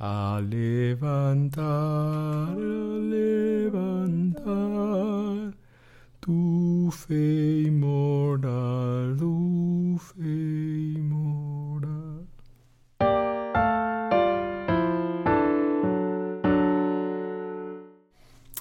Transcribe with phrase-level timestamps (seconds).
[0.00, 2.54] A levantar, a
[3.14, 4.44] levantar
[6.20, 10.22] tu fe inmoral, tu fe
[10.98, 12.26] inmoral.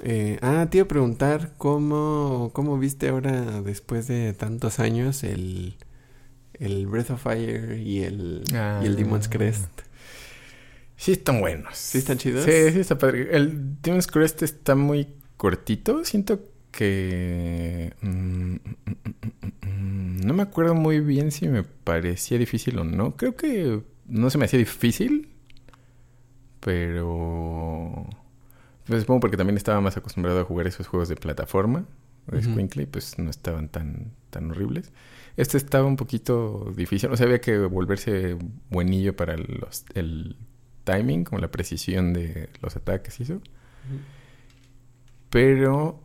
[0.04, 5.76] Eh, ah, te iba a preguntar cómo, cómo viste ahora, después de tantos años, el,
[6.54, 9.30] el Breath of Fire y el, y el Demon's Ah.
[9.32, 9.87] Crest.
[10.98, 11.78] Sí están buenos.
[11.78, 12.44] ¿Sí están chidos?
[12.44, 13.30] Sí, sí está padre.
[13.36, 16.04] El Demon's Crest está muy cortito.
[16.04, 17.94] Siento que...
[18.02, 18.58] mm, mm,
[19.62, 23.16] mm, no me acuerdo muy bien si me parecía difícil o no.
[23.16, 25.30] Creo que no se me hacía difícil.
[26.62, 28.08] Pero...
[28.88, 31.86] Pues supongo porque también estaba más acostumbrado a jugar esos juegos de plataforma.
[32.26, 32.42] De.
[32.42, 34.92] Squinkly, pues no estaban tan, tan horribles.
[35.38, 37.12] Este estaba un poquito difícil.
[37.12, 38.38] O sea, había que volverse
[38.70, 40.36] buenillo para los, el
[40.88, 43.42] timing, como la precisión de los ataques y eso.
[45.30, 46.02] Pero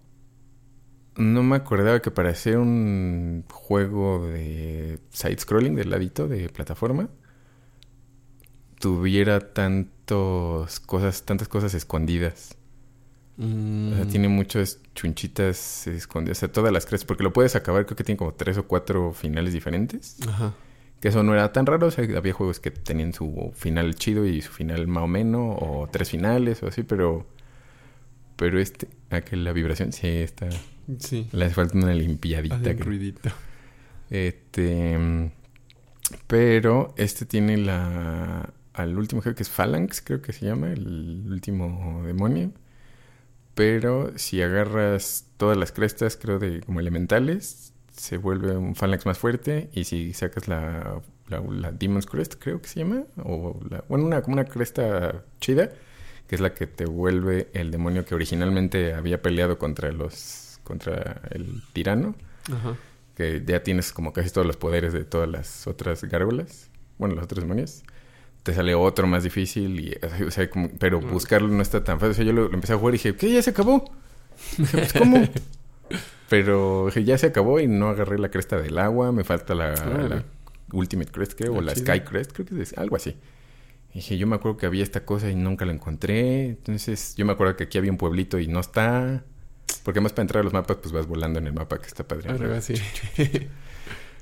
[1.17, 7.09] no me acordaba que para hacer un juego de side-scrolling del ladito de plataforma
[8.81, 12.57] tuviera tantos cosas, tantas cosas escondidas.
[13.37, 16.39] Mm, O sea, tiene muchas chunchitas escondidas.
[16.39, 17.05] O sea, todas las crees.
[17.05, 20.17] Porque lo puedes acabar, creo que tiene como tres o cuatro finales diferentes.
[20.29, 20.53] Ajá.
[21.03, 21.89] Que eso no era tan raro.
[21.89, 25.59] O sea, había juegos que tenían su final chido y su final más o menos.
[25.61, 27.27] O tres finales o así, pero...
[28.37, 28.89] Pero este...
[29.11, 30.49] Ah, que la vibración sí está...
[30.99, 31.29] Sí.
[31.33, 32.57] Le hace falta una limpiadita.
[32.71, 33.31] Un ruidito.
[34.11, 35.31] Este...
[36.29, 38.53] Pero este tiene la...
[38.73, 40.73] Al último creo que es Phalanx, creo que se llama.
[40.73, 42.53] El último demonio.
[43.55, 47.72] Pero si agarras todas las crestas, creo, de como elementales,
[48.03, 49.71] se vuelve un Phalanx más fuerte.
[49.73, 54.05] Y si sacas la, la, la Demon's Crest, creo que se llama, o la, bueno,
[54.07, 55.71] una, como una cresta chida,
[56.27, 61.21] que es la que te vuelve el demonio que originalmente había peleado contra los contra
[61.31, 62.15] el tirano,
[62.53, 62.77] Ajá.
[63.17, 67.25] que ya tienes como casi todos los poderes de todas las otras gárgolas, bueno, los
[67.25, 67.83] otros demonios.
[68.43, 69.97] Te sale otro más difícil, y,
[70.27, 72.11] o sea, como- pero buscarlo no está tan fácil.
[72.11, 73.33] O sea, yo lo, lo empecé a jugar y dije, ¿qué?
[73.33, 73.85] ¿Ya se acabó?
[74.73, 75.23] Pues, ¿cómo?
[76.29, 79.13] Pero ya se acabó y no agarré la cresta del agua.
[79.13, 80.25] Me falta la, la
[80.73, 81.87] Ultimate Crest, creo, o Ah, la chido.
[81.87, 83.17] Sky Crest, creo que es algo así.
[83.91, 86.47] Y dije, yo me acuerdo que había esta cosa y nunca la encontré.
[86.47, 89.25] Entonces, yo me acuerdo que aquí había un pueblito y no está.
[89.85, 92.07] Porque además para entrar a los mapas, pues vas volando en el mapa, que está
[92.07, 92.31] padre.
[92.31, 92.75] Arriba, sí.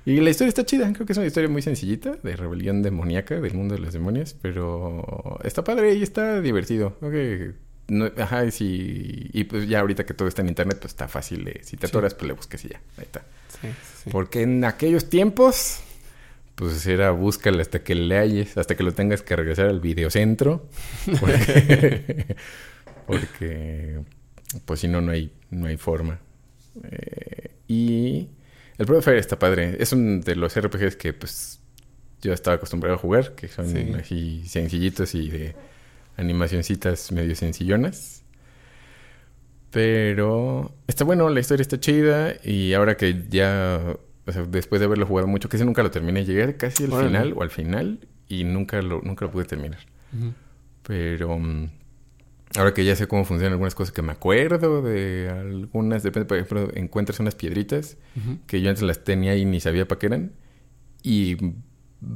[0.06, 3.38] Y la historia está chida, creo que es una historia muy sencillita, de rebelión demoníaca
[3.38, 6.96] del mundo de los demonios, pero está padre y está divertido.
[7.00, 7.52] Creo que
[7.90, 11.08] no- ajá, y, si- y pues ya ahorita que todo está en internet, pues está
[11.08, 11.44] fácil.
[11.44, 11.90] de- si te Sí.
[11.90, 13.20] atoras, pues le buscas y ya, ahí está.
[13.60, 13.68] Sí,
[14.04, 14.10] sí.
[14.10, 15.80] Porque en aquellos tiempos,
[16.54, 20.68] pues era búscalo hasta que le halles, hasta que lo tengas que regresar al videocentro.
[21.20, 22.36] Porque,
[23.06, 24.00] porque,
[24.64, 26.20] pues si no, no hay, no hay forma.
[26.84, 28.28] Eh, y
[28.78, 29.76] el Fire está padre.
[29.78, 31.60] Es un de los RPGs que pues
[32.22, 33.92] yo estaba acostumbrado a jugar, que son Sí.
[33.98, 35.54] así sencillitos y de
[36.20, 38.22] animacioncitas medio sencillonas.
[39.70, 43.80] Pero está bueno, la historia está chida y ahora que ya,
[44.26, 46.92] o sea, después de haberlo jugado mucho, que ese nunca lo terminé, llegué casi al
[46.92, 47.08] Órale.
[47.08, 49.78] final o al final y nunca lo, nunca lo pude terminar.
[50.12, 50.32] Ujú.
[50.82, 51.70] Pero mm,
[52.56, 56.38] ahora que ya sé cómo funcionan algunas cosas que me acuerdo de algunas, depende, por
[56.38, 58.38] ejemplo, encuentras unas piedritas Ujú.
[58.48, 60.32] que yo antes las tenía y ni sabía para qué eran.
[61.04, 61.36] Y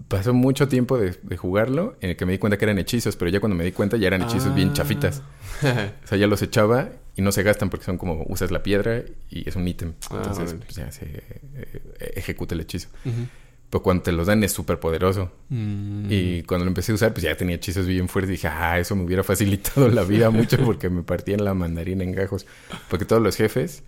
[0.08, 3.16] pasó mucho tiempo de, de jugarlo en el que me di cuenta que eran hechizos,
[3.16, 4.74] pero ya cuando me di cuenta ya eran hechizos bien Ah.
[4.74, 5.22] chafitas.
[5.62, 9.02] O sea, ya los echaba y no se gastan porque son como usas la piedra
[9.30, 9.92] y es un ítem.
[10.10, 12.88] Ah, Entonces pues, ya se eh, ejecuta el hechizo.
[13.04, 13.26] Ujú.
[13.70, 15.32] Pero cuando te los dan es súper poderoso.
[15.48, 16.06] Mm.
[16.10, 18.30] Y cuando lo empecé a usar, pues ya tenía hechizos bien fuertes.
[18.30, 22.12] Dije, ah, eso me hubiera facilitado la vida mucho porque me partían la mandarina en
[22.12, 22.46] gajos.
[22.88, 23.82] Porque todos los jefes,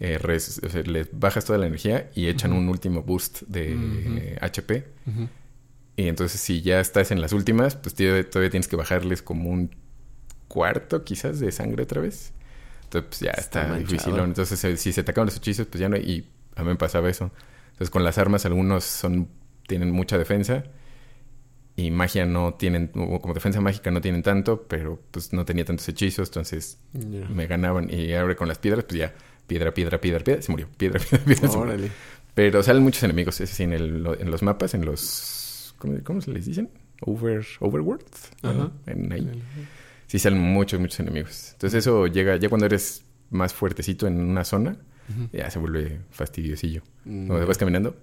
[0.00, 3.74] eh, res- o sea, les bajas toda la energía y echan un último boost de
[3.76, 4.16] Ujú.
[4.18, 4.84] eh, HP.
[5.06, 5.28] Ujú.
[5.96, 9.50] Y entonces, si ya estás en las últimas, pues tío, todavía tienes que bajarles como
[9.50, 9.70] un
[10.48, 12.32] cuarto, quizás, de sangre otra vez.
[12.84, 14.18] Entonces, pues ya Está difícil.
[14.18, 15.96] Entonces, si se te acaban los hechizos, pues ya no.
[15.96, 17.30] Y a mí me pasaba eso.
[17.72, 19.28] Entonces, con las armas, algunos son
[19.66, 20.64] tienen mucha defensa.
[21.74, 25.64] Y magia no tienen, o como defensa mágica no tienen tanto, pero pues no tenía
[25.64, 27.88] tantos hechizos, entonces me ganaban.
[27.90, 29.14] Y ahora con las piedras, pues ya,
[29.46, 30.68] piedra, piedra, piedra, piedra, se murió.
[30.76, 31.50] Piedra, piedra, piedra.
[31.50, 31.90] Órale.
[32.34, 35.38] Pero salen muchos enemigos, es sí, en, el- en los mapas, en los...
[35.82, 36.70] ¿Cómo, cómo se les dicen?
[37.00, 38.04] Over, overworld.
[38.42, 38.70] Ajá.
[38.86, 39.42] En ahí.
[40.06, 41.50] Sí salen muchos, muchos enemigos.
[41.54, 44.76] Entonces eso llega, ya cuando eres más fuertecito en una zona,
[45.10, 45.28] Ujú.
[45.32, 46.82] ya se vuelve fastidiosillo.
[47.04, 47.26] Mm.
[47.26, 47.96] Cuando vas caminando,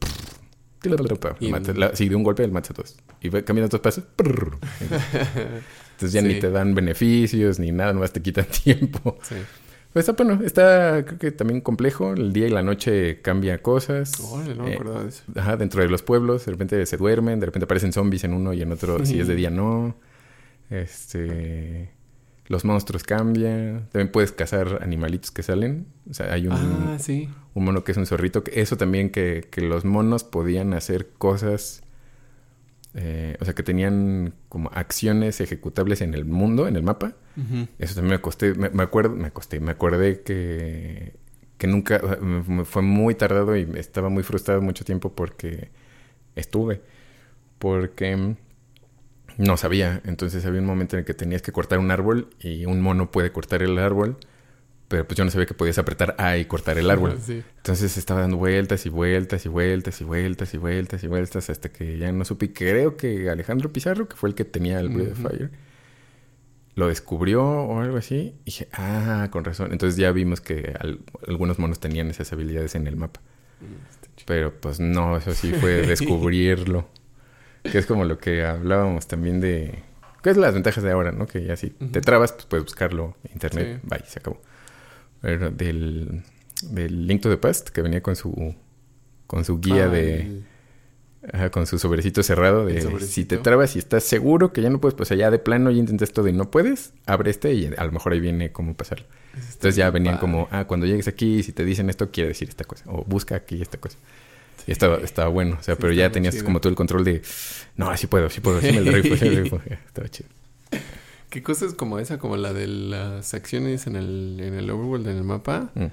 [1.39, 1.53] Y...
[1.93, 2.97] sí, de un golpe el matas a todos.
[3.21, 4.03] Y caminas dos pasos.
[4.17, 9.17] Entonces ya ni te dan beneficios ni nada, nomás te quitan tiempo.
[9.21, 9.35] Sí.
[9.93, 12.13] Pues está bueno, está creo que también complejo.
[12.13, 14.19] El día y la noche cambia cosas.
[14.21, 15.23] Oh, no me eh, acuerdo de eso.
[15.35, 18.53] Ajá, dentro de los pueblos, de repente se duermen, de repente aparecen zombies en uno
[18.53, 19.95] y en otro, si es de día no.
[20.69, 21.91] Este.
[22.45, 23.87] Los monstruos cambian.
[23.91, 25.87] También puedes cazar animalitos que salen.
[26.09, 26.97] O sea, hay un, ah,
[27.53, 28.43] un mono que es un zorrito.
[28.51, 31.83] Eso también que, que los monos podían hacer cosas
[32.95, 37.15] eh, o sea, que tenían como acciones ejecutables en el mundo, en el mapa.
[37.77, 41.13] Eso también me costé, me, acuerdo, me acosté, me acordé que,
[41.57, 42.01] que nunca,
[42.65, 45.69] fue muy tardado y estaba muy frustrado mucho tiempo porque
[46.35, 46.81] estuve,
[47.57, 48.35] porque
[49.37, 50.01] no sabía.
[50.03, 53.09] Entonces había un momento en el que tenías que cortar un árbol y un mono
[53.09, 54.17] puede cortar el árbol
[54.89, 57.17] pero pues yo no sabía que podías apretar A y cortar el árbol.
[57.57, 61.69] Entonces estaba dando vueltas y vueltas y vueltas y vueltas y vueltas y vueltas hasta
[61.69, 62.51] que ya no supe.
[62.51, 65.51] Creo que Alejandro Pizarro, que fue el que tenía el Breath of Fire,
[66.73, 68.33] lo descubrió o algo así.
[68.41, 69.71] Y dije, ah, con razón.
[69.71, 70.73] Entonces ya vimos que
[71.27, 73.21] algunos monos tenían esas habilidades en el mapa.
[73.61, 76.89] Mm, pero pues no, eso sí fue descubrirlo.
[77.61, 79.83] que es como lo que hablábamos también de...
[80.23, 81.27] ¿Qué es las ventajas de ahora, no?
[81.27, 83.81] Que ya si te trabas, pues puedes buscarlo en internet.
[83.83, 84.41] Bye, se acabó
[85.21, 86.23] del,
[86.63, 88.55] del Link to the Past, que venía con su,
[89.27, 90.43] con su guía ah, de...
[91.51, 94.95] con su sobrecito cerrado de si te trabas y estás seguro que ya no puedes,
[94.95, 97.91] pues allá de plano ya intentas todo y no puedes, abre este y a lo
[97.91, 99.05] mejor ahí viene cómo pasarlo.
[99.35, 102.63] Entonces ya venían como, ah, cuando llegues aquí, si te dicen esto, quiere decir esta
[102.63, 102.85] cosa.
[102.87, 103.97] O busca aquí esta cosa.
[104.67, 107.21] Y estaba, estaba bueno, o sea, pero ya tenías como todo el control de,
[107.75, 109.61] no, así puedo, sí puedo, sí me rifo, sí me rifo.
[109.87, 110.29] estaba chido.
[111.29, 115.17] ¿Qué cosas como esa, como la de las acciones en el, en el overworld, en
[115.17, 115.71] el mapa?
[115.75, 115.85] Mm.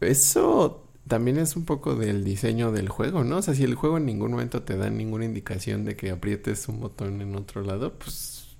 [0.00, 3.38] Eso también es un poco del diseño del juego, ¿no?
[3.38, 6.68] O sea, si el juego en ningún momento te da ninguna indicación de que aprietes
[6.68, 8.56] un botón en otro lado, pues...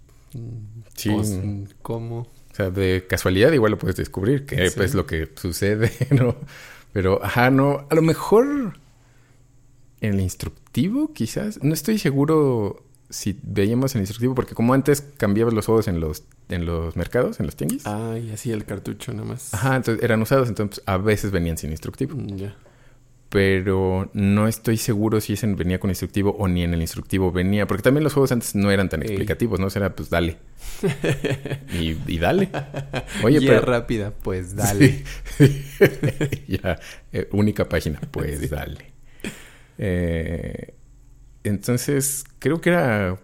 [0.94, 1.10] Sí.
[1.10, 1.38] Pues,
[1.82, 2.20] ¿Cómo?
[2.20, 6.36] O sea, de casualidad igual lo puedes descubrir, que es lo que sucede, ¿no?
[6.92, 8.78] Pero, ajá, no, a lo mejor
[10.00, 15.52] en el instructivo quizás, no estoy seguro si veíamos el instructivo, porque como antes cambiabas
[15.52, 17.86] los juegos en los, en los mercados, en los tianguis.
[17.86, 19.52] Ah, y así el cartucho nada más.
[19.52, 22.16] Ajá, entonces eran usados, entonces a veces venían sin instructivo.
[22.16, 22.56] Mm, ya.
[23.28, 27.66] Pero no estoy seguro si ese venía con instructivo o ni en el instructivo venía,
[27.66, 29.66] porque también los juegos antes no eran tan explicativos, ¿no?
[29.66, 30.38] O sea, era pues dale.
[31.72, 32.50] y, dale.
[33.22, 33.60] Oye, pero...
[33.60, 35.04] rápida, pues dale.
[36.48, 36.78] ya,
[37.12, 38.92] eh, única página, pues dale.
[39.78, 40.74] Eh,
[41.44, 43.18] entonces, creo que era,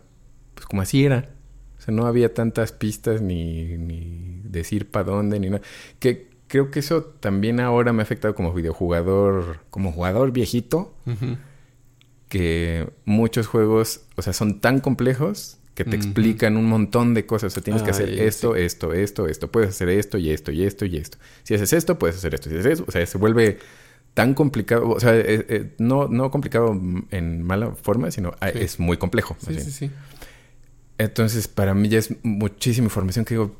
[0.54, 1.30] pues como así era.
[1.78, 5.62] O sea, no había tantas pistas ni, ni decir para dónde, ni nada.
[5.98, 10.94] Que creo que eso también ahora me ha afectado como videojugador, como jugador viejito,
[12.28, 17.52] que muchos juegos, o sea, son tan complejos que te explican un montón de cosas.
[17.52, 19.50] O sea, tienes que hacer esto, esto, esto, esto.
[19.52, 21.18] Puedes hacer esto y esto y esto y esto.
[21.44, 22.50] Si haces esto, puedes hacer esto.
[22.50, 23.58] Si haces eso, o sea, se vuelve
[24.14, 26.72] tan complicado, o sea, eh, eh, no, no complicado
[27.10, 29.36] en mala forma, sino ah, es muy complejo.
[29.38, 29.90] Sí, sí, sí.
[30.98, 33.54] Entonces, para mí ya es muchísima información que digo,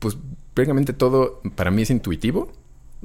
[0.00, 0.18] pues
[0.54, 2.52] prácticamente todo para mí es intuitivo.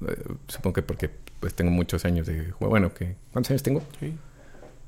[0.08, 2.72] Eh, supongo que porque pues tengo muchos años de juego.
[2.72, 3.84] Bueno, que ¿cuántos años tengo?
[4.00, 4.16] Sí.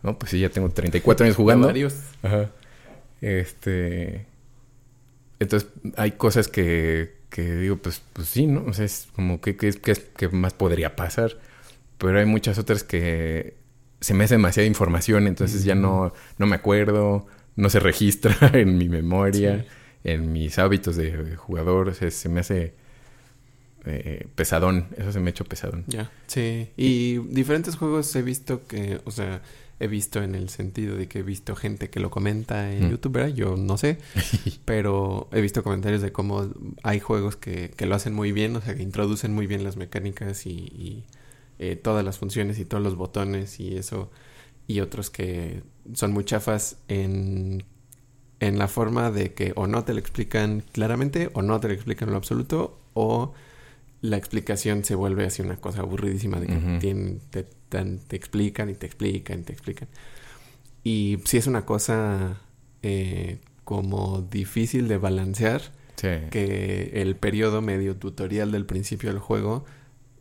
[0.01, 1.67] No, pues sí, ya tengo 34 años jugando.
[1.67, 1.95] Varios.
[2.23, 2.49] Ajá.
[3.21, 4.25] Este...
[5.39, 8.63] Entonces, hay cosas que, que digo, pues, pues sí, ¿no?
[8.65, 11.37] O sea, es como que, que, que más podría pasar
[12.03, 13.55] pero hay muchas otras que
[14.01, 18.77] se me hace demasiada información, entonces ya no, no me acuerdo, no se registra en
[18.77, 19.65] mi memoria,
[20.03, 22.73] en mis hábitos de jugador, o sea, se me hace
[23.85, 25.85] eh, pesadón, eso se me ha hecho pesadón.
[25.87, 29.41] Ya, sí, y diferentes juegos he visto que, o sea,
[29.79, 33.13] he visto en el sentido de que he visto gente que lo comenta en YouTube,
[33.13, 33.33] ¿verdad?
[33.33, 33.97] Yo no sé,
[34.65, 36.49] pero he visto comentarios de cómo
[36.83, 39.77] hay juegos que, que lo hacen muy bien, o sea, que introducen muy bien las
[39.77, 41.05] mecánicas y
[41.63, 44.11] eh, todas las funciones y todos los botones y eso,
[44.67, 47.63] y otros que son muy chafas en,
[48.41, 51.73] en la forma de que o no te lo explican claramente o no te lo
[51.73, 53.31] explican en lo absoluto o
[54.01, 58.85] la explicación se vuelve así una cosa aburridísima de que te, te, explican y te
[58.85, 59.87] explican y te explican.
[60.83, 62.41] Y si es una cosa
[62.81, 65.61] eh, como difícil de balancear,
[65.95, 69.63] que el periodo medio tutorial del principio del juego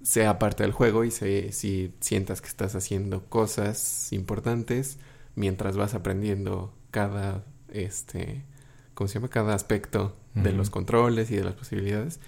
[0.03, 4.99] sea parte del juego y si sientas que estás haciendo cosas importantes
[5.37, 8.43] mientras vas aprendiendo cada este
[8.95, 9.29] ¿cómo se llama?
[9.29, 12.19] cada aspecto de los controles y de las posibilidades.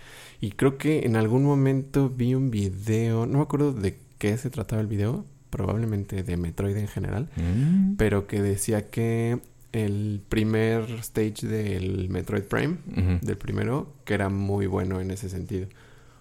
[0.40, 4.50] Y creo que en algún momento vi un video, no me acuerdo de qué se
[4.50, 7.96] trataba el video, probablemente de Metroid en general, Mm.
[7.96, 9.38] pero que decía que
[9.72, 12.76] el primer stage del Metroid Prime,
[13.22, 15.66] del primero, que era muy bueno en ese sentido.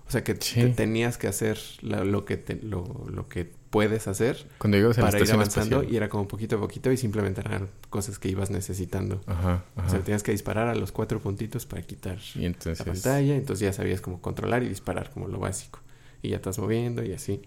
[0.07, 0.55] O sea, que Sí.
[0.61, 4.97] te- tenías que hacer la- lo, que te- lo, lo que puedes hacer Cuando llegas
[4.97, 5.93] para ir avanzando espacial.
[5.93, 9.21] y era como poquito a poquito y simplemente eran cosas que ibas necesitando.
[9.25, 12.79] Ajá, O sea, tenías que disparar a los cuatro puntitos para quitar y entonces...
[12.85, 15.79] la pantalla, entonces ya sabías cómo controlar y disparar como lo básico.
[16.21, 17.41] Y ya estás moviendo y así.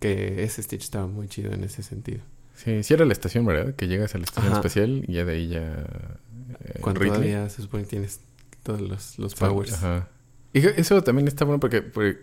[0.00, 2.20] Que ese Stitch estaba muy chido en ese sentido.
[2.54, 3.74] Sí, sí era la estación, ¿verdad?
[3.74, 4.56] Que llegas a la estación Ajá.
[4.60, 5.86] espacial y ya de ahí ya...
[6.60, 8.20] eh, Cuando todavía se supone que tienes
[8.62, 9.72] todos los, los powers.
[9.72, 10.08] Ajá.
[10.52, 12.18] Y eso también está bueno porque, porque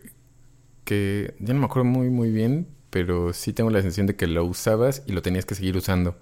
[0.84, 4.28] que ya no me acuerdo muy muy bien, pero sí tengo la sensación de que
[4.28, 6.16] lo usabas y lo tenías que seguir usando.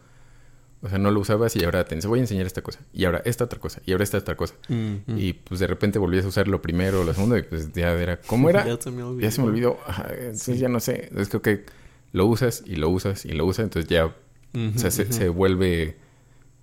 [0.82, 2.80] O sea, no lo usabas y ahora te voy a enseñar esta cosa.
[2.92, 3.82] Y ahora esta otra cosa.
[3.86, 4.56] Y ahora esta otra cosa.
[4.68, 5.18] Mm, mm.
[5.18, 7.94] Y pues de repente volvías a usar lo primero o lo segundo y pues ya
[7.94, 8.20] era...
[8.20, 8.66] ¿Cómo era?
[8.68, 9.22] Ya se me olvidó.
[9.22, 9.78] Ya se me olvidó.
[9.88, 10.58] Ajá, entonces Sí.
[10.58, 11.10] ya no sé.
[11.16, 11.66] Es creo que
[12.12, 13.64] lo usas y lo usas y lo usas.
[13.64, 15.96] Entonces ya Ujú, o sea, se, se vuelve...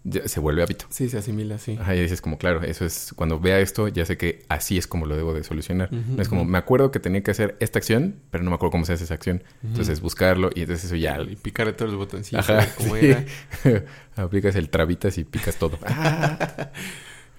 [0.05, 0.87] ya se vuelve hábito.
[0.89, 1.77] Sí, se asimila así.
[1.81, 3.13] Ajá, y dices como, claro, eso es...
[3.17, 5.93] Cuando vea esto, ya sé que así es como lo debo de solucionar.
[5.93, 8.71] No es como, me acuerdo que tenía que hacer esta acción, pero no me acuerdo
[8.73, 9.43] cómo se hace esa acción.
[9.63, 11.21] Entonces buscarlo y entonces eso ya...
[11.21, 12.49] Y picarle todos los botoncitos.
[12.49, 13.07] Ajá, como sí.
[13.07, 13.25] era.
[14.17, 15.79] Aplicas el trabitas y picas todo.
[15.85, 16.71] Ah,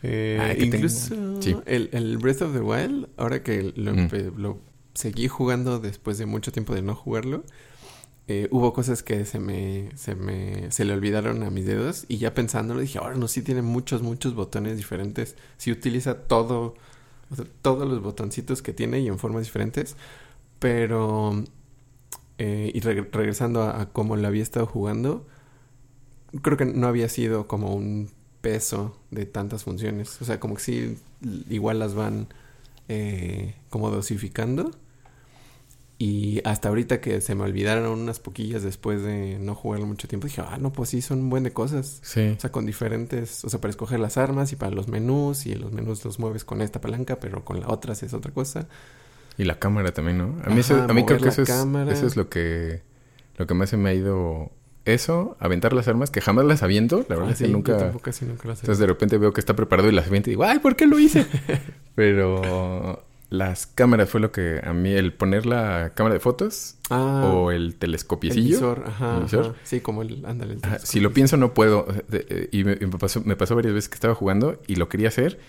[0.04, 1.56] Eh, Ah, incluso sí.
[1.68, 4.10] el, el Breath of the Wild, ahora que lo, Mm.
[4.38, 4.60] lo
[4.96, 7.44] seguí jugando después de mucho tiempo de no jugarlo,
[8.32, 12.18] eh, hubo cosas que se me, se me se le olvidaron a mis dedos y
[12.18, 15.36] ya pensándolo dije, ahora no, sí tiene muchos, muchos botones diferentes.
[15.58, 16.76] Sí utiliza todo,
[17.32, 19.96] o sea, todos los botoncitos que tiene y en formas diferentes,
[20.60, 21.44] pero...
[22.38, 25.28] eh, y reg- regresando a, a cómo lo había estado jugando,
[26.42, 28.10] creo que no había sido como un
[28.42, 30.22] peso de tantas funciones.
[30.22, 30.98] O sea, como que sí,
[31.50, 32.28] igual las van
[32.90, 34.72] eh, como dosificando.
[36.04, 40.26] Y hasta ahorita que se me olvidaron unas poquillas después de no jugarlo mucho tiempo,
[40.26, 42.00] dije, ah, no, pues sí, son un buen de cosas.
[42.02, 42.34] sí.
[42.36, 45.54] O sea, con diferentes, o sea, para escoger las armas y para los menús, y
[45.54, 48.68] los menús los mueves con esta palanca, pero con la otra es otra cosa.
[49.38, 50.38] Y la cámara también, ¿no?
[50.44, 51.94] A mí, eso- a mí creo que eso la es, cámara.
[51.94, 52.82] eso es lo que...
[53.38, 54.50] Lo que más se me ha ido...
[54.86, 57.06] Eso, aventar las armas, que jamás las aviento.
[57.10, 57.74] La verdad Ah, es que sí, nunca...
[57.74, 58.62] yo tampoco casi nunca lo sé.
[58.62, 60.88] Entonces de repente veo que está preparado y las aviento y digo, ¡ay, ¿por qué
[60.88, 61.28] lo hice?
[61.96, 67.24] Pero las cámaras fue lo que a mí, el poner la cámara de fotos ah,
[67.34, 68.58] o el el telescopiecillo.
[68.58, 69.46] visor, ajá, el visor.
[69.48, 69.56] ajá.
[69.64, 70.54] Sí, como el, ándale.
[70.54, 70.86] el Ajá, telescopio.
[70.92, 71.88] si lo pienso no puedo.
[72.12, 75.40] Eh, Y me, pasó, me pasó varias veces que estaba jugando y lo quería hacer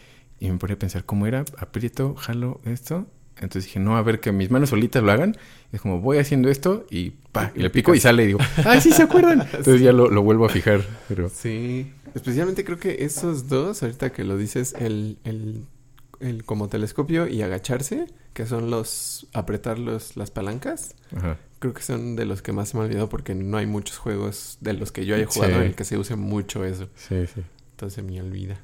[0.40, 1.44] y me ponía a pensar, ¿cómo era?
[1.58, 3.06] Aprieto, jalo esto.
[3.36, 5.36] Entonces dije, no, a ver, que mis manos solitas lo hagan.
[5.72, 8.38] Es como, voy haciendo esto y pa, y Y le pico y sale y digo,
[8.64, 9.40] ¡ay, sí se acuerdan!
[9.40, 10.82] Entonces ya lo, lo vuelvo a fijar.
[11.08, 15.64] Pero Sí, especialmente creo que esos dos, ahorita que lo dices, el, el,
[16.22, 21.36] el como telescopio y agacharse, que son los apretar los, las palancas, ajá.
[21.58, 23.98] creo que son de los que más se me ha olvidado porque no hay muchos
[23.98, 25.58] juegos de los que yo haya jugado Sí.
[25.60, 26.88] en el que se use mucho eso.
[26.96, 27.42] Sí, sí.
[27.72, 28.58] Entonces me olvida.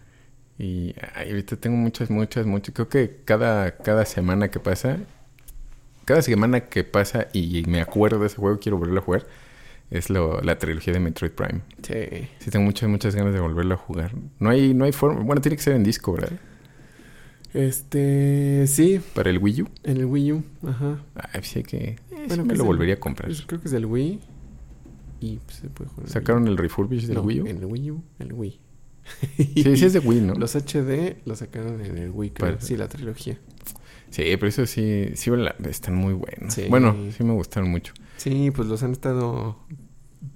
[0.58, 2.74] Y ahorita tengo muchas, muchas, muchas.
[2.74, 4.98] Creo que cada, cada semana que pasa,
[6.04, 9.26] cada semana que pasa y me acuerdo de ese juego, quiero volverlo a jugar,
[9.90, 11.60] es lo, la trilogía de Metroid Prime.
[11.82, 12.28] Sí.
[12.40, 14.12] Sí, tengo muchas, muchas ganas de volverlo a jugar.
[14.38, 15.20] No hay, no hay forma.
[15.22, 16.32] Bueno, tiene que ser en disco, ¿verdad?
[17.54, 19.68] Este, sí, Para el Wii U.
[19.84, 21.02] en el Wii U, ajá.
[21.14, 21.76] Ay, sí que.
[21.76, 23.30] eh, sí Bueno, me lo volvería a el- comprar.
[23.46, 24.20] creo que es del Wii.
[25.20, 26.06] Y pues, se puede jugar.
[26.06, 27.46] el ¿Sacaron Wii el refurbish del No, Wii U?
[27.46, 28.60] En el Wii U, el Wii.
[29.38, 30.34] Sí, sí es de Wii, ¿no?
[30.34, 32.50] Los HD los sacaron en el Wii, creo.
[32.52, 33.38] Para- Sí, la trilogía.
[34.10, 35.30] Sí, pero eso sí, sí
[35.68, 36.54] están muy buenos.
[36.54, 36.64] Sí.
[36.68, 37.92] Bueno, sí me gustaron mucho.
[38.18, 39.58] Sí, pues los han estado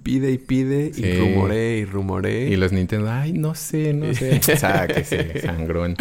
[0.03, 1.03] pide y pide Sí.
[1.05, 2.49] y rumoré y rumoré.
[2.49, 4.41] Y los Nintendo, ay, no sé, no sé.
[4.57, 5.95] Sáquese, sangrón.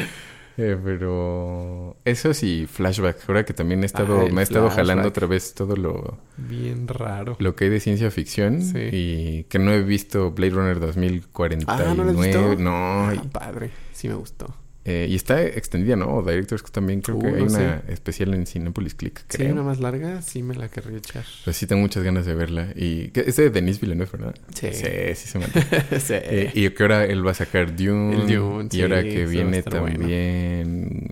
[0.59, 3.29] Eh, pero eso sí, flashback.
[3.29, 6.87] Ahora que también he estado, Ah, me he estado jalando otra vez todo lo, Bien
[6.89, 7.37] raro.
[7.39, 8.79] lo que hay de ciencia ficción Sí.
[8.93, 11.85] y que no he visto Blade Runner 2049.
[11.91, 12.55] Ah, ¿no lo has visto?
[12.57, 13.71] No, Ah, padre.
[13.93, 14.55] Sí me gustó.
[14.85, 16.23] Eh, y está extendida, ¿no?
[16.23, 19.47] Directors también creo Uh, que hay una especial en Cinepolis Click, creo.
[19.47, 21.25] hay una más larga, sí me la querría echar.
[21.45, 22.73] Pues sí tengo muchas ganas de verla.
[22.75, 24.35] Y es de Denis Villeneuve, ¿verdad?
[24.55, 24.69] Sí.
[24.73, 26.01] Sí, sí se me antoja.
[26.01, 26.15] sí.
[26.17, 28.15] Eh, y que ahora él va a sacar Dune.
[28.17, 29.87] El Dune, y sí, ahora que viene bueno.
[29.99, 31.11] también.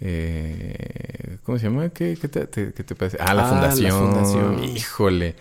[0.00, 1.88] eh, ¿Cómo se llama?
[1.90, 3.16] ¿Qué, qué te, te- qué te parece?
[3.20, 4.12] Ah, la Ah, la fundación.
[4.12, 4.76] Fundación.
[4.76, 5.34] Híjole.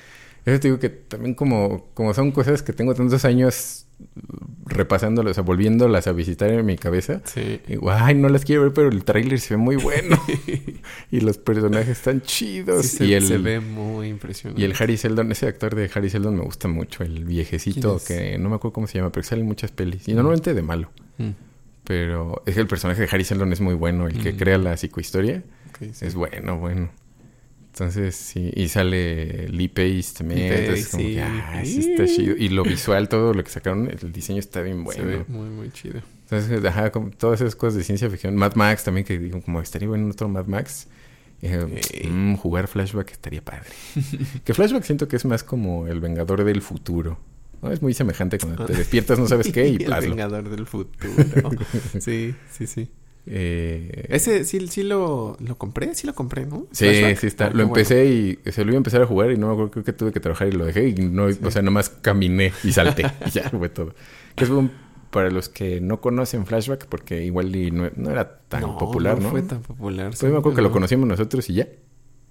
[0.50, 3.86] Eso te digo que también como, como son cosas que tengo tantos años
[4.65, 7.22] repasándolas, o sea, volviéndolas a visitar en mi cabeza.
[7.25, 7.60] Sí.
[7.68, 10.18] Digo, ay, no las quiero ver, pero el tráiler se ve muy bueno.
[11.12, 12.86] y los personajes están chidos.
[12.86, 14.62] Sí, se, y el, se ve muy impresionante.
[14.62, 18.38] y el Harry Seldon, ese actor de Harry Seldon me gusta mucho, el viejecito que
[18.38, 20.08] no me acuerdo cómo se llama, pero que sale en muchas pelis.
[20.08, 20.89] Y normalmente de malo.
[21.18, 21.29] Mm,
[21.84, 24.38] Pero es que el personaje de Harry Seldon es muy bueno, el que Mm.
[24.38, 25.44] crea la psicohistoria
[25.79, 26.06] sí.
[26.06, 26.89] es bueno, bueno.
[27.80, 30.40] Entonces, sí, y sale Lee Pace también.
[30.50, 32.36] Lee entonces, que, ah, sí está chido.
[32.38, 35.26] Y lo visual, todo lo que sacaron, el diseño está bien Se ve bueno.
[35.30, 36.02] muy, muy chido.
[36.24, 38.36] Entonces, ajá, como todas esas cosas de ciencia ficción.
[38.36, 40.88] Mad Max también, que digo, como estaría bueno otro Mad Max.
[41.42, 41.60] Y dije,
[42.04, 42.10] Ey.
[42.10, 43.70] "Mm, jugar Flashback estaría padre.
[44.44, 47.18] que Flashback siento que es más como el Vengador del futuro.
[47.62, 47.72] ¿no?
[47.72, 50.10] Es muy semejante cuando te despiertas, no sabes qué, y el hazlo.
[50.12, 51.50] vengador del futuro.
[52.00, 52.90] sí, sí, sí.
[53.32, 56.66] Eh, Ese sí, sí lo, lo compré, sí lo compré, ¿no?
[56.72, 57.18] Sí, Flashback.
[57.20, 57.46] sí está.
[57.48, 59.72] Ah, Lo empecé y se lo iba a empezar a jugar y no me acuerdo,
[59.72, 61.40] creo que tuve que trabajar y lo dejé y no, Sí.
[61.44, 63.94] o sea, nomás caminé y salté y ya fue todo.
[64.36, 64.72] Que es un,
[65.12, 69.22] para los que no conocen Flashback, porque igual y no, no era tan No, popular,
[69.22, 69.30] ¿no?
[69.30, 70.08] fue tan popular.
[70.10, 71.68] Pues me acuerdo que lo conocimos nosotros y ya.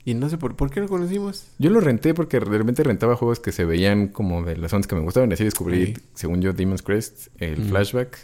[0.04, 1.46] Y no sé por, por qué lo conocimos.
[1.58, 4.94] Yo lo renté porque realmente rentaba juegos que se veían como de las ondas que
[4.94, 5.30] me gustaban.
[5.32, 5.94] Así descubrí, Sí.
[6.14, 7.68] según yo, Demon's Crest, el Mm.
[7.68, 8.18] Flashback.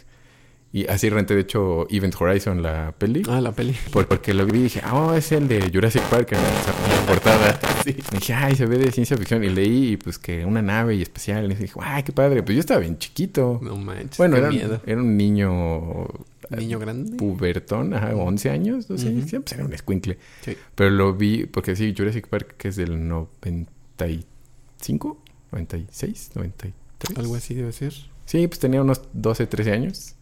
[0.77, 3.21] Y así renté, de hecho, Event Horizon, la peli.
[3.29, 3.73] Ah, la peli.
[3.93, 6.91] Por- porque lo vi y dije, oh, es el de Jurassic Park en la, en
[6.99, 7.59] la portada.
[7.85, 7.95] Sí.
[8.11, 9.41] Y dije, ay, se ve de ciencia ficción.
[9.43, 11.49] Y leí, y pues que una nave y especial.
[11.49, 12.41] Y dije, ay, qué padre.
[12.43, 13.59] Pues yo estaba bien chiquito.
[13.63, 14.17] No manches.
[14.17, 14.81] bueno, qué era, miedo.
[14.85, 16.07] era un niño
[16.49, 17.15] Niño grande.
[17.15, 19.07] pubertón, ajá, 11 años, no sé.
[19.09, 19.27] Ujú.
[19.29, 20.17] sí, pues era un escuincle.
[20.41, 20.57] Sí.
[20.75, 26.73] Pero lo vi, porque sí, Jurassic Park, que es del 95, 96, 93.
[27.17, 27.93] Algo así debe ser.
[28.25, 30.15] Sí, pues tenía unos 12, 13 años.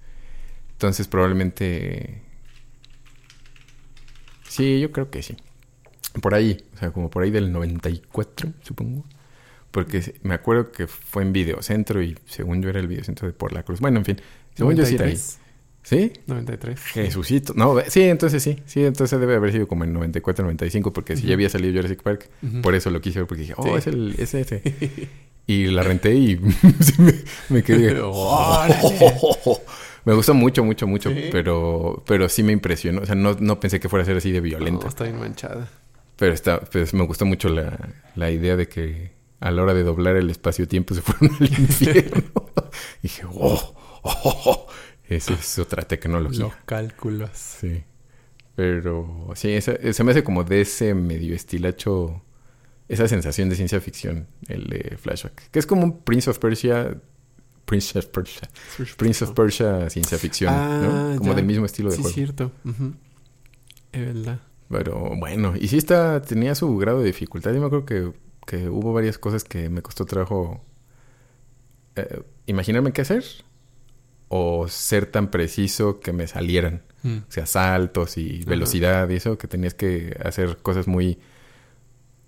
[0.84, 2.22] Entonces probablemente...
[4.50, 5.38] Sí, yo creo que sí.
[6.22, 9.06] Por ahí, o sea, como por ahí del 94, supongo.
[9.72, 13.54] Porque me acuerdo que fue en Videocentro y según yo era el Videocentro de Por
[13.54, 13.80] la Cruz.
[13.80, 14.18] Bueno, en fin.
[14.56, 15.14] Según yo sí era ahí.
[15.14, 15.40] 93.
[15.84, 16.12] ¿Sí?
[16.28, 16.80] 93.
[16.82, 17.54] Jesucito.
[17.56, 18.60] No, sí, entonces sí.
[18.66, 22.04] Sí, entonces debe haber sido como en 94, 95, porque si ya había salido Jurassic
[22.04, 22.30] Park,
[22.62, 23.70] por eso lo quise ver, porque dije, oh, Sí.
[23.78, 24.62] es el, es ese.
[25.46, 26.38] Y la renté y
[27.00, 27.14] me,
[27.50, 28.00] me quedé.
[28.02, 28.76] Órale.
[30.06, 31.30] Me gustó mucho, mucho, mucho, Sí.
[31.32, 33.02] pero, pero sí me impresionó.
[33.02, 34.88] O sea, no, no pensé que fuera a ser así de No, violenta.
[34.88, 35.70] está bien manchada.
[36.18, 37.78] Pero está, pues me gustó mucho la,
[38.16, 42.24] la idea de que a la hora de doblar el espacio-tiempo se fueron al infierno.
[43.02, 44.68] dije, oh, oh, oh,
[45.08, 46.46] eso es otra tecnología.
[46.46, 47.30] Los cálculos.
[47.34, 47.84] Sí.
[48.56, 52.22] Pero sí, esa- se me hace como de ese medio estilacho,
[52.88, 55.50] esa sensación de ciencia ficción, el de Flashback.
[55.50, 56.96] Que es como un Prince of Persia,
[57.74, 58.50] Prince of Persia,
[58.98, 60.80] Prince of Persia ciencia ficción, Ah,
[61.12, 61.18] ¿no?
[61.18, 61.36] Como ya.
[61.38, 62.14] del mismo estilo de Sí, juego.
[62.16, 62.52] cierto.
[62.66, 62.94] Ujú.
[63.92, 64.40] Es verdad.
[64.70, 67.52] Pero bueno, y sí está, tenía su grado de dificultad.
[67.54, 68.12] Yo me acuerdo que,
[68.46, 70.62] que hubo varias cosas que me costó trabajo
[71.96, 73.24] eh, imaginarme qué hacer
[74.30, 76.82] o ser tan preciso que me salieran.
[77.04, 77.18] Mm.
[77.28, 81.20] O sea, saltos y velocidad y eso, que tenías que hacer cosas muy...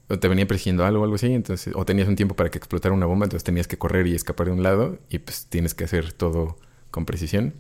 [0.08, 1.74] O te venía persiguiendo algo o algo así, entonces...
[1.76, 4.48] O tenías un tiempo para que explotara una bomba, entonces tenías que correr y escapar
[4.48, 6.58] de un lado y pues tienes que hacer todo
[6.92, 7.54] con precisión.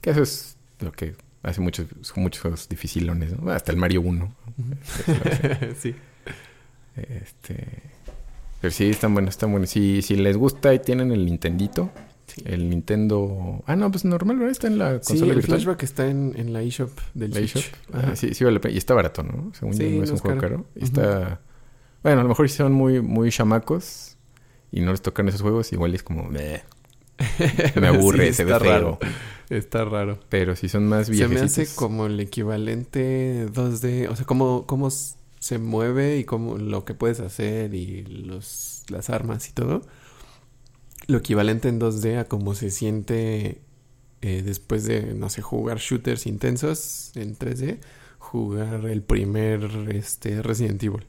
[0.00, 3.50] Que eso es lo que hace muchos, muchos dificilones, ¿no?
[3.52, 4.34] Hasta el Mario 1.
[5.78, 5.94] sí.
[6.96, 7.66] Este...
[8.60, 9.70] Pero sí, están buenos, están buenos.
[9.70, 11.90] Si, si les gusta y tienen el Nintendito,
[12.26, 12.42] Sí.
[12.46, 13.62] el Nintendo...
[13.66, 14.52] Ah, no, pues normal, ¿verdad?
[14.52, 15.58] Está en la Sí, consola el virtual.
[15.60, 17.62] flashback está en, en la eShop del La eShop.
[17.92, 18.58] Ah, sí, sí vale.
[18.70, 19.52] Y está barato, ¿no?
[19.54, 20.56] Según Sí, yo, no es no un es juego caro.
[20.56, 20.66] caro.
[20.74, 21.40] Y está...
[22.04, 24.16] Bueno, a lo mejor si son muy, muy chamacos
[24.70, 26.24] y no les tocan esos juegos, igual es como...
[26.24, 26.62] "Meh".
[27.80, 28.58] Me aburre, Sí, se ve feo.
[28.60, 28.98] raro.
[29.50, 30.20] Está raro.
[30.28, 31.58] Pero si son más Se me viejecitos...
[31.58, 36.94] hace como el equivalente 2D, o sea, cómo, cómo se mueve y cómo lo que
[36.94, 39.82] puedes hacer y los, las armas y todo.
[41.06, 43.60] Lo equivalente en 2D a cómo se siente
[44.22, 47.78] eh, después de, no sé, jugar shooters intensos en 3D,
[48.18, 51.06] jugar el primer este, Resident Evil.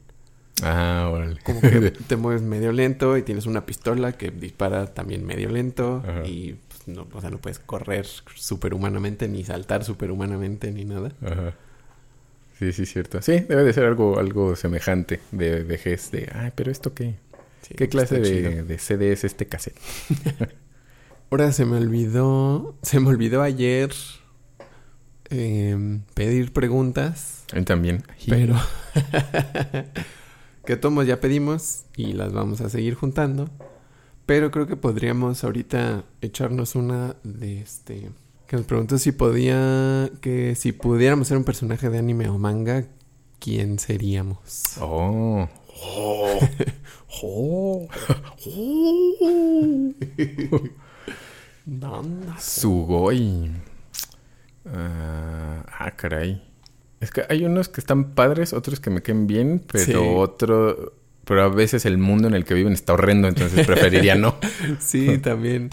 [0.62, 1.38] Ah, órale.
[1.42, 6.02] Como que te mueves medio lento y tienes una pistola que dispara también medio lento
[6.06, 6.26] Ajá.
[6.26, 11.12] y pues, no, o sea, no puedes correr superhumanamente ni saltar superhumanamente ni nada.
[11.22, 11.54] Ajá.
[12.58, 13.20] Sí, sí, cierto.
[13.20, 16.10] Sí, debe de ser algo, algo semejante de vejez.
[16.10, 17.16] De, ay, pero ¿esto qué?
[17.60, 19.76] Sí, ¿Qué clase de, de CD es este cassette?
[21.30, 23.90] Ahora se me olvidó, se me olvidó ayer
[25.28, 28.04] em, pedir preguntas, A mí también.
[28.28, 28.54] pero
[30.66, 33.48] que tomos ya pedimos y las vamos a seguir juntando.
[34.26, 38.10] Pero creo que podríamos ahorita echarnos una de este
[38.46, 42.86] que nos preguntó si podía que si pudiéramos ser un personaje de anime o manga,
[43.38, 44.76] ¿quién seríamos?
[44.80, 45.48] Oh.
[47.22, 47.88] Oh.
[50.52, 50.60] Oh.
[51.66, 52.02] No.
[52.38, 53.50] Sugoi.
[54.66, 56.45] Ah, ah, caray.
[57.00, 59.92] Es que hay unos que están padres, otros que me queden bien, pero Sí.
[59.96, 60.94] otro...
[61.24, 64.36] Pero a veces el mundo en el que viven está horrendo, entonces preferiría no.
[64.78, 65.70] Sí, también.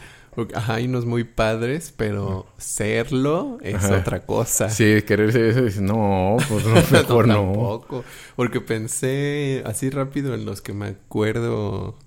[0.55, 3.99] Ajá, hay unos muy padres, pero serlo es Ajá.
[3.99, 4.69] otra cosa.
[4.71, 7.35] Sí, querer ser eso, dices, no, pues no, mejor no.
[7.35, 8.03] Tampoco.
[8.35, 11.99] Porque pensé así rápido en los que me acuerdo,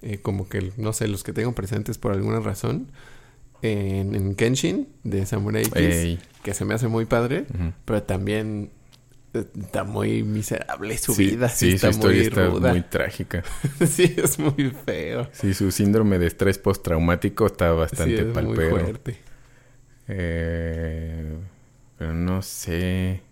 [0.00, 2.88] eh, como que, no sé, los que tengo presentes por alguna razón.
[3.66, 6.18] En, en Kenshin, de Samurai X, Ey.
[6.42, 7.46] que se me hace muy padre,
[7.86, 8.70] pero también
[9.32, 11.48] eh, está muy miserable su Sí, vida.
[11.48, 12.70] Sí, sí, está su historia muy está ruda.
[12.72, 13.42] muy trágica.
[13.86, 15.28] sí, es muy feo.
[15.32, 19.16] Sí, su síndrome de estrés postraumático está Sí, bastante es muy fuerte.
[20.08, 21.36] Eh,
[21.98, 23.22] pero no sé.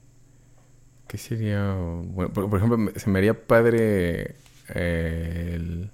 [1.09, 1.75] ¿Qué sería?
[1.75, 4.37] Bueno, por, por ejemplo, se me haría padre
[4.75, 5.91] eh, el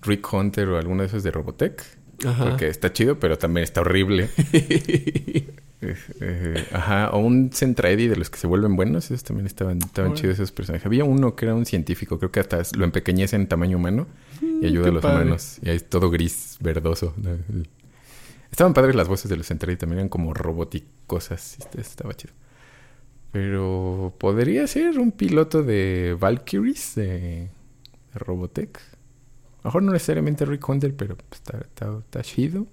[0.00, 1.82] Rick Hunter o alguno de esos de Robotech.
[2.26, 2.50] Ajá.
[2.50, 4.28] Porque está chido, pero también está horrible.
[5.80, 9.04] Eh, eh, ajá, o un Centraedi de los que se vuelven buenos.
[9.12, 10.84] Esos también estaban, estaban chidos esos personajes.
[10.84, 14.08] Había uno que era un científico, creo que hasta lo empequeñece en tamaño humano
[14.42, 15.16] y ayuda Mm, qué a los padre.
[15.22, 15.58] humanos.
[15.62, 17.14] Y ahí es todo gris, verdoso.
[18.50, 21.58] Estaban padres las voces de los Centraedi, también eran como robóticosas.
[21.60, 22.32] Este- Estaba chido.
[23.30, 27.50] Pero podría ser un piloto de Valkyries de
[28.14, 28.80] Robotech.
[29.68, 32.66] Mejor no necesariamente Rick Hunter, pero está, está, está chido.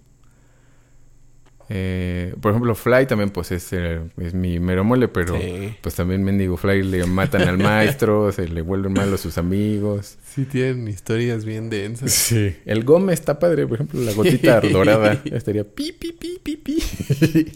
[1.67, 5.75] Eh, por ejemplo, Fly también, pues es, eh, es mi mero mole, pero Sí.
[5.81, 10.17] pues también Mendigo Fly le matan al maestro, se le vuelven malos sus amigos.
[10.25, 12.11] Sí, tienen historias bien densas.
[12.29, 12.55] Sí.
[12.65, 16.83] El Gome está padre, por ejemplo, la gotita dorada estaría pi, pi, pi, pi, pi.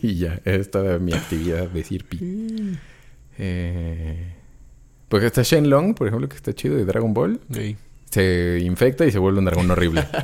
[0.02, 2.78] y ya, es toda mi actividad decir pi.
[3.38, 4.34] Eh,
[5.08, 7.40] porque está Shenlong, por ejemplo, que está chido de Dragon Ball.
[7.52, 7.78] Sí.
[8.10, 10.06] Se infecta y se vuelve un dragón horrible.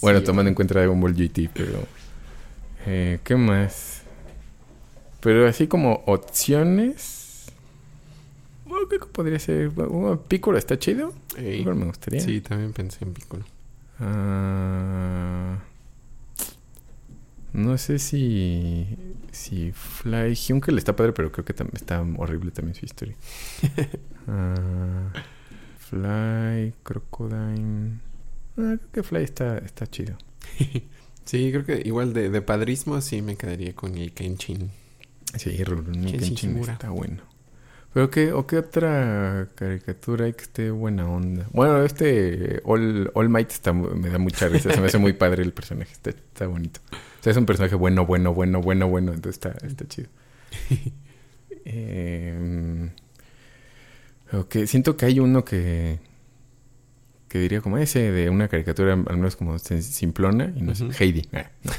[0.00, 1.86] Bueno, tomando en cuenta Dragon Ball GT, pero...
[2.86, 4.02] Eh, ¿Qué más?
[5.20, 7.46] Pero así como opciones...
[8.66, 9.70] Bueno, creo que podría ser...
[9.70, 11.14] Bueno, Piccolo está chido.
[11.36, 11.58] Ey.
[11.58, 12.20] Piccolo me gustaría.
[12.20, 13.44] Sí, también pensé en Piccolo.
[14.00, 15.58] Ah,
[17.54, 18.86] no sé si...
[19.32, 20.34] Si Fly...
[20.34, 23.14] Hyunkel está padre, pero creo que está horrible también su historia.
[24.26, 25.12] Ah,
[25.94, 26.74] Fly...
[26.82, 28.00] Crocodile...
[28.56, 30.16] Ah, creo que Fly está, está chido.
[31.24, 34.70] Sí, creo que igual de, de padrismo sí me quedaría con el Kenshin.
[35.38, 37.22] Sí, Rurouni Kenshin está bueno.
[37.94, 41.46] Pero qué, o qué otra caricatura hay que esté buena onda.
[41.50, 45.42] Bueno, este All, All Might está, me da mucha risa, se me hace muy padre
[45.42, 46.80] el personaje, está, está bonito.
[46.92, 50.10] O sea, es un personaje bueno, bueno, bueno, bueno, bueno, entonces está, está chido.
[51.64, 52.90] eh,
[54.48, 55.98] que siento que hay uno que
[57.28, 60.92] que diría como ese de una caricatura al menos como simplona y no es Ujú.
[60.98, 61.28] Heidi.
[61.32, 61.72] Ah, no.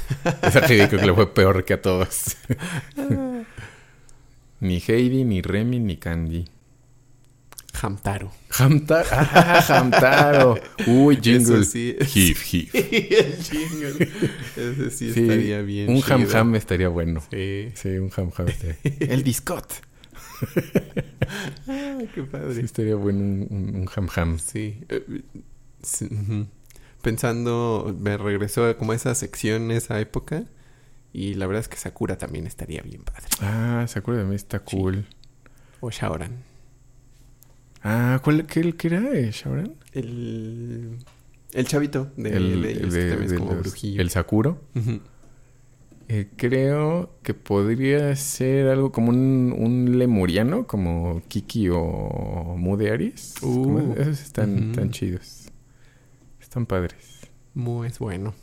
[0.48, 2.36] Esa Heidi creo que le fue peor que a todos.
[4.60, 6.46] Ni Heidi, ni Remy, ni Candy.
[7.82, 8.32] Hamtaro.
[8.58, 9.06] Hamtaro.
[9.12, 10.58] ¡Ah, Hamtaro!
[10.86, 11.62] Uy, jingle.
[11.64, 11.94] Sí.
[12.14, 12.74] Hif, hif.
[12.74, 14.08] el jingle.
[14.56, 15.90] Ese sí, Sí, estaría bien.
[15.90, 17.22] un ham ham estaría bueno.
[17.30, 17.68] Sí.
[17.74, 18.76] Sí, un ham ham estaría.
[19.12, 19.70] El discot.
[21.68, 22.60] Ah, qué Sí, padre.
[22.60, 24.38] estaría bueno un, un, un ham ham.
[24.38, 24.80] Sí.
[24.88, 25.22] Eh,
[25.82, 26.46] sí, ujú.
[27.02, 30.44] Pensando, me regresó a como esa sección, esa época.
[31.12, 33.24] Y la verdad es que Sakura también estaría bien padre.
[33.40, 34.76] Ah, Sakura mí está Sí.
[34.76, 35.06] cool.
[35.80, 36.42] O Shaoran.
[37.82, 39.00] Ah, ¿cuál qué, qué era?
[39.14, 39.74] eh, ¿Shaoran?
[39.92, 40.98] El,
[41.52, 44.02] el chavito de, el, de ellos, que de- también es de como los- brujillo.
[44.02, 44.60] el Sakuro.
[44.74, 45.00] Ujú.
[46.08, 53.34] Eh, creo que podría ser algo como un, un lemuriano, como Kiki o Mude Aries.
[53.42, 55.48] Uh, esos están, están chidos.
[56.40, 57.20] Están padres.
[57.54, 58.34] Muy es bueno.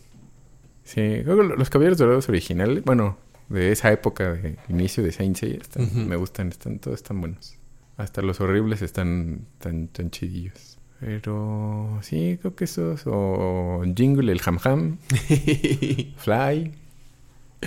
[0.83, 5.13] Sí, creo que lo- los Caballeros Dorados originales, bueno, de esa época de inicio de
[5.13, 5.99] Saint Seiya, están- Ujú.
[5.99, 7.57] me gustan, están todos están buenos.
[7.95, 10.77] Hasta los horribles están tan, tan chidillos.
[10.99, 14.97] Pero sí, creo que esos, o Jingle, el Ham Ham,
[16.17, 16.71] Fly,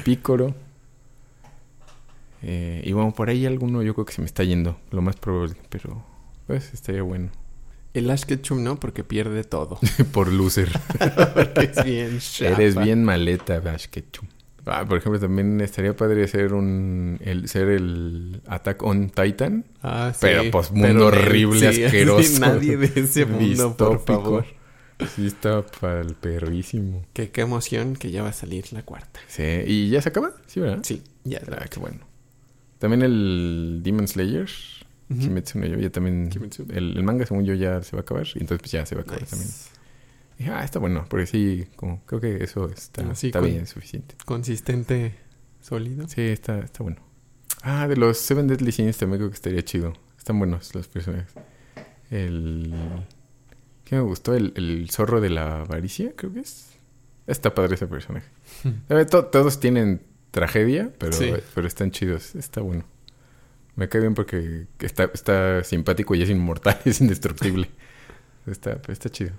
[0.05, 0.55] Pícoro.
[2.43, 5.17] Eh, y bueno, por ahí alguno yo creo que se me está yendo, lo más
[5.17, 6.05] probable, pero
[6.47, 7.31] pues estaría bueno.
[7.95, 9.79] el Ash Ketchum no, porque pierde todo.
[10.13, 10.71] por loser.
[11.35, 12.53] porque es bien chapa.
[12.53, 14.29] Eres bien maleta, Bash Ketchum.
[14.69, 19.65] Ah, por ejemplo, también estaría padre ser un el, ser el Attack on Titan.
[19.81, 20.19] Ah, sí.
[20.23, 22.23] Pero, pues, mundo horrible, sí, asqueroso.
[22.25, 24.23] sí, nadie de ese mundo, por distópico.
[24.23, 24.47] favor.
[25.15, 27.05] Sí, está para el perrísimo.
[27.13, 29.21] Qué, qué emoción que ya va a salir la cuarta.
[29.29, 30.33] Sí, ¿y ya se acaba?
[30.47, 30.81] Sí, ¿verdad?
[30.83, 31.41] Sí, ya.
[31.53, 32.01] Ah, qué bueno.
[32.79, 34.49] También el Demon Slayer,
[35.09, 35.21] Ujú.
[35.21, 36.67] Kimetsu no Yaiba, también Kimetsu.
[36.71, 38.95] el, el manga según yo ya se va a acabar y entonces pues ya se
[38.95, 39.31] va a acabar Nice.
[39.37, 39.51] también.
[40.39, 43.67] Y, ah, está bueno, porque sí, como creo que eso está, Ah, sí, está bien,
[43.67, 44.15] suficiente.
[44.25, 45.15] Consistente,
[45.61, 46.09] sólido.
[46.09, 46.99] Sí, está, está bueno.
[47.63, 49.95] Ah, de los Seven Deadly Sins también creo que estaría chido.
[50.19, 51.33] Están buenos los personajes.
[52.11, 52.75] El...
[53.87, 54.35] ¿Qué me gustó?
[54.35, 56.73] El, el zorro de la avaricia, creo que es.
[57.27, 58.27] Está padre ese personaje.
[59.11, 61.33] To- todos tienen tragedia, pero, Sí.
[61.55, 62.35] pero están chidos.
[62.35, 62.85] Está bueno.
[63.77, 67.71] Me cae bien porque está, está simpático y es inmortal, es indestructible.
[68.47, 69.33] está, está chido.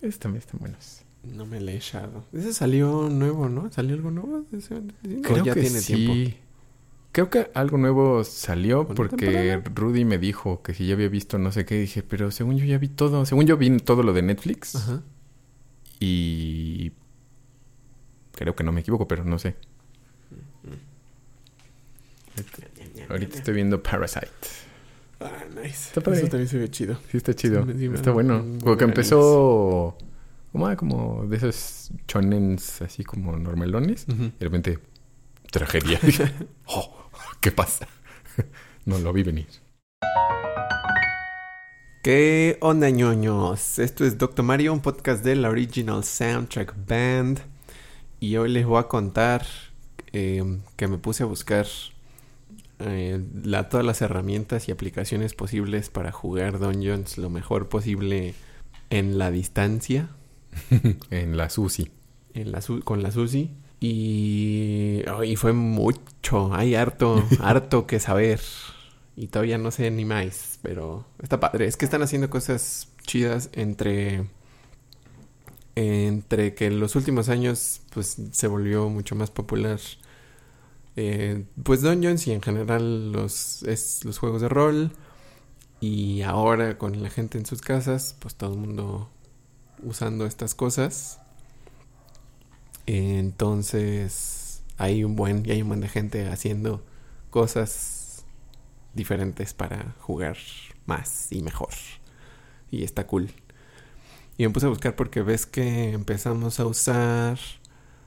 [0.00, 1.02] Esos también están buenos.
[1.22, 2.24] No me le he echado.
[2.32, 3.70] Ese salió nuevo, ¿no?
[3.72, 4.44] ¿Salió algo nuevo?
[4.50, 4.82] de ese- ¿O
[5.22, 5.94] Creo ya que tiene sí.
[5.94, 6.36] tiempo.
[7.12, 9.62] Creo que algo nuevo salió ¿Una porque temporada?
[9.74, 11.78] Rudy me dijo que si ya había visto no sé qué.
[11.78, 13.26] Dije, pero según yo ya vi todo.
[13.26, 14.76] Según yo vi todo lo de Netflix.
[14.76, 15.02] Ajá.
[16.00, 16.92] Y
[18.32, 19.56] creo que no me equivoco, pero no sé.
[23.10, 24.26] Ahorita estoy viendo Parasite.
[25.20, 25.88] Ah, nice.
[25.88, 26.20] Está padre.
[26.20, 26.98] Eso también se ve chido.
[27.10, 27.66] Sí, está chido.
[27.76, 28.42] Sí, está bueno.
[28.64, 29.96] Porque buenas empezó
[30.50, 34.06] como, ah, como de esos chonens así como normalones.
[34.08, 34.78] Y de repente,
[35.56, 36.00] tragedia.
[36.02, 36.32] Dije,
[36.66, 37.08] oh,
[37.40, 37.86] ¿qué pasa?
[38.86, 39.46] no lo vi venir.
[42.02, 43.78] ¿Qué onda, ñoños?
[43.78, 47.40] Esto es Doctor Mario, un podcast de la Original Soundtrack Band.
[48.18, 49.46] Y hoy les voy a contar
[50.12, 50.42] eh,
[50.76, 51.66] que me puse a buscar
[52.80, 58.34] eh, la- todas las herramientas y aplicaciones posibles para jugar Dungeons lo mejor posible
[58.90, 60.08] en la distancia,
[61.10, 61.90] en la Susi.
[62.34, 63.50] en la con la Susi.
[63.82, 68.40] Y, oh, y fue mucho, hay harto, harto que saber.
[69.16, 71.66] Y todavía no sé ni más, pero está padre.
[71.66, 74.26] Es que están haciendo cosas chidas entre...
[75.74, 79.80] Entre que en los últimos años pues se volvió mucho más popular
[80.96, 84.92] eh, pues Dungeons y en general los, es, los juegos de rol.
[85.80, 89.10] Y ahora con la gente en sus casas, pues todo el mundo
[89.82, 91.21] usando estas cosas.
[92.86, 96.84] Entonces hay un buen, y hay un buen de gente haciendo
[97.30, 98.24] cosas
[98.94, 100.36] diferentes para jugar
[100.86, 101.70] más y mejor.
[102.70, 103.30] Y está cool.
[104.36, 107.38] Y me puse a buscar porque ves que empezamos a usar.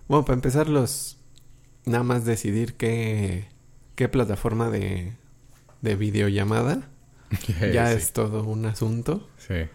[0.07, 1.17] Bueno, para empezar, los.
[1.85, 3.47] Nada más decidir qué,
[3.95, 5.13] qué plataforma de,
[5.81, 6.89] de videollamada.
[7.73, 9.29] ya Sí, es todo un asunto.
[9.37, 9.67] Sí.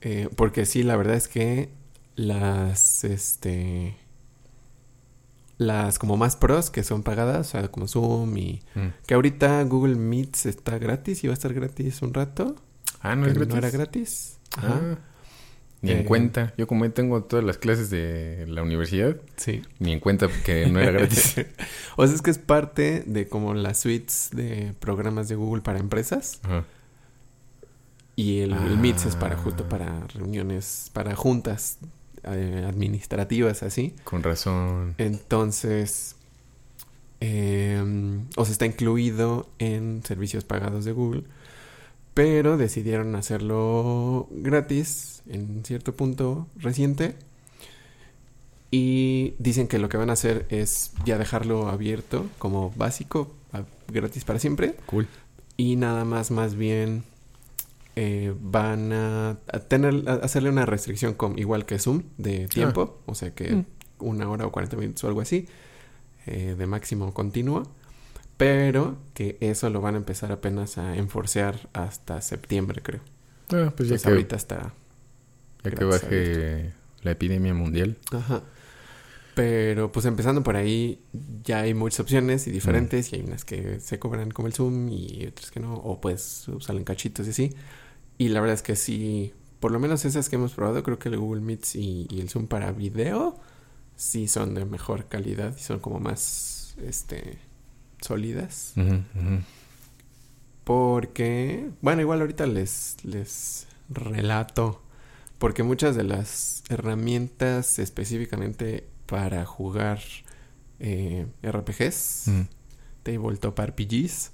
[0.00, 1.70] Eh, porque sí, la verdad es que
[2.16, 3.96] las, este,
[5.58, 8.88] las como más pros que son pagadas, o sea, como Zoom y Mm.
[9.06, 12.56] que ahorita Google Meets está gratis y va a estar gratis un rato.
[13.00, 13.52] Ah, no que es gratis.
[13.54, 14.38] No era gratis.
[14.56, 14.80] Ajá.
[14.80, 14.98] Ah,
[15.82, 16.54] ni en Eh, cuenta.
[16.56, 19.62] Yo como tengo todas las clases de la universidad, Sí.
[19.80, 21.34] ni en cuenta que no era gratis.
[21.96, 25.78] o sea, es que es parte de como las suites de programas de Google para
[25.80, 26.38] empresas.
[26.44, 26.64] Ajá.
[28.14, 29.38] Y el, el Meets es para Ah.
[29.42, 31.78] justo para reuniones, para juntas
[32.24, 33.94] eh, administrativas así.
[34.04, 34.94] Con razón.
[34.98, 36.16] Entonces,
[37.20, 37.82] eh,
[38.36, 41.24] o sea, está incluido en servicios pagados de Google,
[42.14, 47.16] pero decidieron hacerlo gratis en cierto punto reciente.
[48.70, 53.34] Y dicen que lo que van a hacer es ya dejarlo abierto como básico,
[53.88, 54.76] gratis para siempre.
[54.86, 55.06] Cool.
[55.56, 57.04] Y nada más, más bien
[57.96, 63.00] eh, van a, a tener, a hacerle una restricción con, igual que Zoom de tiempo,
[63.06, 63.64] o sea que Mm.
[63.98, 65.46] una hora o 40 minutos o algo así,
[66.26, 67.64] eh, de máximo continuo,
[68.36, 73.00] pero que eso lo van a empezar apenas a enforcear hasta septiembre, creo.
[73.50, 74.72] Ah, pues ya Entonces que, ahorita está...
[75.62, 77.96] ya que baje la epidemia mundial.
[78.12, 78.42] Ajá.
[79.34, 81.00] Pero pues empezando por ahí
[81.42, 84.88] ya hay muchas opciones y diferentes y hay unas que se cobran como el Zoom
[84.90, 87.54] y otras que no, o pues salen cachitos y así.
[88.18, 91.08] Y la verdad es que sí, por lo menos esas que hemos probado, creo que
[91.08, 93.40] el Google Meets y, y el Zoom para video
[93.96, 97.38] sí son de mejor calidad y son como más este
[98.00, 98.74] sólidas.
[100.64, 104.82] Porque, bueno, igual ahorita les, les relato.
[105.38, 110.00] Porque muchas de las herramientas específicamente para jugar
[110.80, 112.40] eh, RPGs, Mm.
[113.02, 114.30] tabletop RPGs,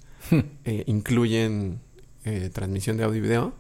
[0.64, 1.80] eh, incluyen
[2.24, 3.52] eh, transmisión de audio y video,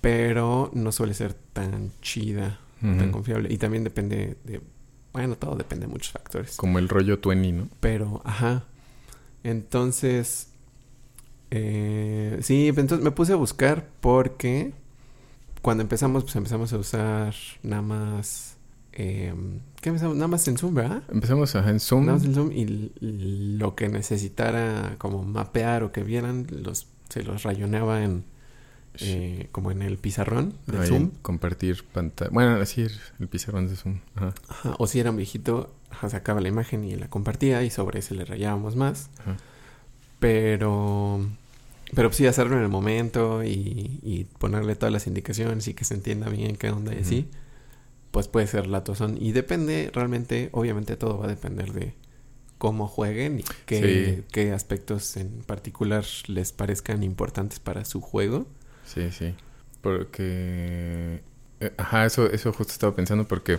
[0.00, 3.52] pero no suele ser tan chida, tan confiable.
[3.52, 4.60] Y también depende de,
[5.12, 6.56] bueno, todo depende de muchos factores.
[6.56, 7.68] Como el rollo 20, ¿no?
[7.80, 8.64] Pero, ajá.
[9.42, 10.48] Entonces,
[11.50, 14.72] eh, sí, entonces me puse a buscar porque
[15.62, 18.56] cuando empezamos, pues empezamos a usar nada más,
[18.92, 19.32] eh,
[19.84, 20.16] ¿qué empezamos?
[20.16, 21.02] Nada más en Zoom, ¿verdad?
[21.12, 22.06] Empezamos ajá, en Zoom.
[22.06, 22.90] Nada más en Zoom y
[23.58, 28.24] lo que necesitara como mapear o que vieran, los, se los rayoneaba en,
[29.00, 31.10] eh, como en el pizarrón de Ahí, Zoom.
[31.20, 32.30] Compartir pantalla.
[32.32, 32.86] Bueno, así
[33.20, 33.98] el pizarrón de Zoom.
[34.14, 34.32] Ajá.
[34.48, 37.98] Ajá, O si era un viejito, ajá, sacaba la imagen y la compartía y sobre
[37.98, 39.10] ese le rayábamos más.
[39.20, 39.36] Ajá.
[40.18, 41.20] Pero,
[41.94, 45.92] pero sí, hacerlo en el momento y, y ponerle todas las indicaciones y que se
[45.92, 47.28] entienda bien qué onda y así.
[48.14, 49.18] Pues puede ser latosón.
[49.20, 51.94] Y depende, realmente, obviamente todo va a depender de
[52.58, 54.24] cómo jueguen y qué, Sí.
[54.30, 58.46] qué aspectos en particular les parezcan importantes para su juego.
[58.84, 59.34] Sí, sí.
[59.82, 61.22] Porque...
[61.58, 63.58] eh, Ajá, eso, eso justo estaba pensando porque,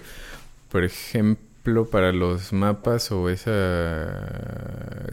[0.70, 3.52] por ejemplo, para los mapas o esa...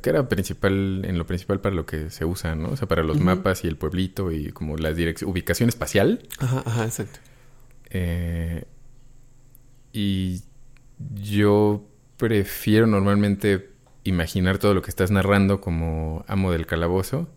[0.03, 2.69] que era principal, en lo principal para lo que se usa, ¿no?
[2.71, 6.21] O sea, para los mapas y el pueblito y como la dirección, ubicación espacial.
[6.39, 7.19] Ajá, ajá, exacto.
[7.91, 8.65] Eh,
[9.93, 10.43] y
[11.23, 11.85] yo
[12.17, 13.71] prefiero normalmente
[14.05, 17.29] imaginar todo lo que estás narrando como amo del calabozo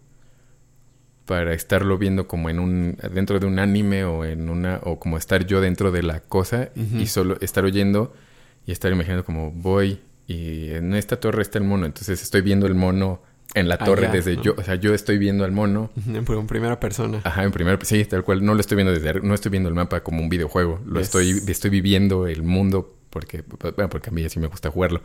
[1.25, 5.17] para estarlo viendo como en un dentro de un anime o en una o como
[5.17, 8.13] estar yo dentro de la cosa y solo estar oyendo
[8.65, 12.67] y estar imaginando como voy y en esta torre está el mono entonces estoy viendo
[12.67, 13.21] el mono
[13.55, 14.43] en la torre Allá, desde ¿no?
[14.43, 17.21] yo o sea yo estoy viendo al mono En primera persona.
[17.23, 18.45] Ajá, en primer, sí, tal cual.
[18.45, 20.81] No lo estoy viendo desde, no estoy viendo el mapa como un videojuego.
[20.85, 21.07] Lo Yes.
[21.07, 23.43] estoy, estoy viviendo el mundo porque,
[23.75, 25.01] bueno, porque a mí así me gusta jugarlo.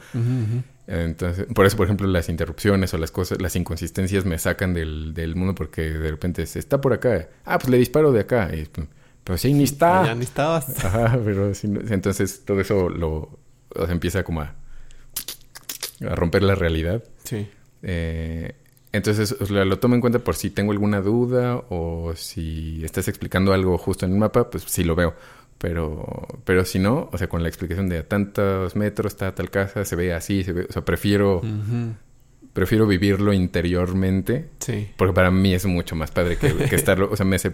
[0.89, 5.15] Entonces, por eso, por ejemplo, las interrupciones o las cosas, las inconsistencias me sacan del,
[5.15, 7.29] del mundo porque de repente se está por acá.
[7.45, 8.51] Ah, pues le disparo de acá.
[8.53, 8.89] Y, pues,
[9.23, 10.07] pero sí, ni está.
[10.07, 10.85] Ya ni estabas.
[10.85, 13.39] Ajá, pero si no- entonces todo eso lo
[13.77, 14.57] o sea, empieza como a,
[16.09, 17.05] a romper la realidad.
[17.23, 17.49] Sí.
[17.83, 18.55] Eh,
[18.93, 23.79] entonces lo tomo en cuenta por si tengo alguna duda o si estás explicando algo
[23.79, 25.15] justo en el mapa, pues sí lo veo.
[25.59, 29.51] Pero, pero si no, o sea, con la explicación de a tantos metros está tal
[29.51, 31.43] casa, se ve así, se ve, o sea, prefiero,
[32.55, 34.89] prefiero vivirlo interiormente, Sí.
[34.97, 37.53] porque para mí es mucho más padre que, que estarlo, o sea, me hace,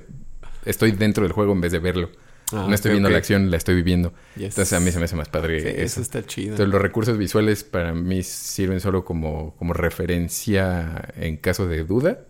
[0.64, 2.10] estoy dentro del juego en vez de verlo.
[2.52, 4.12] Ah, no estoy viendo la acción, la estoy viviendo.
[4.36, 4.50] Yes.
[4.50, 5.78] Entonces a mí se me hace más padre Sí, eso.
[5.80, 6.52] eso está chido.
[6.52, 12.20] Entonces los recursos visuales para mí sirven solo como, como referencia en caso de duda,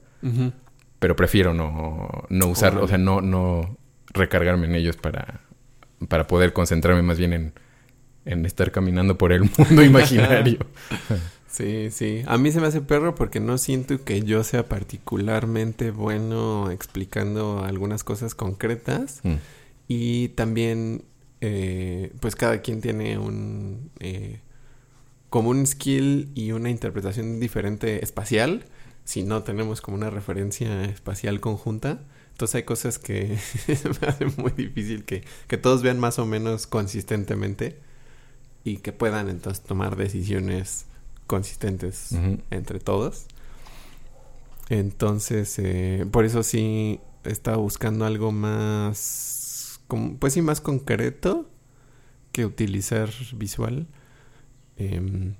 [0.98, 3.76] pero prefiero no, no usarlo, o sea, no, no
[4.12, 5.40] recargarme en ellos para,
[6.08, 7.52] para poder concentrarme más bien en,
[8.24, 10.58] en estar caminando por el mundo imaginario.
[11.48, 12.22] Sí, sí.
[12.26, 17.64] A mí se me hace perro porque no siento que yo sea particularmente bueno explicando
[17.64, 19.20] algunas cosas concretas.
[19.22, 19.34] Mm.
[19.88, 21.04] Y también,
[21.40, 23.90] eh, pues cada quien tiene un...
[24.00, 24.40] eh,
[25.30, 28.64] como un skill y una interpretación diferente espacial.
[29.04, 32.00] Si no tenemos como una referencia espacial conjunta.
[32.32, 33.38] Entonces hay cosas que
[34.00, 37.78] me hace muy difícil que, que todos vean más o menos consistentemente.
[38.64, 40.86] Y que puedan entonces tomar decisiones
[41.26, 42.10] consistentes
[42.50, 43.26] entre todos.
[44.68, 48.96] Entonces, eh, por eso sí estaba buscando algo más,
[49.88, 51.48] como, pues sí, más concreto
[52.32, 53.86] que utilizar visual
[54.76, 55.34] em,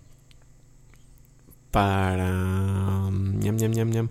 [1.70, 2.30] para...
[3.10, 4.08] mm, ñam, ñam, ñam, ñam.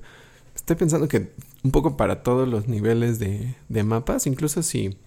[0.55, 1.31] Estoy pensando que
[1.63, 4.97] un poco para todos los niveles de, de mapas, incluso si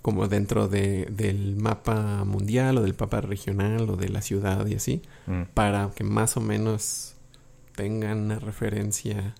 [0.00, 4.74] como dentro de, del mapa mundial o del mapa regional o de la ciudad y
[4.74, 5.42] así, Mm.
[5.54, 7.14] para que más o menos
[7.76, 9.34] tengan una referencia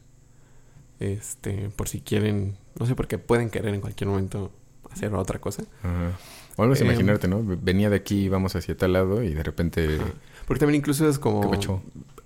[1.01, 4.53] este por si quieren no sé porque pueden querer en cualquier momento
[4.93, 6.19] hacer otra cosa Ajá.
[6.57, 7.43] O algo Em, imaginarte, ¿no?
[7.45, 9.97] Venía de aquí, vamos hacia tal lado y de repente...
[10.01, 10.13] Ajá.
[10.47, 11.51] porque también incluso es como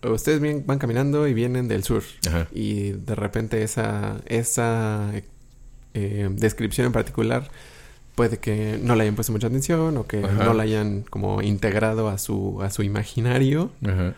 [0.02, 2.46] ustedes bien- van caminando y vienen del sur Ajá.
[2.52, 5.10] y de repente esa esa
[5.94, 7.50] eh, descripción en particular
[8.14, 12.08] puede que no le hayan puesto mucha atención o que no la hayan como integrado
[12.08, 14.14] a su a su imaginario Ajá.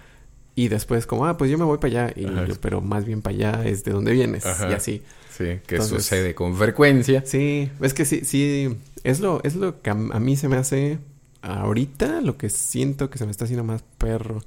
[0.55, 2.13] Y después como, ah, pues yo me voy para allá.
[2.17, 4.45] Y yo, pero más bien para allá es de donde vienes.
[4.45, 4.69] Ajá.
[4.69, 5.03] Y así.
[5.39, 7.23] Sí, que Entonces- sucede con frecuencia.
[7.25, 8.77] Sí, es que sí, sí.
[9.05, 10.99] Es lo, es lo que a, a mí se me hace
[11.43, 14.43] ahorita, lo que siento que se me está haciendo más perro.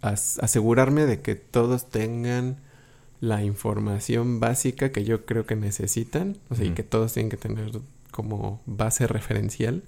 [0.00, 2.56] As- asegurarme de que todos tengan
[3.20, 6.38] la información básica que yo creo que necesitan.
[6.48, 7.70] O sea, y que todos tienen que tener
[8.10, 9.82] como base referencial.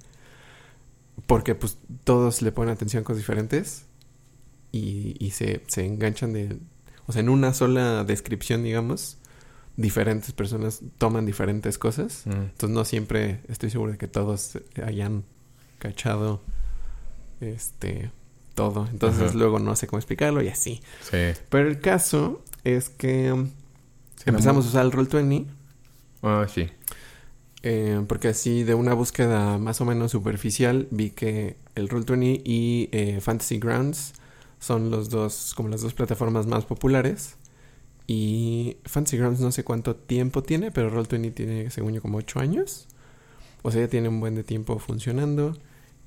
[1.27, 3.85] Porque pues todos le ponen atención a cosas diferentes.
[4.73, 6.59] Y, y se, se enganchan de...
[7.07, 9.17] O sea, en una sola descripción, digamos,
[9.81, 12.23] diferentes personas toman diferentes cosas.
[12.27, 12.31] Mm.
[12.31, 15.25] Entonces no siempre estoy seguro de que todos hayan
[15.79, 16.43] cachado
[17.41, 18.11] este
[18.55, 18.87] todo.
[18.91, 19.39] Entonces Ajá.
[19.39, 20.81] luego no sé cómo explicarlo y así.
[21.03, 21.19] Sí.
[21.49, 23.33] Pero el caso es que
[24.17, 25.47] Sí, empezamos a usar el Roll20
[26.23, 26.69] Ah, sí.
[27.63, 32.91] eh, porque así de una búsqueda más o menos superficial vi que el Roll20 y
[32.93, 34.13] eh, Fantasy Grounds
[34.59, 37.37] son los dos como las dos plataformas más populares.
[38.13, 42.41] Y Fantasy Grounds no sé cuánto tiempo tiene, pero Roll20 tiene, según yo, como 8
[42.41, 42.89] años.
[43.63, 45.57] O sea, ya tiene un buen de tiempo funcionando.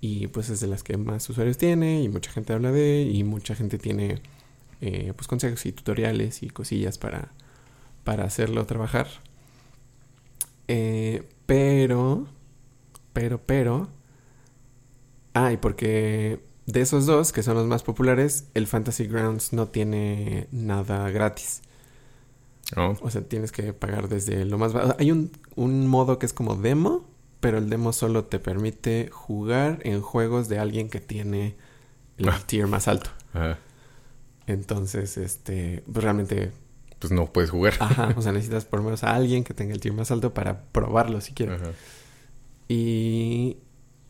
[0.01, 2.04] Y pues es de las que más usuarios tiene.
[2.04, 3.04] Y mucha gente habla de.
[3.04, 4.22] Y mucha gente tiene
[4.82, 7.32] eh, pues consejos y tutoriales y cosillas para,
[8.04, 9.08] para hacerlo trabajar.
[10.68, 12.28] Eh, pero,
[13.14, 13.88] pero, pero,
[15.34, 20.47] Ah, porque de esos dos, que son los más populares, el Fantasy Grounds no tiene
[20.51, 21.62] nada gratis.
[22.76, 22.95] Oh.
[23.01, 24.95] O sea, tienes que pagar desde lo más bajo.
[24.99, 27.05] Hay un, un modo que es como demo,
[27.39, 31.55] pero el demo solo te permite jugar en juegos de alguien que tiene
[32.17, 32.39] el Ah.
[32.45, 33.09] tier más alto.
[33.34, 33.57] Ajá.
[34.47, 36.51] Entonces, este, pues realmente,
[36.99, 37.74] Pues no puedes jugar.
[37.80, 40.34] ajá, o sea, necesitas por lo menos a alguien que tenga el tier más alto
[40.34, 41.61] para probarlo si quieres.
[41.61, 41.71] Ajá.
[42.67, 43.57] Y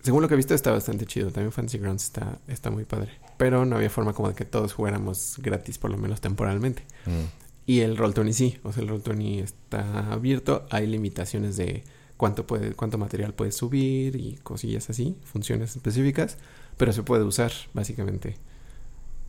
[0.02, 1.32] según lo que he visto está bastante chido.
[1.32, 3.12] También Fantasy Grounds está, está muy padre.
[3.38, 6.84] Pero no había forma como de que todos jugáramos gratis, por lo menos temporalmente.
[7.06, 7.43] Mm.
[7.66, 10.66] Y el Roll20 sí, o sea, el Roll20 está abierto.
[10.70, 11.84] Hay limitaciones de
[12.18, 16.38] cuánto puede, cuánto material puedes subir y cosillas así, funciones específicas,
[16.78, 18.36] pero se puede usar básicamente.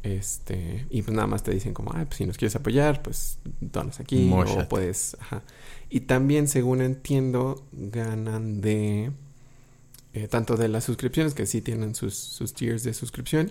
[0.03, 3.39] Este, y pues nada más te dicen como, ah, pues si nos quieres apoyar, pues
[3.61, 5.43] donas aquí o puedes, ajá.
[5.89, 9.13] Y también, según entiendo, ganan de
[10.13, 13.51] eh, tanto de las suscripciones que sí tienen sus, sus tiers de suscripción,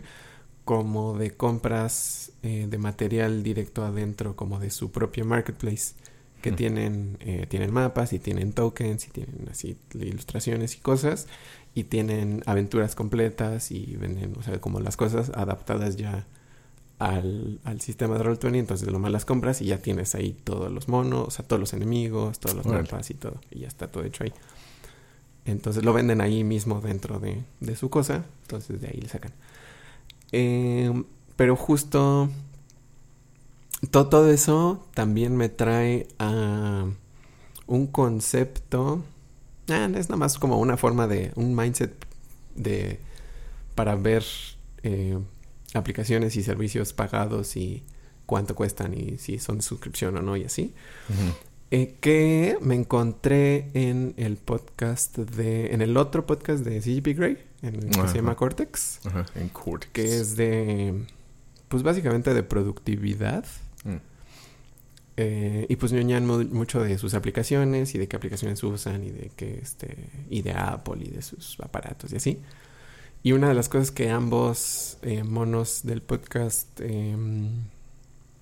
[0.65, 5.93] como de compras eh, de material directo adentro, como de su propio marketplace,
[6.41, 6.55] que Mm.
[6.55, 11.27] tienen, eh, tienen mapas y tienen tokens y tienen así ilustraciones y cosas,
[11.75, 16.25] y tienen aventuras completas y venden, o sea, como las cosas adaptadas ya
[16.99, 20.71] al, al sistema de Roll20, entonces lo más las compras y ya tienes ahí todos
[20.71, 23.87] los monos, o sea, todos los enemigos, todos los mapas y todo, y ya está
[23.91, 24.31] todo hecho ahí.
[25.45, 29.33] Entonces lo venden ahí mismo dentro de, de su cosa, entonces de ahí le sacan.
[30.33, 30.91] Eh,
[31.35, 32.29] pero justo
[33.91, 36.85] to- todo eso también me trae a
[37.67, 39.03] un concepto,
[39.69, 41.93] ah, es nada más como una forma de, un mindset
[42.55, 42.99] de,
[43.75, 44.23] para ver
[44.83, 45.17] eh,
[45.73, 47.83] aplicaciones y servicios pagados y
[48.25, 50.73] cuánto cuestan y si son suscripción o no y así.
[51.71, 55.73] Eh, que me encontré en el podcast de.
[55.73, 58.09] En el otro podcast de CGP Grey, en el que Ajá.
[58.09, 59.25] se llama Cortex, Ajá.
[59.35, 59.91] En Cortex.
[59.91, 61.05] que es de.
[61.69, 63.45] Pues básicamente de productividad.
[63.85, 63.95] Mm.
[65.17, 69.09] Eh, y pues ñoñan mu- mucho de sus aplicaciones y de qué aplicaciones usan y
[69.11, 70.09] de qué este.
[70.29, 72.39] y de Apple y de sus aparatos y así.
[73.23, 77.63] Y una de las cosas que ambos eh, monos del podcast em,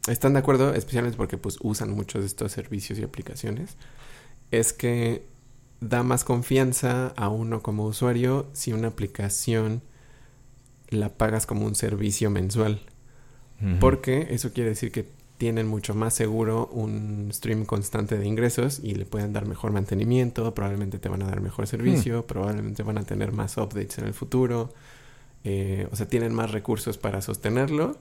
[0.08, 3.78] están de acuerdo, especialmente porque pues usan muchos de estos servicios y aplicaciones,
[4.52, 5.26] es que
[5.80, 9.82] da más confianza a uno como usuario si una aplicación
[10.90, 12.82] la pagas como un servicio mensual.
[13.80, 15.06] Porque eso quiere decir que
[15.38, 20.52] tienen mucho más seguro un stream constante de ingresos y le pueden dar mejor mantenimiento,
[20.56, 24.16] probablemente te van a dar mejor servicio, probablemente van a tener más updates en el
[24.16, 24.74] futuro.
[25.44, 27.98] Eh, o sea, tienen más recursos para sostenerlo,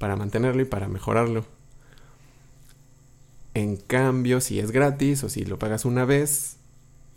[0.00, 1.44] para mantenerlo y para mejorarlo.
[3.52, 6.56] En cambio, si es gratis o si lo pagas una vez,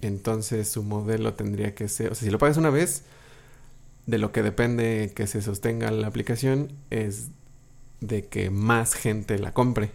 [0.02, 3.06] entonces su modelo tendría que ser, o sea, si lo pagas una vez,
[4.06, 7.30] de lo que depende que se sostenga la aplicación es
[8.02, 9.92] de que más gente la compre.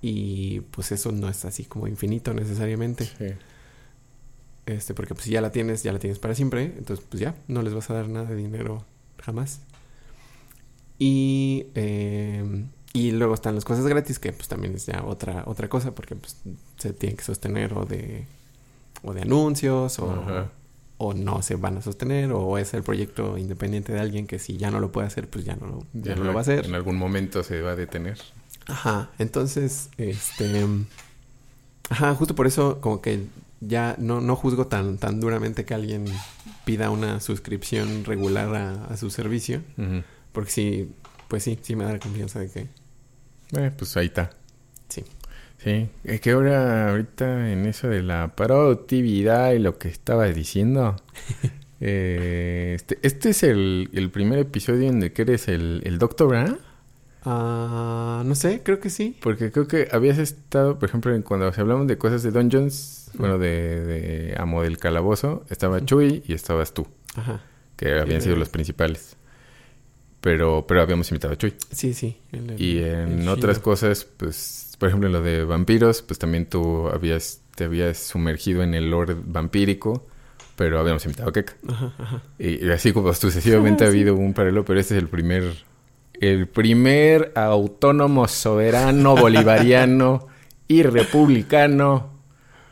[0.00, 3.06] Y pues eso no es así como infinito necesariamente.
[3.06, 3.34] Sí.
[4.66, 6.74] Este, porque pues si ya la tienes, ya la tienes para siempre.
[6.78, 8.84] Entonces, pues ya, no les vas a dar nada de dinero
[9.20, 9.62] jamás.
[11.04, 15.68] Y, eh, y luego están las cosas gratis, que pues también es ya otra, otra
[15.68, 16.36] cosa, porque pues
[16.78, 18.26] se tienen que sostener o de,
[19.02, 20.06] o de anuncios, o,
[20.98, 24.56] o no se van a sostener, o es el proyecto independiente de alguien que si
[24.58, 26.66] ya no lo puede hacer, pues ya no, lo- ya no lo va a hacer.
[26.66, 28.18] En algún momento se va a detener.
[28.66, 30.64] Ajá, entonces, este...
[31.90, 33.26] Ajá, justo por eso como que
[33.60, 36.04] ya no, no juzgo tan, tan duramente que alguien
[36.64, 40.02] pida una suscripción regular a, a su servicio, Ujú.
[40.32, 40.90] Porque sí,
[41.28, 42.68] pues sí, sí me da la confianza de que
[43.56, 44.30] Eh, pues ahí está.
[44.88, 45.04] sí.
[45.58, 50.96] Sí, es que ahora, ahorita en eso de la productividad y lo que estaba diciendo,
[51.80, 56.30] eh, este, este es el, el primer episodio en el que eres el, el doctor,
[56.30, 56.58] ¿verdad?
[57.24, 59.16] Ah, no sé, creo que sí.
[59.20, 63.38] Porque creo que habías estado, por ejemplo, en cuando hablamos de cosas de Dungeons, bueno,
[63.38, 67.40] de, de Amo del Calabozo, estaba Chuy y estabas tú, Ajá,
[67.76, 69.16] que habían sido los principales.
[70.22, 71.52] Pero, pero habíamos invitado a Chuy.
[71.70, 72.16] sí, sí.
[72.32, 76.88] el- Y en otras cosas, pues, por ejemplo, en lo de vampiros, pues también tú
[76.88, 80.06] habías, te habías sumergido en el lore vampírico,
[80.56, 81.54] pero habíamos invitado a Keka.
[81.68, 82.22] Ajá, ajá.
[82.38, 83.96] Y, y así como sucesivamente ha Sí.
[83.98, 85.42] habido un paralelo, pero este es el primer,
[86.20, 90.28] el primer autónomo, soberano, bolivariano
[90.68, 92.10] y republicano,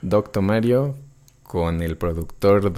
[0.02, 0.94] Docto Mario,
[1.42, 2.72] con el productor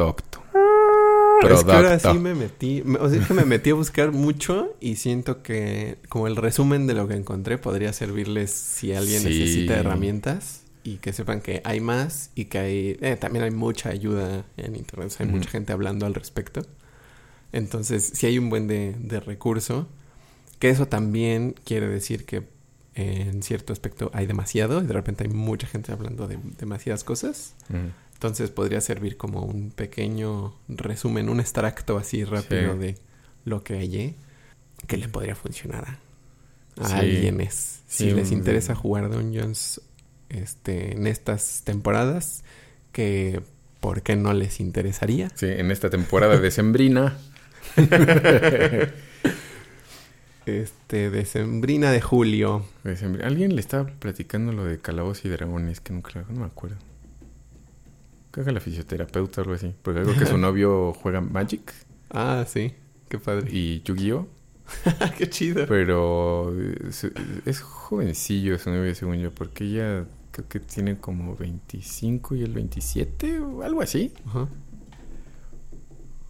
[1.51, 4.13] Es que ahora sí me metí, me- o sea, es que me metí a buscar
[4.13, 9.21] mucho y siento que como el resumen de lo que encontré podría servirles si alguien
[9.23, 9.29] Sí.
[9.29, 13.89] necesita herramientas y que sepan que hay más y que hay, eh, también hay mucha
[13.91, 15.37] ayuda en internet, o sea, hay Ujú.
[15.39, 16.63] mucha gente hablando al respecto.
[17.53, 19.89] Entonces, si hay un buen de, de recurso,
[20.59, 22.45] que eso también quiere decir que
[22.95, 27.55] en cierto aspecto hay demasiado y de repente hay mucha gente hablando de demasiadas cosas.
[28.23, 32.95] Entonces podría servir como un pequeño resumen, un extracto así rápido de
[33.45, 34.15] lo que hay
[34.87, 35.99] que le podría funcionar
[36.79, 37.81] a, a alguienes.
[37.89, 39.81] Si les interesa jugar Dungeons
[40.29, 42.45] este, en estas temporadas,
[42.93, 43.43] que
[43.81, 45.29] ¿por qué no les interesaría?
[45.35, 47.19] Sí, en esta temporada de Sembrina.
[50.47, 52.65] este, decembrina de julio.
[53.25, 56.77] Alguien le estaba platicando lo de calabozos y dragones, que nunca no me acuerdo.
[58.33, 59.73] Creo que la fisioterapeuta o algo así.
[59.83, 61.73] Porque algo que su novio juega Magic.
[62.11, 62.75] Ah, sí.
[63.09, 63.49] Qué padre.
[63.53, 64.27] Y Yu-Gi-Oh!
[65.19, 65.67] Qué chido.
[65.69, 66.53] Pero
[66.89, 67.07] es,
[67.45, 72.53] es, jovencillo su novio, según yo, porque ella creo que tiene como 25 y el
[72.53, 74.13] 27 o algo así.
[74.27, 74.49] Ajá.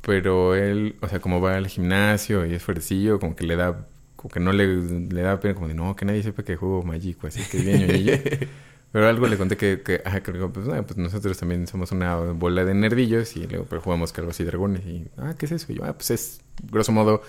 [0.01, 3.87] Pero él, o sea, como va al gimnasio y es fuertecillo, como que le da
[4.17, 6.85] como que no le, le da pena, como de no, que nadie sepa que juego
[6.85, 8.49] Magic, así que bien.
[8.93, 12.17] Pero algo le conté que, que, ajá, que pues, ah, pues nosotros también somos una
[12.17, 14.85] bola de nerdillos y luego pero jugamos Calvos y Dragones.
[14.87, 15.73] Y, ah, ¿qué es eso?
[15.73, 16.41] Y yo, ah, pues es,
[16.71, 17.23] grosso modo,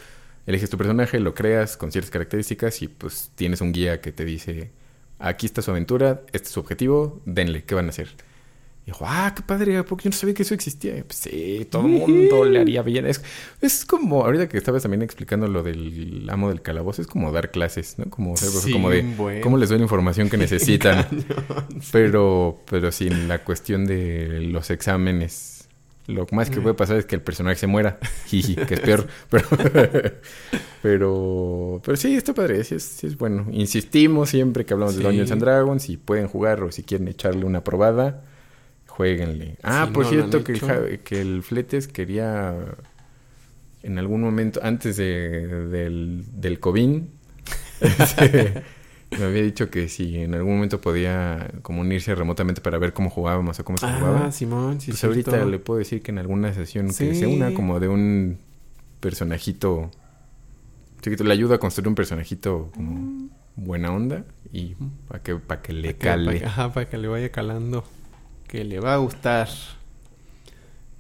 [0.45, 4.25] eliges tu personaje, lo creas con ciertas características y pues tienes un guía que te
[4.25, 4.71] dice,
[5.19, 8.09] aquí está su aventura, este es su objetivo, denle, ¿qué van a hacer?
[8.85, 11.01] Y dijo, ah, qué padre, porque yo no sabía que eso existía.
[11.05, 13.05] Pues sí, todo el mundo le haría bien.
[13.05, 13.23] Es,
[13.61, 17.51] es como, ahorita que estabas también explicando lo del amo del calabozo, es como dar
[17.51, 18.09] clases, ¿no?
[18.09, 18.35] Como,
[18.73, 21.07] como de cómo les doy la información que necesitan.
[21.93, 25.69] pero, pero sin la cuestión de los exámenes.
[26.07, 27.99] Lo más que puede pasar es que el personaje se muera.
[28.25, 29.07] Jiji, que es peor.
[29.29, 29.47] pero,
[30.81, 33.47] pero, pero sí, está padre, sí es, sí es bueno.
[33.53, 37.45] Insistimos siempre que hablamos de Dungeons and Dragons, si pueden jugar o si quieren echarle
[37.45, 38.25] una probada
[38.95, 39.57] Jueguenle.
[39.63, 42.75] Ah, por cierto, que el, que el Fletes quería
[43.81, 47.01] en algún momento, antes de, del, del COVID,
[47.81, 48.63] este,
[49.17, 53.09] me había dicho que si en algún momento podía como unirse remotamente para ver cómo
[53.09, 54.31] jugábamos o cómo se ah, jugaba.
[54.31, 57.79] Simón, sí, Pues ahorita le puedo decir que en alguna sesión que se una como
[57.79, 58.37] de un
[58.99, 59.89] personajito
[61.01, 63.29] chiquito, le ayuda a construir un personajito como mm.
[63.55, 64.75] buena onda y
[65.07, 66.45] para que, para que le cale.
[66.45, 67.83] ajá, para que le vaya calando
[68.53, 69.49] que le va a gustar.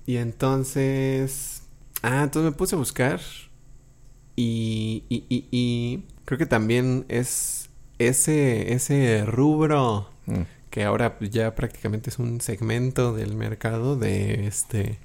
[0.07, 1.61] Y entonces...
[2.01, 3.21] Ah, entonces me puse a buscar.
[4.35, 10.41] Y, y, y, creo que también es ese, ese rubro mm.
[10.71, 14.97] que ahora ya prácticamente es un segmento del mercado de este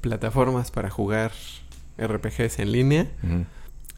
[0.00, 1.30] plataformas para jugar
[1.98, 3.12] RPGs en línea.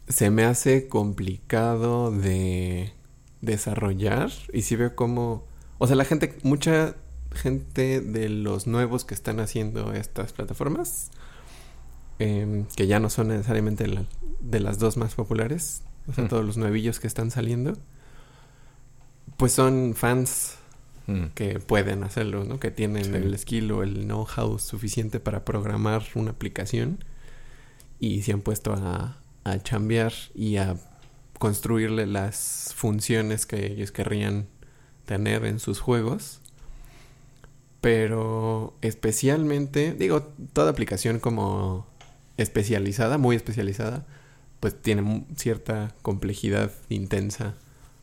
[0.07, 2.93] Se me hace complicado de
[3.41, 5.47] desarrollar y si veo como...
[5.79, 6.95] O sea, la gente, mucha
[7.35, 11.11] gente de los nuevos que están haciendo estas plataformas,
[12.19, 13.85] em, que ya no son necesariamente
[14.39, 16.27] de las dos más populares, o sea, mm.
[16.29, 17.77] todos los nuevillos que están saliendo,
[19.37, 20.55] pues son fans
[21.07, 21.25] mm.
[21.35, 22.59] que pueden hacerlo, ¿no?
[22.59, 27.03] Que tienen el skill o el know-how suficiente para programar una aplicación
[27.99, 30.77] y se han puesto a, a chambear y a
[31.39, 34.47] construirle las funciones que ellos querrían
[35.05, 36.41] tener en sus juegos
[37.85, 40.23] pero especialmente, digo,
[40.53, 41.85] toda aplicación como
[42.35, 44.07] especializada, muy especializada,
[44.59, 47.53] pues tiene cierta complejidad intensa,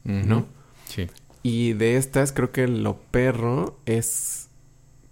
[0.05, 0.47] ¿no?
[0.87, 1.09] Sí.
[1.43, 4.51] Y de estas creo que lo perro es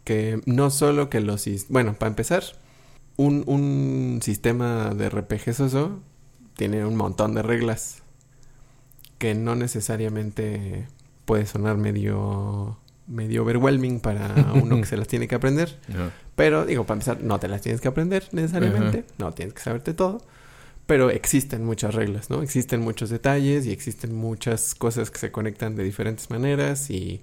[0.05, 1.49] que no solo que los...
[1.68, 2.45] Bueno, para empezar,
[3.16, 5.99] un, un sistema de RPG soso
[6.55, 8.05] tiene un montón de reglas
[9.18, 10.87] que no necesariamente
[11.25, 12.79] puede sonar medio
[13.11, 15.76] medio overwhelming para uno que se las tiene que aprender.
[16.36, 19.92] Pero digo, para empezar, no te las tienes que aprender necesariamente, no tienes que saberte
[19.92, 20.22] todo.
[20.86, 22.42] Pero existen muchas reglas, ¿no?
[22.42, 27.22] Existen muchos detalles y existen muchas cosas que se conectan de diferentes maneras y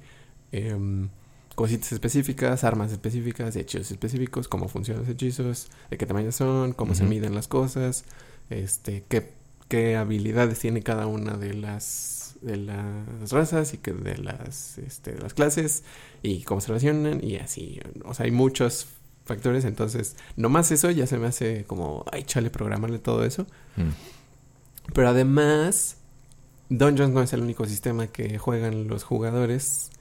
[0.53, 1.09] em,
[1.55, 6.95] cositas específicas, armas específicas, hechizos específicos, cómo funcionan los hechizos, de qué tamaño son, cómo
[6.95, 8.05] se miden las cosas,
[8.49, 9.33] este, qué,
[9.67, 15.13] qué habilidades tiene cada una de las de las razas y que de las, este,
[15.13, 15.83] de las clases
[16.21, 17.79] y cómo se relacionan y así.
[18.05, 18.87] O sea, hay muchos
[19.25, 23.45] factores, entonces, nomás eso ya se me hace como, ay, chale, programarle todo eso.
[23.75, 23.89] Mm.
[24.93, 25.97] Pero además,
[26.69, 29.91] Dungeons no es el único sistema que juegan los jugadores.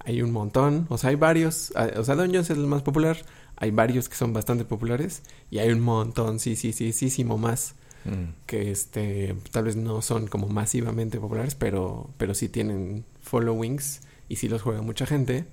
[0.00, 3.16] Hay un montón, o sea, hay varios, o sea, Dungeons es el más popular,
[3.56, 7.24] hay varios que son bastante populares y hay un montón, sí, sí, sí, sí, sí,
[7.24, 7.74] más
[8.06, 8.34] Mm.
[8.46, 14.36] que este tal vez no son como masivamente populares, pero, pero sí tienen followings y
[14.36, 15.44] sí los juega mucha gente.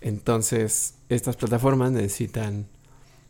[0.00, 2.66] Entonces, estas plataformas necesitan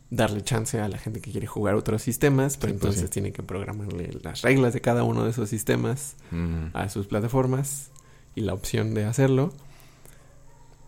[0.09, 3.13] darle chance a la gente que quiere jugar otros sistemas, pero Sí, pues entonces sí.
[3.13, 6.67] tiene que programarle las reglas de cada uno de esos sistemas Mm.
[6.73, 7.89] a sus plataformas
[8.35, 9.53] y la opción de hacerlo.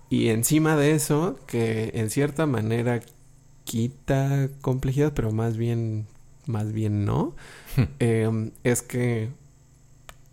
[0.10, 3.02] Y encima de eso, que en cierta manera
[3.64, 6.08] quita complejidad, pero más bien,
[6.48, 7.36] más bien no,
[8.00, 9.30] eh, es que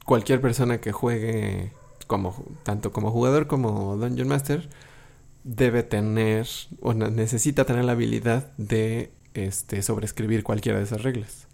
[0.04, 1.72] cualquier persona que juegue
[2.06, 4.68] como tanto como jugador como Dungeon Master
[5.44, 6.46] debe tener
[6.80, 11.46] o necesita tener la habilidad de este sobreescribir cualquiera de esas reglas.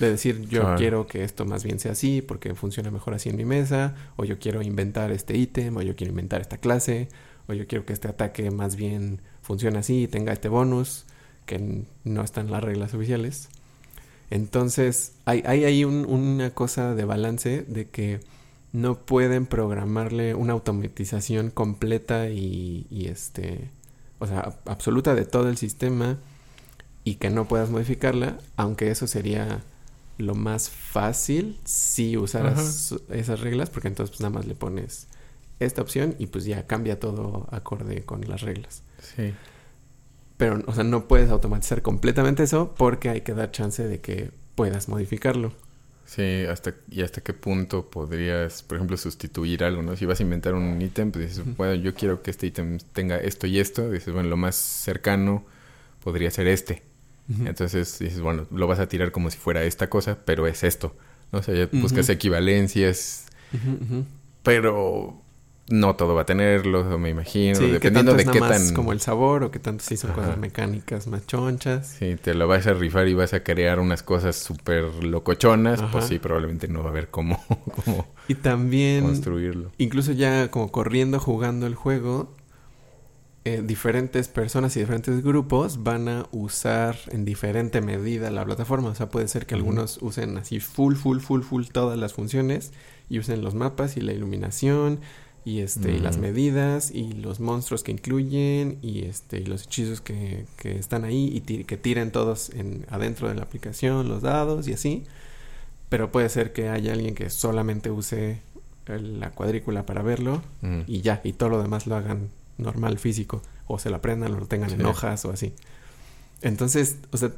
[0.00, 0.76] De decir, yo Claro.
[0.76, 4.24] quiero que esto más bien sea así porque funciona mejor así en mi mesa, o
[4.24, 7.08] yo quiero inventar este ítem, o yo quiero inventar esta clase,
[7.46, 11.04] o yo quiero que este ataque más bien funcione así y tenga este bonus
[11.46, 13.48] que no está en las reglas oficiales.
[14.30, 18.20] Entonces, hay, hay ahí un- una cosa de balance de que
[18.72, 23.70] no pueden programarle una automatización completa y, y este,
[24.18, 26.18] o sea, ab- absoluta de todo el sistema
[27.04, 29.62] y que no puedas modificarla, aunque eso sería
[30.18, 35.08] lo más fácil si usaras esas reglas, porque entonces pues, nada más le pones
[35.60, 38.82] esta opción y pues ya cambia todo acorde con las reglas.
[39.00, 39.34] Sí.
[40.36, 44.30] Pero, o sea, no puedes automatizar completamente eso porque hay que dar chance de que
[44.54, 45.52] puedas modificarlo.
[46.06, 49.96] Sí, hasta, y hasta qué punto podrías, por ejemplo, sustituir algo, ¿no?
[49.96, 53.16] Si vas a inventar un ítem, pues dices, bueno, yo quiero que este ítem tenga
[53.16, 53.90] esto y esto.
[53.90, 55.44] Dices, bueno, lo más cercano
[56.02, 56.82] podría ser este.
[57.46, 60.94] Entonces dices, bueno, lo vas a tirar como si fuera esta cosa, pero es esto.
[61.32, 61.38] ¿no?
[61.38, 63.26] O sea, ya buscas equivalencias,
[64.42, 65.22] pero
[65.68, 67.54] no todo va a tenerlo, me imagino.
[67.54, 68.74] Sí, que dependiendo tanto de es qué nada más tan...
[68.74, 70.20] como el sabor o que tanto sí son Ajá.
[70.20, 71.86] cosas mecánicas más chonchas.
[71.88, 75.92] Si te lo vas a rifar y vas a crear unas cosas súper locochonas, Ajá.
[75.92, 77.42] pues sí, probablemente no va a haber cómo,
[77.84, 79.70] cómo Y también, construirlo.
[79.78, 82.34] incluso ya como corriendo, jugando el juego,
[83.46, 88.88] eh, diferentes personas y diferentes grupos van a usar en diferente medida la plataforma.
[88.88, 92.72] O sea, puede ser que algunos usen así full, full, full, full todas las funciones
[93.10, 95.00] y usen los mapas y la iluminación
[95.44, 96.22] y este y las Ujú.
[96.22, 101.30] medidas y los monstruos que incluyen y este y los hechizos que, que están ahí
[101.34, 105.04] y que tiren todos en adentro de la aplicación los dados y así
[105.90, 108.40] pero puede ser que haya alguien que solamente use
[108.86, 110.80] el- la cuadrícula para verlo Mm.
[110.86, 114.38] y ya y todo lo demás lo hagan normal físico o se lo aprendan o
[114.40, 115.52] lo tengan en hojas o así
[116.42, 117.32] entonces o sea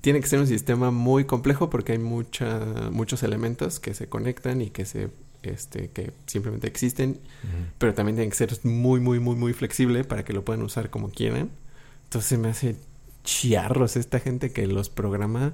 [0.00, 2.60] tiene que ser un sistema muy complejo porque hay mucha,
[2.90, 5.08] muchos elementos que se conectan y que se
[5.46, 7.18] este que simplemente existen
[7.78, 10.90] pero también tiene que ser muy, muy, muy, muy flexible para que lo puedan usar
[10.90, 11.50] como quieran.
[12.04, 12.76] Entonces me hace
[13.24, 15.52] chiarros esta gente que los programa.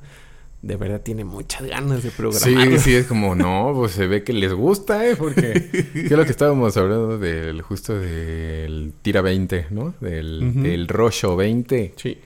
[0.62, 2.78] De verdad tiene muchas ganas de Sí, programar.
[2.80, 5.16] sí, es como, no, pues se ve que les gusta, ¿eh?
[5.16, 5.52] Porque
[5.94, 9.94] ¿qué es lo que estábamos hablando del justo del tira 20, ¿no?
[10.02, 12.18] Del, del Rosho 20, Sí.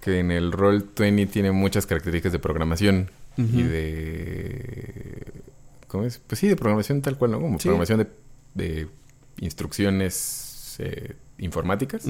[0.00, 5.22] que en el Roll 20 tiene muchas características de programación y de...
[5.88, 6.18] ¿Cómo es?
[6.18, 7.40] Pues sí, de programación tal cual, ¿no?
[7.40, 7.64] Como Sí.
[7.68, 8.08] programación de,
[8.54, 8.88] de
[9.40, 12.04] instrucciones eh, informáticas.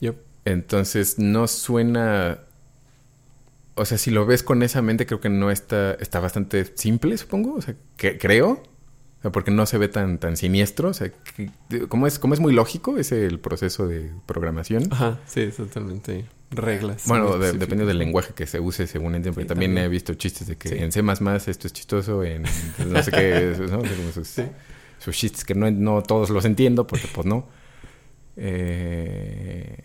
[0.00, 0.16] Yup.
[0.44, 2.38] Entonces no suena.
[3.74, 5.94] O sea, si lo ves con esa mente, creo que no está.
[5.94, 7.54] Está bastante simple, supongo.
[7.54, 8.62] O sea, que, creo.
[9.18, 10.90] O sea, porque no se ve tan, tan siniestro.
[10.90, 11.50] O sea, que-
[11.88, 14.88] como es, como es muy lógico ese el proceso de programación.
[14.92, 17.04] Ajá, sí, totalmente reglas.
[17.06, 19.34] Bueno, de- depende del lenguaje que se use, según entiendo.
[19.34, 19.86] Porque Sí, también, también.
[19.86, 20.74] he visto chistes de que Sí.
[20.78, 21.02] en C
[21.48, 22.42] esto es chistoso, en
[22.88, 23.82] no sé qué, ¿no?
[24.24, 24.42] Sí.
[24.98, 27.48] sus chistes que no, no todos los entiendo, porque pues no.
[28.36, 29.84] Eh,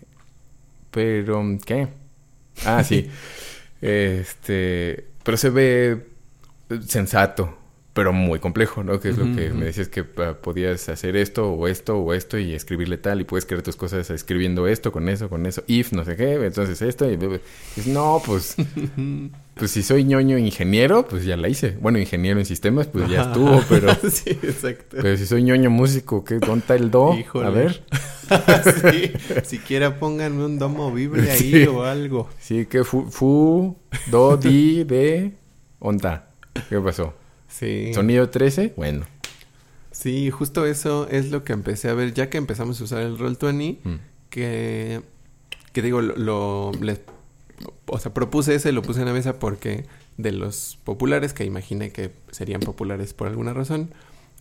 [0.90, 1.88] pero, ¿qué?
[2.64, 3.10] Ah, sí.
[3.80, 6.06] este, pero se ve
[6.86, 7.58] sensato,
[7.94, 9.00] pero muy complejo, ¿no?
[9.00, 12.38] Que es lo que me decías que ah, podías hacer esto o esto o esto
[12.38, 15.92] y escribirle tal y puedes crear tus cosas escribiendo esto con eso, con eso, if,
[15.92, 18.56] no sé qué, entonces esto y dices, no, pues,
[19.54, 21.76] pues si soy ñoño ingeniero, pues ya la hice.
[21.82, 23.94] Bueno, ingeniero en sistemas, pues ya estuvo, pero...
[24.10, 24.96] sí, exacto.
[25.02, 26.36] Pero si soy ñoño músico, ¿qué?
[26.38, 27.14] ¿Dónde está el do?
[27.14, 27.46] Híjole.
[27.46, 27.82] A ver.
[28.90, 29.12] sí,
[29.44, 31.64] siquiera pónganme un domo vibre ahí Sí.
[31.64, 32.30] o algo.
[32.40, 33.76] Sí, que fu, fu,
[34.10, 35.32] do, di, de,
[35.78, 36.30] onda.
[36.70, 37.14] ¿Qué pasó?
[37.62, 37.94] Sí.
[37.94, 38.74] ¿Sonido 13?
[38.76, 39.06] Bueno.
[39.90, 43.16] Sí, justo eso es lo que empecé a ver ya que empezamos a usar el
[43.18, 43.94] Roll20, Mm.
[44.30, 45.02] que,
[45.72, 47.00] que digo, lo, lo- les-
[47.86, 49.84] o sea, propuse ese, lo puse en la mesa porque
[50.16, 53.90] de los populares, que imaginé que serían populares por alguna razón,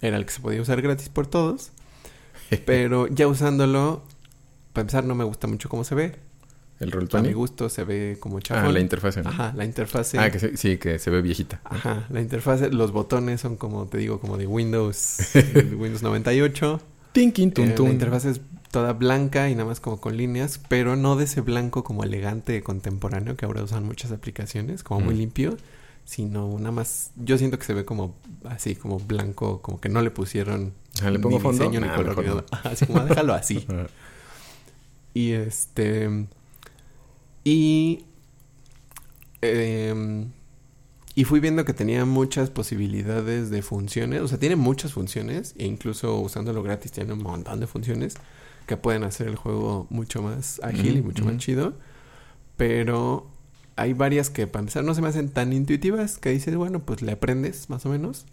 [0.02, 1.72] era el que se podía usar gratis por todos,
[2.66, 4.04] pero ya usándolo,
[4.74, 6.16] para empezar no me gusta mucho cómo se ve,
[6.82, 7.34] ¿El roll a mi 20?
[7.34, 8.74] gusto se ve como Ah, chafón.
[8.74, 9.22] la interfase.
[9.22, 9.30] ¿no?
[9.30, 10.20] Ajá, la interfase.
[10.20, 11.62] Ah, que se- sí, que se ve viejita.
[11.64, 16.82] Ajá, la interfase, los botones son como te digo, como de Windows, de Windows 98.
[17.14, 20.96] Tinkin, tun, Eh, la interfaz es toda blanca y nada más como con líneas, pero
[20.96, 25.18] no de ese blanco como elegante contemporáneo que ahora usan muchas aplicaciones, como muy Mm.
[25.18, 25.58] limpio,
[26.06, 28.16] sino nada más, yo siento que se ve como
[28.46, 30.74] así, como blanco, como que no le pusieron
[31.04, 31.64] Ah, ¿Le pongo ni fondo?
[31.66, 32.44] diseño ni color, no.
[32.64, 33.66] Así como déjalo así.
[33.70, 33.88] Ajá.
[35.14, 36.26] Y este.
[37.44, 38.06] Y.
[39.42, 40.32] em,
[41.14, 44.22] y fui viendo que tenía muchas posibilidades de funciones.
[44.22, 45.54] O sea, tiene muchas funciones.
[45.58, 48.16] E incluso usándolo gratis tiene un montón de funciones
[48.66, 51.74] que pueden hacer el juego mucho más ágil y mucho más chido.
[52.56, 53.28] Pero
[53.76, 56.18] hay varias que para empezar no se me hacen tan intuitivas.
[56.18, 58.26] Que dices, bueno, pues le aprendes más o menos.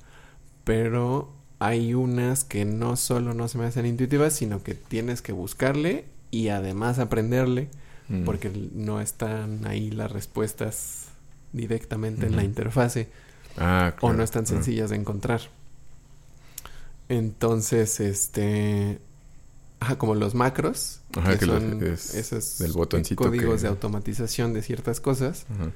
[0.64, 5.32] Pero hay unas que no solo no se me hacen intuitivas, sino que tienes que
[5.32, 7.68] buscarle y además aprenderle,
[8.08, 8.24] Mm.
[8.24, 11.06] porque no están ahí las respuestas
[11.52, 13.08] directamente en la interfase
[13.56, 14.16] Ah, o claro.
[14.16, 15.40] no están sencillas de encontrar.
[17.08, 18.98] Entonces, este,
[19.80, 24.52] ajá, como los macros, Ajá, que son es esos del botoncito códigos que- de automatización
[24.52, 25.70] de ciertas cosas, Ajá.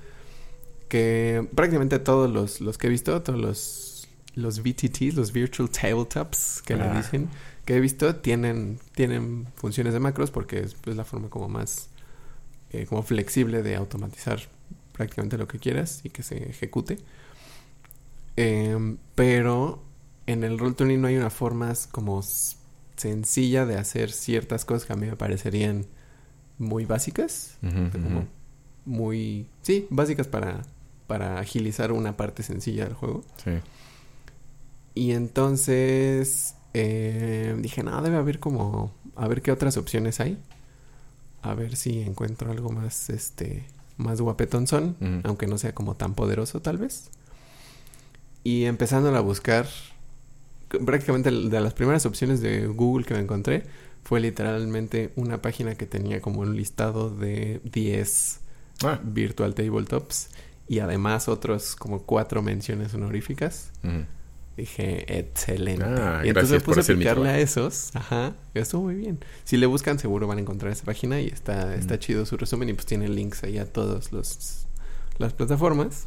[0.88, 6.62] que prácticamente todos los, los que he visto, todos los, los VTTs, los Virtual Tabletops,
[6.62, 6.96] que le Ah.
[6.96, 7.28] dicen,
[7.64, 11.88] que he visto, tienen, tienen funciones de macros porque es pues, la forma como más
[12.72, 14.40] eh, como flexible de automatizar
[14.92, 16.98] prácticamente lo que quieras y que se ejecute.
[18.36, 19.82] Em, pero
[20.26, 22.22] en el Roll20 no hay una forma como
[22.96, 25.86] sencilla de hacer ciertas cosas que a mí me parecerían
[26.58, 28.26] muy básicas Ujú, o sea, como
[28.84, 30.62] muy sí básicas para
[31.06, 33.50] para agilizar una parte sencilla del juego Sí.
[34.94, 40.38] y entonces eh, dije no debe haber como a ver qué otras opciones hay
[41.42, 43.64] a ver si encuentro algo más este
[43.98, 47.10] más guapetonzón aunque no sea como tan poderoso tal vez
[48.44, 49.66] y empezando a buscar
[50.84, 53.64] prácticamente de las primeras opciones de Google que me encontré
[54.04, 58.40] fue literalmente una página que tenía como un listado de 10
[58.84, 58.98] Ah.
[59.04, 60.30] virtual tabletops
[60.66, 63.70] y además otros como cuatro menciones honoríficas.
[64.56, 65.84] Dije, excelente.
[65.84, 67.94] Ah, y entonces me puse a picarle a esos.
[67.96, 68.34] Ajá.
[68.54, 69.18] Estuvo muy bien.
[69.44, 71.98] Si le buscan, seguro van a encontrar esa página y está, está Mm.
[71.98, 76.06] chido su resumen y pues tiene links ahí a todas las plataformas.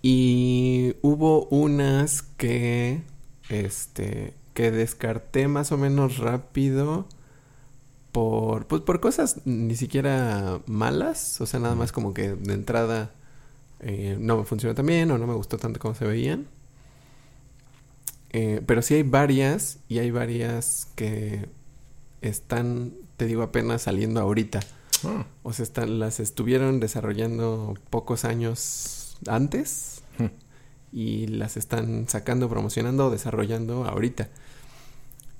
[0.00, 3.02] Y hubo unas que,
[3.48, 7.06] este, que descarté más o menos rápido
[8.10, 13.12] por, pues por cosas ni siquiera malas, o sea, nada más como que de entrada
[13.80, 16.46] eh, no me funcionó tan bien o no me gustó tanto como se veían.
[18.32, 21.48] Eh, pero sí hay varias y hay varias que
[22.20, 24.60] están, te digo, apenas saliendo ahorita.
[25.04, 25.26] Ah.
[25.42, 30.26] O sea, están, las estuvieron desarrollando pocos años antes Hmm.
[30.92, 34.28] y las están sacando, promocionando o desarrollando ahorita.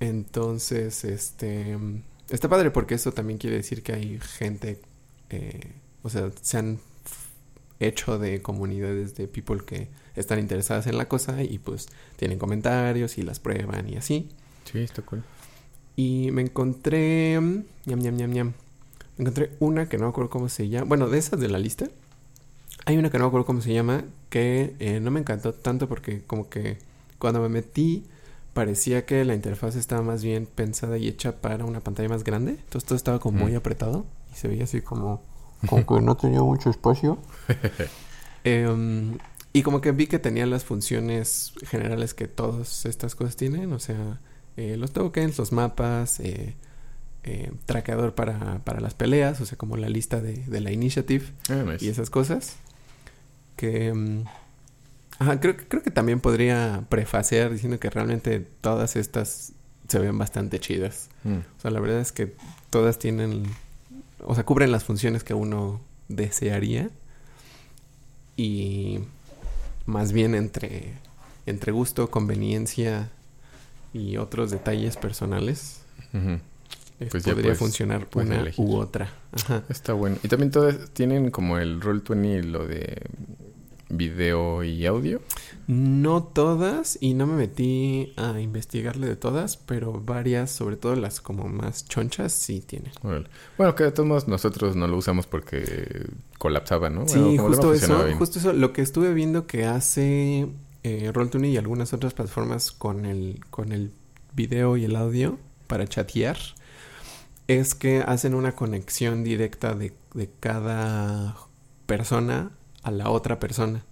[0.01, 1.79] Entonces, este
[2.31, 4.81] está padre porque eso también quiere decir que hay gente,
[5.31, 5.73] eh,
[6.03, 6.79] o sea, se han
[7.83, 13.19] hecho de comunidades de people que están interesadas en la cosa y pues tienen comentarios
[13.19, 14.29] y las prueban y así.
[14.71, 15.23] Sí, está cool.
[15.97, 17.39] Y me encontré.
[17.41, 18.53] mm, ñam, ñam, ñam, ñam.
[19.17, 20.87] Me encontré una que no me acuerdo cómo se llama.
[20.87, 21.89] Bueno, de esas de la lista.
[22.85, 24.05] Hay una que no me acuerdo cómo se llama.
[24.31, 26.79] Que eh, no me encantó tanto porque, como que
[27.19, 28.05] cuando me metí,
[28.55, 32.53] parecía que la interfaz estaba más bien pensada y hecha para una pantalla más grande.
[32.53, 33.57] Entonces todo estaba como muy Mm.
[33.57, 34.07] apretado.
[34.33, 35.23] Y se veía así como.
[35.67, 37.19] Como que no tenía mucho espacio.
[38.45, 39.19] Em,
[39.53, 43.79] y como que vi que tenía las funciones generales que todas estas cosas tienen, o
[43.79, 44.19] sea,
[44.57, 46.57] eh, los tokens, los mapas, eh,
[47.25, 51.27] eh, traqueador para, para las peleas, o sea, como la lista de, de la initiative
[51.49, 51.85] Ah, nice.
[51.85, 52.57] y esas cosas.
[53.57, 53.93] Que...
[53.95, 54.25] mm,
[55.21, 59.53] ajá, creo, que- creo que también podría prefacear diciendo que realmente todas estas
[59.87, 61.11] se ven bastante chidas.
[61.23, 61.37] Mm.
[61.59, 62.35] O sea, la verdad es que
[62.71, 63.45] todas tienen,
[64.23, 66.91] o sea, cubren las funciones que uno desearía.
[68.37, 69.01] Y
[69.87, 70.95] más bien entre,
[71.47, 73.11] entre gusto, conveniencia
[73.93, 75.83] y otros detalles personales,
[76.15, 76.39] eh,
[77.11, 78.65] Pues ya podría funcionar una elegir.
[78.65, 79.13] u otra.
[79.33, 79.63] Ajá.
[79.69, 80.17] Está bueno.
[80.23, 83.03] Y también todas tienen como el Roll20 lo de
[83.93, 85.21] video y audio.
[85.69, 91.21] No todas, y no me metí a investigarle de todas, pero varias, sobre todo las
[91.21, 92.91] como más chonchas, sí tienen.
[93.03, 93.29] Órale.
[93.57, 96.07] Bueno, que de todos modos nosotros no lo usamos porque
[96.39, 97.07] colapsaba, ¿no?
[97.07, 98.19] Sí, Bueno, justo eso, bien.
[98.19, 98.53] justo eso.
[98.53, 100.49] Lo que estuve viendo que hace
[100.83, 103.93] eh, Roll20 y algunas otras plataformas con el, con el
[104.35, 105.39] video y el audio
[105.69, 106.39] para chatear
[107.47, 111.37] es que hacen una conexión directa de, de cada
[111.87, 112.51] persona
[112.83, 113.85] a la otra persona.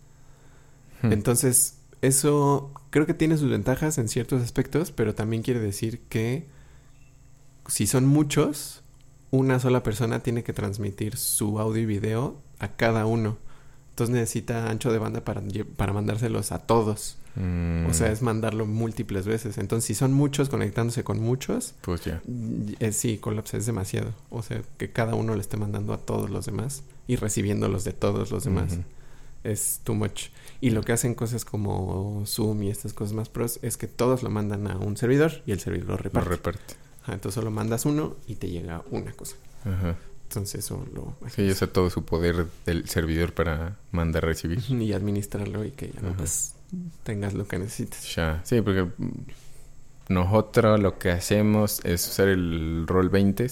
[1.02, 1.12] Hmm.
[1.12, 6.46] Entonces, eso creo que tiene sus ventajas en ciertos aspectos, pero también quiere decir que
[7.66, 8.82] si son muchos,
[9.30, 13.36] una sola persona tiene que transmitir su audio y video a cada uno.
[13.90, 15.42] Entonces necesita ancho de banda para,
[15.76, 17.18] para mandárselos a todos.
[17.36, 19.58] Mm, O sea, es mandarlo múltiples veces.
[19.58, 22.22] Entonces, si son muchos conectándose con muchos, Pues ya.
[22.80, 24.14] eh, sí, colapsa, es demasiado.
[24.30, 27.92] O sea, que cada uno le esté mandando a todos los demás y recibiéndolos de
[27.92, 28.72] todos los demás.
[28.74, 28.82] Ujú.
[29.42, 30.28] Es too much.
[30.60, 34.22] Y lo que hacen cosas como Zoom y estas cosas más pros es que todos
[34.22, 36.28] lo mandan a un servidor y el servidor lo Lo reparte.
[36.28, 36.74] reparte.
[37.02, 39.34] Ajá, entonces solo mandas uno y te llega una cosa.
[39.64, 39.96] Ajá.
[40.28, 41.16] Entonces eso lo...
[41.30, 44.60] Sí, usa todo su poder del servidor para mandar recibir.
[44.68, 46.54] Y administrarlo y que ya nomás
[47.02, 48.14] tengas lo que necesites.
[48.14, 48.40] Ya.
[48.44, 48.86] Sí, porque
[50.08, 53.48] nosotros lo que hacemos es usar el roll 20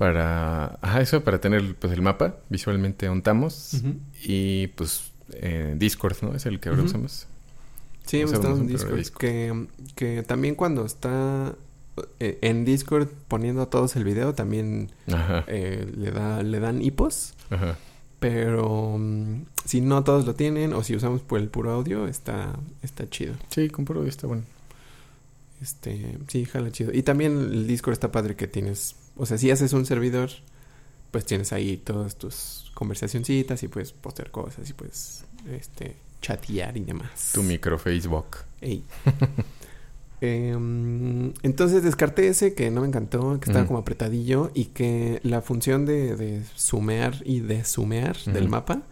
[0.00, 0.78] para...
[0.80, 2.36] Ajá, eso, para tener pues el mapa.
[2.48, 3.74] Visualmente untamos.
[3.74, 3.96] Ujú.
[4.24, 6.34] Y pues eh, Discord, ¿no?
[6.34, 7.26] Es el que ahora usamos.
[8.06, 9.18] Sí, Usamos estamos en Discord.
[9.18, 11.54] Que, que también cuando está
[12.18, 14.90] eh, en Discord poniendo a todos el video, también
[15.46, 17.34] eh, le, da, le dan hipos.
[17.50, 17.76] Ajá.
[18.20, 22.58] Pero mm, si no todos lo tienen o si usamos por el puro audio, está,
[22.80, 23.34] está chido.
[23.50, 24.44] Sí, con puro audio está bueno.
[25.60, 26.90] Este, sí, jala chido.
[26.94, 30.30] Y también el Discord está padre que tienes, o sea, si haces un servidor,
[31.10, 36.84] pues tienes ahí todas tus conversacioncitas y puedes postear cosas y puedes, este, chatear y
[36.84, 37.30] demás.
[37.34, 38.38] Tu micro Facebook.
[38.60, 38.84] Ey.
[40.22, 43.68] Em, entonces descarté ese que no me encantó, que estaba Mm.
[43.68, 48.82] como apretadillo y que la función de, de sumear y desumear del mapa,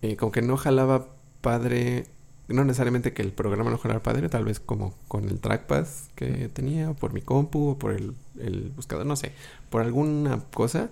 [0.00, 1.08] eh, como que no jalaba
[1.42, 2.06] padre,
[2.48, 6.48] no necesariamente que el programa no jalara padre, tal vez como con el trackpad que
[6.52, 9.32] tenía, o por mi compu, o por el, el buscador, no sé,
[9.70, 10.90] por alguna cosa.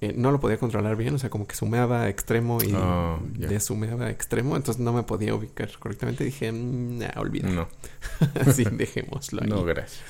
[0.00, 3.18] eh, no lo podía controlar bien, o sea, como que sumeaba a extremo y Oh,
[3.36, 6.22] desumeaba a extremo, entonces no me podía ubicar correctamente.
[6.24, 7.54] Dije, "Mm, nah, olvídalo.
[7.54, 7.68] No,
[8.46, 9.48] Así, dejémoslo ahí.
[9.48, 10.00] no, gracias.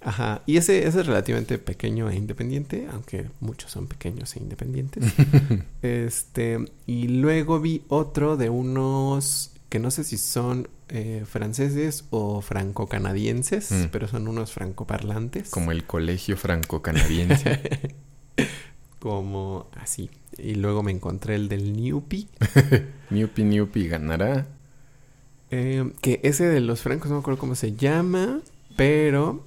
[0.00, 0.42] Ajá.
[0.46, 5.04] Y ese, ese es relativamente pequeño e independiente, aunque muchos son pequeños e independientes.
[5.82, 12.40] este, y luego vi otro de unos que no sé si son eh, franceses o
[12.40, 13.84] franco-canadienses, Mm.
[13.92, 15.50] pero son unos francoparlantes.
[15.50, 17.60] Como el colegio franco-canadiense.
[18.98, 20.10] Como así.
[20.38, 22.28] Y luego me encontré el del Newpi.
[23.10, 24.46] Newpi Newpi ganará.
[25.50, 28.40] Eh, que ese de los francos no me acuerdo cómo se llama,
[28.76, 29.44] pero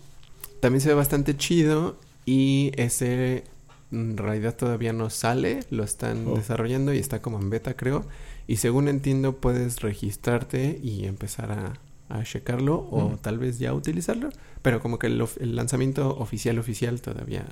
[0.61, 3.43] también se ve bastante chido y ese
[3.91, 6.35] en realidad todavía no sale, lo están Oh.
[6.37, 8.05] desarrollando y está como en beta creo.
[8.51, 11.73] Y según entiendo puedes registrarte y empezar a,
[12.09, 13.17] a checarlo o Mm.
[13.19, 14.29] tal vez ya utilizarlo,
[14.61, 15.23] pero como que el,
[15.55, 17.45] lanzamiento oficial oficial todavía,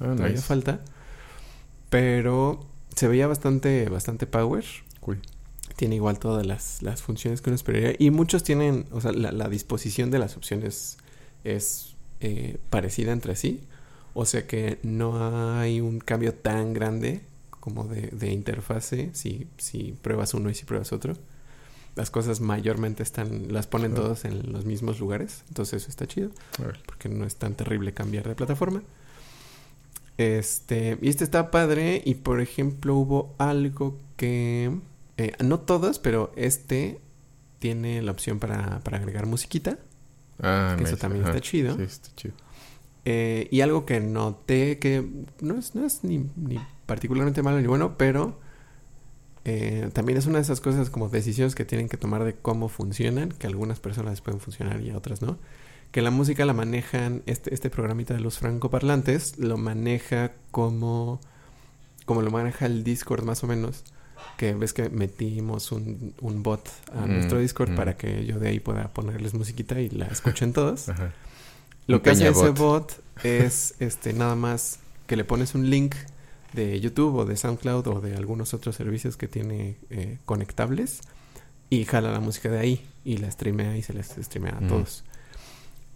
[0.00, 0.42] Ah, todavía nice.
[0.42, 0.80] falta.
[1.90, 4.64] Pero se veía bastante, bastante power
[5.00, 5.20] Cool.
[5.76, 7.94] tiene igual todas las, las funciones que uno esperaría.
[7.98, 10.96] Y muchos tienen, o sea, la, la disposición de las opciones
[11.44, 13.60] es eh, parecida entre sí.
[14.14, 17.20] O sea que no hay un cambio tan grande
[17.66, 21.14] como de, de interfase si, si pruebas uno y si pruebas otro.
[21.96, 24.04] Las cosas mayormente están, las ponen Claro.
[24.04, 25.42] todos en los mismos lugares.
[25.48, 26.30] Entonces eso está chido
[26.86, 28.82] porque no es tan terrible cambiar de plataforma.
[30.16, 32.02] Este, y este está padre.
[32.04, 34.70] Y por ejemplo, hubo algo que.
[35.16, 37.00] eh, no todos, pero este
[37.58, 39.78] tiene la opción para, para agregar musiquita.
[40.40, 41.74] Ah, Que eso también está chido.
[41.76, 42.34] Sí, está chido.
[43.08, 45.08] Eh, y algo que noté que
[45.40, 48.38] no es, no es ni, ni particularmente malo ni bueno, pero
[49.44, 52.68] eh, también es una de esas cosas como decisiones que tienen que tomar de cómo
[52.68, 55.38] funcionan, que algunas personas pueden funcionar y a otras no.
[55.92, 61.20] Que la música la manejan, este, este programita de los francoparlantes lo maneja como,
[62.06, 63.84] como lo maneja el Discord más o menos.
[64.36, 67.76] Que ves que metimos un, un bot a Mm, nuestro Discord mm.
[67.76, 70.88] para que yo de ahí pueda ponerles musiquita y la escuchen todos.
[70.88, 71.12] Ajá.
[71.86, 75.94] Lo que hace ese bot es este nada más que le pones un link
[76.56, 81.02] de YouTube o de SoundCloud o de algunos otros servicios que tiene eh, conectables
[81.70, 84.68] y jala la música de ahí y la streamea y se les streamea a Mm.
[84.68, 85.04] todos.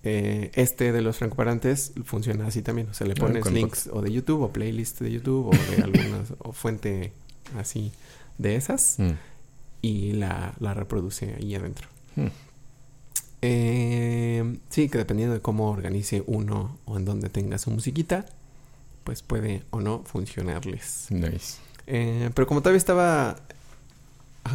[0.03, 4.01] Eh, este de los francoparantes funciona así también, o sea, le Ah, pones links o
[4.01, 7.13] de YouTube o playlist de YouTube o de alguna o fuente
[7.59, 7.93] así
[8.39, 9.11] de esas Mm.
[9.83, 11.89] y la, la reproduce ahí adentro.
[12.17, 12.27] Mm.
[13.43, 18.27] Eh, sí, que dependiendo de cómo organice uno o en dónde tenga su musiquita,
[19.11, 21.09] pues puede o no funcionarles.
[21.11, 21.59] Nice.
[21.89, 23.35] Eh, pero como todavía estaba,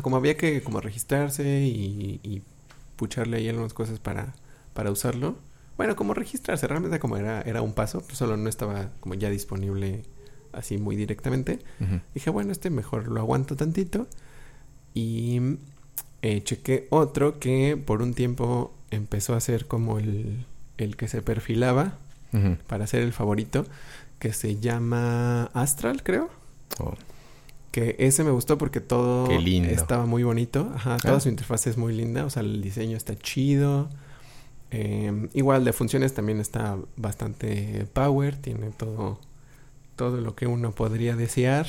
[0.01, 2.41] como había que como registrarse y, y
[2.95, 4.33] pucharle ahí algunas cosas para,
[4.73, 5.35] para usarlo.
[5.75, 9.29] Bueno, como registrarse, realmente como era, era un paso, pues solo no estaba como ya
[9.29, 10.03] disponible
[10.53, 11.59] así muy directamente.
[12.13, 14.07] Dije, bueno, este mejor lo aguanto tantito.
[14.93, 15.57] Y
[16.21, 20.45] eh, chequé otro que por un tiempo empezó a ser como el,
[20.77, 21.97] el que se perfilaba
[22.67, 23.65] para ser el favorito,
[24.19, 26.29] que se llama Astral, creo.
[26.79, 26.93] Oh,
[27.71, 30.71] Que ese me gustó porque todo estaba muy bonito.
[30.75, 31.19] Ajá, toda Ah.
[31.19, 32.25] su interfaz es muy linda.
[32.25, 33.89] O sea, el diseño está chido.
[34.71, 38.37] Eh, igual de funciones también está bastante power.
[38.37, 39.19] Tiene todo,
[39.95, 41.67] todo lo que uno podría desear.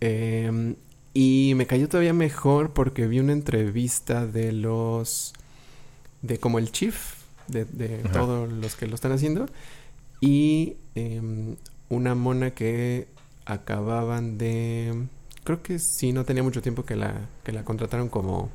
[0.00, 0.74] Eh,
[1.14, 5.32] y me cayó todavía mejor porque vi una entrevista de los...
[6.22, 7.14] De como el chief
[7.48, 7.64] de,
[8.12, 9.46] todos los que lo están haciendo.
[10.20, 11.56] Y em,
[11.88, 13.08] una mona que
[13.44, 15.06] acababan de...
[15.44, 18.50] Creo que sí, no tenía mucho tiempo que la, que la contrataron como...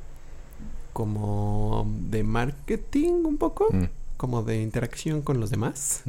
[0.92, 3.68] Como de marketing un poco.
[3.72, 3.84] mm,
[4.18, 6.02] Como de interacción con los demás.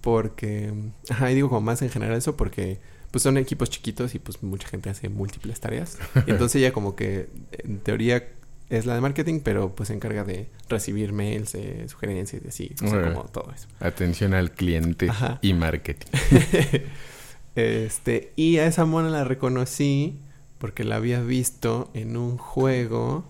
[0.00, 0.72] Porque...
[1.08, 2.78] Ajá, y digo como más en general eso porque...
[3.10, 5.98] Pues son equipos chiquitos y pues mucha gente hace múltiples tareas.
[6.26, 8.28] Y entonces ella como que en teoría
[8.70, 12.74] es la de marketing, pero pues se encarga de recibir mails, de sugerencias y así.
[12.82, 13.68] O sea, como todo eso.
[13.80, 15.38] Atención al cliente Ajá.
[15.42, 16.08] y marketing.
[17.54, 20.18] este, y a esa mona la reconocí
[20.58, 23.24] porque la había visto en un juego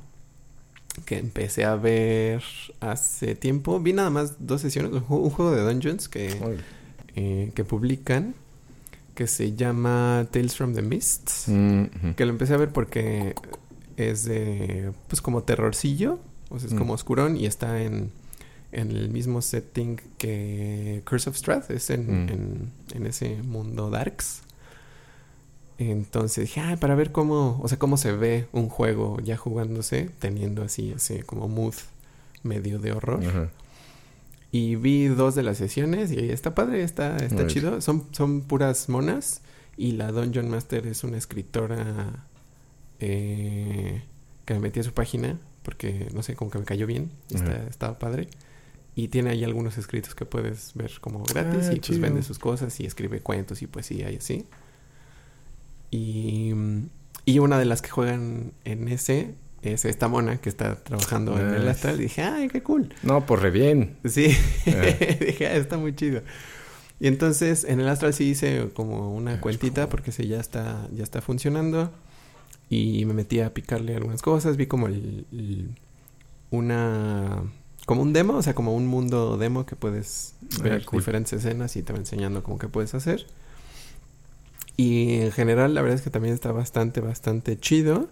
[1.05, 2.43] que empecé a ver
[2.81, 3.81] hace tiempo.
[3.81, 6.57] Vi nada más dos sesiones, un ju- un juego de Dungeons que,
[7.17, 8.35] eh, que publican
[9.15, 11.45] que se llama Tales from the Mists.
[11.49, 12.11] Mm.
[12.17, 13.35] Que lo empecé a ver porque
[13.97, 16.19] es de, pues como terrorcillo,
[16.51, 16.79] o sea, es Mm.
[16.79, 18.11] como oscurón y está en,
[18.73, 22.29] en el mismo setting que Curse of Strath, es en, Mm.
[22.29, 24.43] en, en ese mundo darks.
[25.79, 30.09] Entonces dije, "Ay, para ver cómo, o sea, cómo se ve un juego ya jugándose,
[30.21, 31.75] teniendo así ese como mood
[32.45, 33.51] medio de horror.
[34.53, 37.81] Y vi dos de las sesiones y está padre, está, está chido.
[37.81, 39.41] Son, son puras monas.
[39.77, 42.25] Y la Dungeon Master es una escritora
[43.01, 44.03] eh,
[44.45, 47.11] que me metí a su página porque, no sé, como que me cayó bien.
[47.31, 48.29] Está, estaba padre.
[48.97, 52.01] Y tiene ahí algunos escritos que puedes ver como gratis Ah, y pues chido.
[52.01, 54.45] vende sus cosas y escribe cuentos y poesía y así.
[55.91, 56.53] Y,
[57.25, 61.49] y una de las que juegan en ese es esta mona que está trabajando en
[61.49, 61.71] el Nice.
[61.71, 62.01] astral.
[62.01, 62.95] Y dije, ay, qué cool.
[63.03, 63.97] No, pues re bien.
[64.05, 64.37] Sí,
[64.67, 64.71] Ah.
[65.21, 66.23] dije, "Ah, está muy chido.
[67.01, 70.89] Y entonces en el Astral sí hice como una Ah, cuentita porque sí ya está,
[70.93, 71.93] ya está funcionando.
[72.71, 74.57] Y me metí a picarle algunas cosas.
[74.57, 75.71] Vi como el, el-
[76.51, 77.43] una
[77.87, 81.01] como un demo, o sea, como un mundo demo que puedes Ah, ver cool.
[81.01, 83.27] diferentes escenas y te va enseñando como que puedes hacer.
[84.77, 88.09] Y en general la verdad es que también está bastante, bastante chido.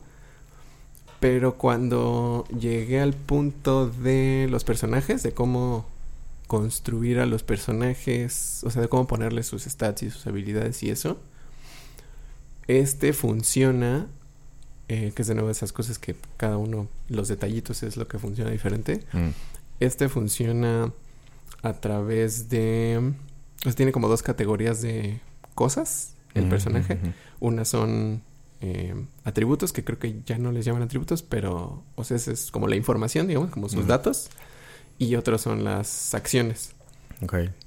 [1.20, 5.86] Pero cuando llegué al punto de los personajes, de cómo
[6.48, 10.90] construir a los personajes, o sea, de cómo ponerle sus stats y sus habilidades y
[10.90, 11.18] eso,
[12.68, 14.07] este funciona,
[14.89, 18.18] eh, que es de nuevo esas cosas que cada uno, los detallitos es lo que
[18.18, 19.05] funciona diferente.
[19.12, 19.28] Mm,
[19.80, 20.93] Este funciona
[21.62, 23.12] a través de...
[23.62, 25.20] Pues tiene como dos categorías de
[25.55, 26.95] cosas, el ujú, personaje.
[26.95, 27.12] ujú.
[27.41, 28.22] Una son
[28.61, 32.66] eh, atributos, que creo que ya no les llaman atributos, pero, o sea, es como
[32.68, 34.30] la información, digamos, como sus datos.
[34.99, 36.72] Y otros son las acciones.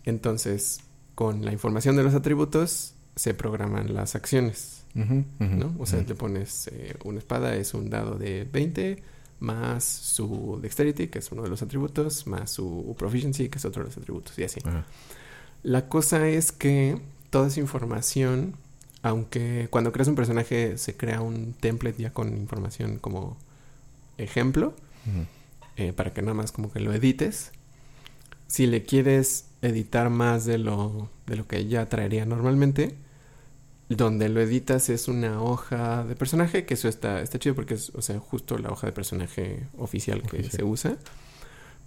[0.05, 0.79] Entonces,
[1.15, 5.75] con la información de los atributos, se programan las acciones, ¿no?
[5.77, 6.09] O sea, ujú.
[6.09, 9.03] le pones eh, una espada, es un dado de 20,
[9.39, 13.83] más su dexterity, que es uno de los atributos, más su proficiency, que es otro
[13.83, 14.61] de los atributos, y así.
[15.63, 18.55] La cosa es que toda esa información,
[19.01, 23.37] aunque cuando creas un personaje se crea un template ya con información como
[24.17, 24.73] ejemplo,
[25.75, 27.51] eh, para que nada más como que lo edites.
[28.47, 32.95] Si le quieres editar más de lo, de lo que ya traería normalmente,
[33.89, 37.91] donde lo editas es una hoja de personaje, que eso está, está chido porque es,
[37.95, 40.51] o sea, justo la hoja de personaje oficial que Oficial.
[40.51, 40.97] se usa.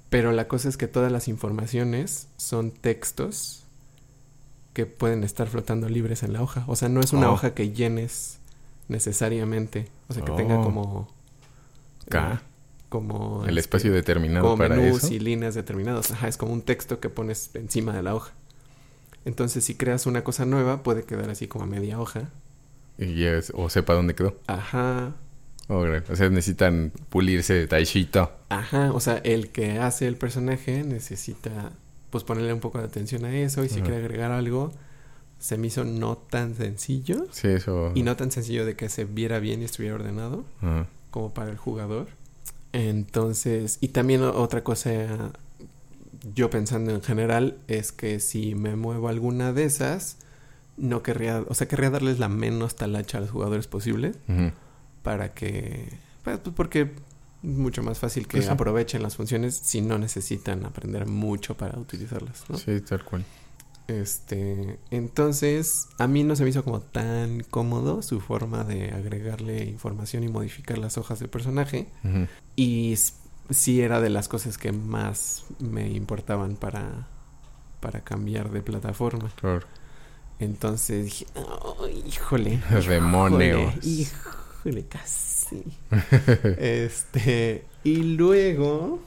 [0.08, 3.64] Pero la cosa es que todas las informaciones son textos
[4.72, 6.64] que pueden estar flotando libres en la hoja.
[6.68, 7.34] O sea, no es una Oh.
[7.34, 8.38] hoja que llenes
[8.88, 9.88] necesariamente.
[10.08, 10.64] O sea, que tenga Oh.
[10.64, 11.08] como...
[12.08, 12.34] K.
[12.34, 12.38] eh,
[12.88, 13.42] como...
[13.44, 15.12] El este, espacio determinado como para menús eso.
[15.12, 16.10] y líneas determinadas.
[16.12, 18.32] Ajá, es como un texto que pones encima de la hoja.
[19.24, 22.30] Entonces, si creas una cosa nueva, puede quedar así como a media hoja.
[22.98, 24.36] Y ya es- o sepa dónde quedó.
[24.46, 25.14] Ajá.
[25.68, 25.84] O
[26.16, 28.32] sea, necesitan pulirse detallito.
[28.48, 28.90] ajá.
[28.92, 31.72] O sea, el que hace el personaje necesita,
[32.10, 33.62] pues, ponerle un poco de atención a eso.
[33.64, 33.84] Y si Ajá.
[33.84, 34.72] quiere agregar algo,
[35.38, 37.26] se me hizo no tan sencillo.
[37.32, 37.92] Sí, eso.
[37.94, 40.44] Y no tan sencillo de que se viera bien y estuviera ordenado.
[40.62, 40.86] Ajá.
[41.10, 42.06] como para el jugador.
[42.74, 45.32] Entonces, y también otra cosa,
[46.34, 50.16] yo pensando en general, es que si me muevo alguna de esas,
[50.76, 54.12] no querría, o sea, querría darles la menos talacha a los jugadores posible
[55.02, 55.88] para que,
[56.24, 56.92] pues, pues, porque
[57.42, 58.50] mucho más fácil que Pues sí.
[58.50, 62.58] aprovechen las funciones si no necesitan aprender mucho para utilizarlas, ¿no?
[62.58, 63.24] Sí, tal cual.
[63.86, 69.64] Este, entonces, a mí no se me hizo como tan cómodo su forma de agregarle
[69.64, 71.88] información y modificar las hojas de personaje.
[72.54, 72.94] Y
[73.50, 77.08] sí era de las cosas que más me importaban para,
[77.80, 79.30] para cambiar de plataforma.
[79.40, 79.66] Claro.
[80.38, 81.26] Entonces dije,
[81.82, 82.62] "Ay, híjole.
[82.88, 83.74] Demonios.
[83.84, 84.06] Híjole,
[84.64, 85.64] híjole, casi.
[86.58, 89.00] este, y luego,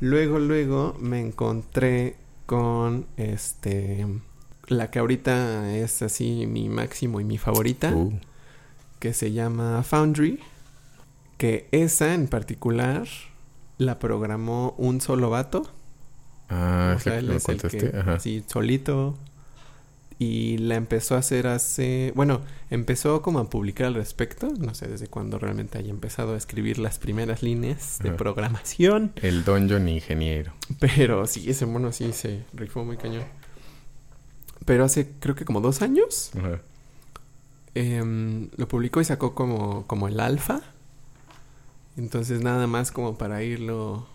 [0.00, 2.16] luego, luego me encontré
[2.46, 4.06] con este,
[4.68, 8.18] la que ahorita es así mi máximo y mi favorita, Uh,
[8.98, 10.38] que se llama Foundry,
[11.36, 13.08] que esa en particular
[13.86, 15.70] la programó un solo vato.
[16.48, 18.18] Ah, o sea, él es el que, Ajá.
[18.20, 19.16] sí, solito.
[20.18, 22.12] Y la empezó a hacer hace...
[22.14, 24.48] Bueno, empezó como a publicar al respecto.
[24.58, 28.18] No sé desde cuándo realmente haya empezado a escribir las primeras líneas de Ajá.
[28.18, 29.12] programación.
[29.16, 30.52] El Dungeon Ingeniero.
[30.78, 33.24] Pero sí, ese mono sí se rifó muy cañón.
[34.64, 36.60] Pero hace creo que como dos años Ajá.
[37.74, 40.60] em, lo publicó y sacó como, como el alfa.
[41.96, 44.06] Entonces nada más como para irlo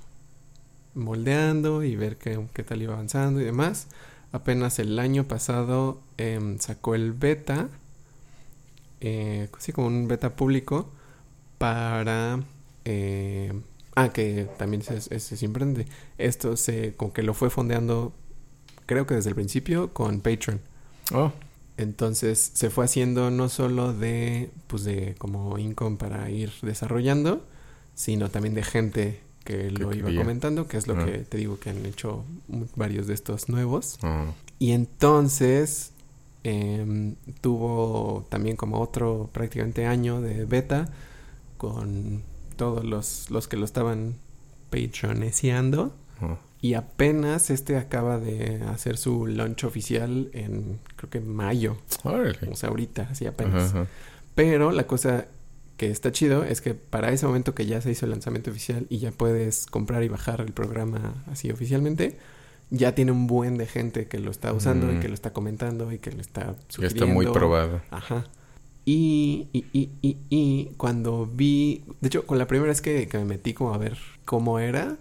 [0.95, 3.87] moldeando y ver qué, qué tal iba avanzando y demás.
[4.31, 7.69] Apenas el año pasado em, sacó el beta,
[9.01, 10.89] eh, sí, como un beta público
[11.57, 12.41] para...
[12.85, 13.53] eh,
[13.95, 15.87] ah, que también se, se, se sorprende.
[16.17, 18.13] Esto se como que lo fue fondeando,
[18.85, 20.61] creo que desde el principio, con Patreon.
[21.13, 21.31] Oh,
[21.77, 27.45] Entonces se fue haciendo no solo de, pues de como income para ir desarrollando,
[27.97, 30.21] sino también de gente que lo iba quería.
[30.21, 31.05] comentando, que es lo Ah.
[31.05, 32.23] que te digo que han hecho
[32.75, 33.97] varios de estos nuevos.
[34.03, 34.33] oh.
[34.59, 35.91] Y entonces
[36.43, 40.87] em, tuvo también como otro prácticamente año de beta
[41.57, 42.21] con
[42.55, 44.15] todos los, los que lo estaban
[44.69, 45.93] patroneciando.
[46.21, 46.37] oh.
[46.61, 51.77] Y apenas este acaba de hacer su launch oficial en creo que mayo.
[52.51, 53.73] O sea, ahorita, así apenas.
[54.33, 55.27] Pero la cosa
[55.77, 58.87] que está chido es que para ese momento que ya se hizo el lanzamiento oficial
[58.89, 62.17] y ya puedes comprar y bajar el programa así oficialmente,
[62.69, 64.99] ya tiene un buen de gente que lo está usando y Mm.
[64.99, 67.03] que lo está comentando y que lo está Ya sugiriendo.
[67.05, 67.81] está muy probado.
[67.91, 68.25] Ajá.
[68.85, 73.17] Y, y, y, y, y cuando vi, de hecho, con la primera vez que, que
[73.19, 74.97] me metí como a ver cómo era,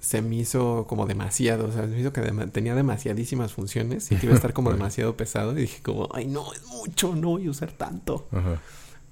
[0.00, 4.10] se me hizo como demasiado, o sea, se me hizo que dema- tenía demasiadísimas funciones
[4.12, 7.14] y que iba a estar como demasiado pesado y dije como, ay no, es mucho,
[7.16, 8.28] no voy a usar tanto.
[8.32, 8.60] Ajá.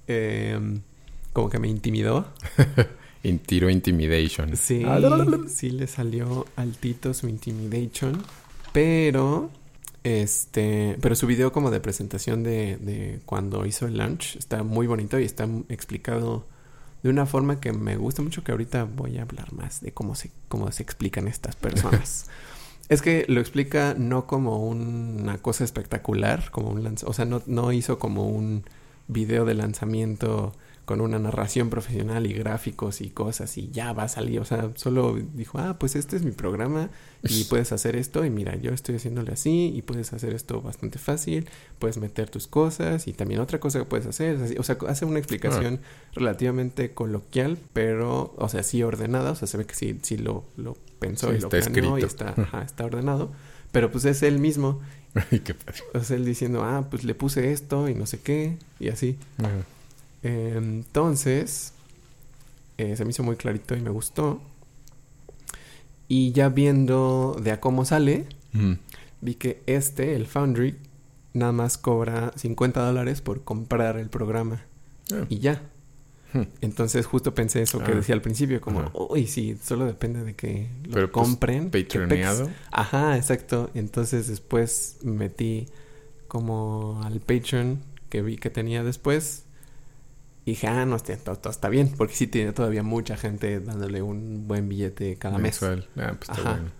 [0.07, 0.81] Em,
[1.31, 2.27] como que me intimidó.
[3.23, 4.55] In- Tiro Intimidation.
[4.57, 4.99] Sí, Ah,
[5.47, 8.21] sí le salió altito su intimidation,
[8.73, 9.49] pero
[10.03, 14.85] este, pero su video como de presentación de, de cuando hizo el launch está muy
[14.87, 16.45] bonito y está explicado
[17.03, 20.15] de una forma que me gusta mucho que ahorita voy a hablar más de cómo
[20.15, 22.25] se cómo se explican estas personas.
[22.89, 27.41] es que lo explica no como una cosa espectacular, como un lanz o sea, no,
[27.45, 28.65] no hizo como un
[29.07, 30.53] video de lanzamiento
[30.85, 34.41] con una narración profesional y gráficos y cosas y ya va a salir.
[34.41, 36.89] O sea, solo dijo, ah, pues este es mi programa
[37.23, 40.99] y puedes hacer esto y mira, yo estoy haciéndole así y puedes hacer esto bastante
[40.99, 41.47] fácil,
[41.79, 44.37] puedes meter tus cosas y también otra cosa que puedes hacer.
[44.59, 45.79] O sea, hace una explicación
[46.15, 49.31] relativamente coloquial, pero, o sea, sí ordenada.
[49.31, 51.97] O sea, se ve que sí, sí lo, lo pensó Sí, y lo está planeó
[51.97, 52.07] y escrito.
[52.07, 53.31] está, ajá, está ordenado.
[53.73, 54.79] Pero pues es él mismo.
[55.31, 55.79] Ay, qué padre.
[56.05, 59.17] Sea, él diciendo, ah, pues le puse esto y no sé qué y así.
[59.39, 59.49] Ajá.
[60.23, 61.73] Entonces,
[62.77, 64.41] eh, se me hizo muy clarito y me gustó.
[66.07, 68.73] Y ya viendo de a cómo sale, Mm.
[69.21, 70.77] vi que este, el Foundry,
[71.33, 74.63] nada más cobra 50 dólares por comprar el programa.
[75.11, 75.25] Ah.
[75.29, 75.61] Y ya.
[76.33, 76.41] Hmm.
[76.61, 77.95] Entonces justo pensé eso que Ah.
[77.95, 78.91] decía al principio, como, Ajá.
[78.93, 81.65] uy, sí, solo depende de que lo Pero, pues, compren.
[81.65, 81.85] ¿qué pex?
[81.93, 82.49] Patreoneado.
[82.71, 83.69] Ajá, exacto.
[83.75, 85.67] Entonces después me metí
[86.27, 87.79] como al Patreon
[88.09, 89.43] que vi que tenía después.
[90.45, 91.93] Y dije, ah, no, está, está bien.
[91.95, 95.61] Porque sí tiene todavía mucha gente dándole un buen billete cada mes.
[95.63, 96.51] Ah, pues está Ajá.
[96.55, 96.71] bueno.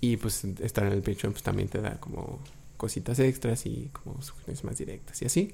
[0.00, 2.38] Y pues estar en el Patreon pues también te da como
[2.76, 5.50] cositas extras y como sugerencias más directas y así.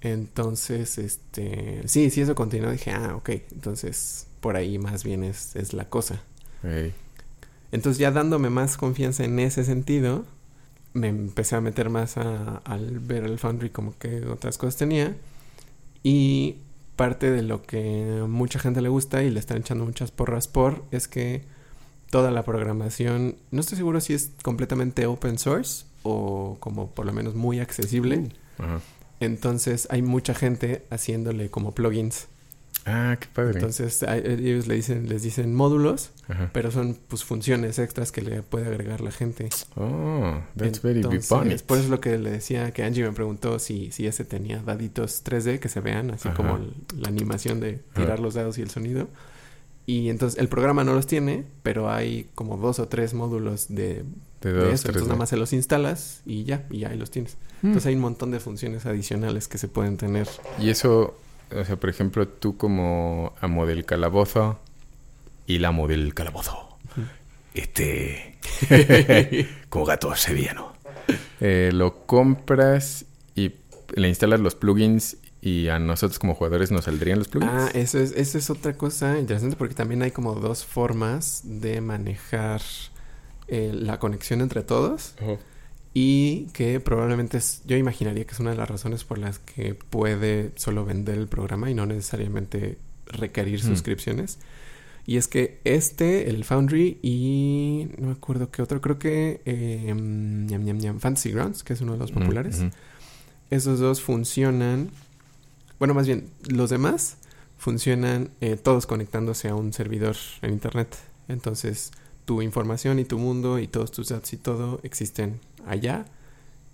[0.00, 1.82] Entonces, este...
[1.86, 2.70] Sí, sí, eso continuó.
[2.70, 3.30] Dije, ah, ok.
[3.52, 6.22] Entonces, por ahí más bien es, es la cosa.
[7.72, 10.24] Entonces ya dándome más confianza en ese sentido,
[10.94, 15.14] me empecé a meter más a- al ver el Foundry como que otras cosas tenía.
[16.02, 16.56] Y
[16.96, 20.84] parte de lo que mucha gente le gusta y le están echando muchas porras por
[20.90, 21.42] es que
[22.10, 27.12] toda la programación, no estoy seguro si es completamente open source o como por lo
[27.12, 28.30] menos muy accesible.
[29.20, 32.28] Entonces hay mucha gente haciéndole como plugins
[32.86, 33.54] Ah, qué padre.
[33.54, 36.48] Entonces a- ellos le dicen, les dicen módulos, Ajá.
[36.54, 39.50] pero son pues funciones extras que le puede agregar la gente.
[39.76, 41.62] Oh, that's very Entonces.
[41.62, 44.62] Por eso es lo que le decía que Angie me preguntó si, si ese tenía
[44.62, 46.36] daditos 3D que se vean, así Ajá.
[46.36, 46.58] como
[46.96, 48.22] la animación de tirar Ajá.
[48.22, 49.08] los dados y el sonido.
[49.84, 54.04] Y entonces el programa no los tiene, pero hay como dos o tres módulos de,
[54.40, 54.82] De de dos, eso.
[54.84, 57.36] tres, Entonces nada más se los instalas y ya, y ahí los tienes.
[57.62, 57.68] Mm.
[57.68, 60.28] Entonces hay un montón de funciones adicionales que se pueden tener.
[60.60, 61.18] Y eso,
[61.54, 64.58] o sea, por ejemplo, tú como amo del calabozo
[65.46, 66.76] y la amo del calabozo.
[67.54, 68.38] Este.
[69.68, 70.74] como gato sevillano.
[71.40, 73.52] Eh, lo compras y
[73.94, 77.52] le instalas los plugins y a nosotros como jugadores nos saldrían los plugins.
[77.52, 81.80] Ah, eso es, eso es otra cosa interesante porque también hay como dos formas de
[81.80, 82.60] manejar
[83.48, 85.14] eh, la conexión entre todos.
[85.94, 89.74] Y que probablemente es, yo imaginaría que es una de las razones por las que
[89.74, 93.66] puede solo vender el programa y no necesariamente requerir Mm.
[93.66, 94.38] suscripciones.
[95.06, 99.86] Y es que este, el Foundry y no me acuerdo qué otro, creo que eh,
[99.96, 102.62] ñam, ñam, ñam, Fantasy Grounds, que es uno de los Mm, populares,
[103.50, 104.90] esos dos funcionan,
[105.78, 107.16] bueno, más bien, los demás
[107.56, 110.94] funcionan eh, todos conectándose a un servidor en Internet.
[111.28, 111.90] Entonces,
[112.28, 116.04] tu información y tu mundo y todos tus datos y todo existen allá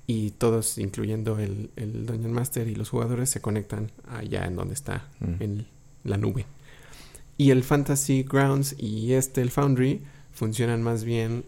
[0.08, 4.74] y todos, incluyendo el, el Dungeon Master y los jugadores, se conectan allá en donde
[4.74, 5.34] está, Mm.
[5.44, 5.66] en
[6.02, 6.44] la nube.
[7.38, 10.02] Y el Fantasy Grounds y este, el Foundry,
[10.32, 11.44] funcionan más bien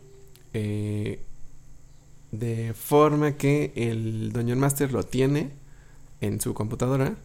[0.55, 1.19] eh,
[2.31, 5.51] de forma que el Dungeon Master lo tiene
[6.21, 7.17] en su computadora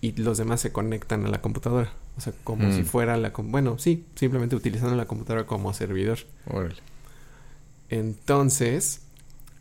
[0.00, 1.92] y los demás se conectan a la computadora.
[2.18, 2.72] O sea, como Mm.
[2.76, 3.30] si fuera la...
[3.30, 6.18] Bueno, sí, simplemente utilizando la computadora como servidor.
[6.46, 6.74] Órale.
[7.90, 9.00] Entonces,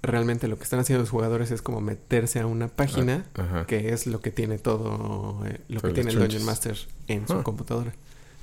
[0.02, 3.66] realmente lo que están haciendo los jugadores es como meterse a una página Ajá.
[3.66, 6.20] que es lo que tiene todo, eh, lo que tiene el.
[6.20, 6.78] Dungeon Master
[7.08, 7.44] en su Ah.
[7.44, 7.94] computadora.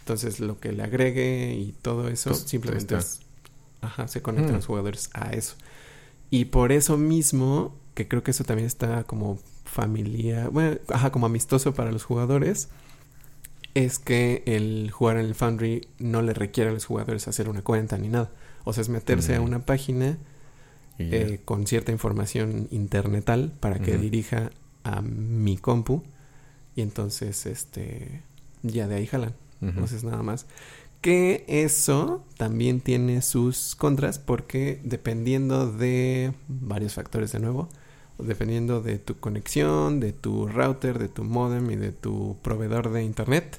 [0.01, 3.21] Entonces, lo que le agregue y todo eso Pues, simplemente ahí es,
[3.81, 4.57] ajá, se conectan Mm.
[4.57, 5.55] los jugadores a eso.
[6.31, 11.27] Y por eso mismo, que creo que eso también está como familia, bueno, ajá, como
[11.27, 12.69] amistoso para los jugadores,
[13.75, 17.63] es que el jugar en el Foundry no le requiere a los jugadores hacer una
[17.63, 18.31] cuenta ni nada.
[18.65, 19.45] O sea, es meterse a Mm.
[19.45, 20.19] una página
[20.99, 24.51] eh, con cierta información internetal para que dirija
[24.85, 26.05] a mi compu
[26.77, 28.23] y entonces este
[28.63, 29.35] ya de ahí jalan.
[29.61, 29.71] Ujú.
[29.71, 30.47] Entonces nada más.
[31.01, 37.69] Que eso también tiene sus contras porque dependiendo de varios factores de nuevo,
[38.19, 43.03] dependiendo de tu conexión, de tu router, de tu modem y de tu proveedor de
[43.03, 43.59] internet,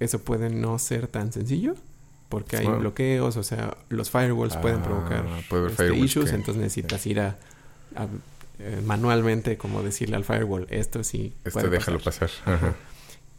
[0.00, 1.74] eso puede no ser tan sencillo
[2.28, 6.62] porque hay bloqueos, o sea, los firewalls pueden Ah, provocar puede este, issues, que- entonces
[6.62, 7.38] necesitas ir a,
[7.96, 8.06] a,
[8.58, 12.28] eh, manualmente como decirle al firewall, esto sí Esto puede déjalo pasar.
[12.28, 12.54] pasar.
[12.54, 12.74] Ajá.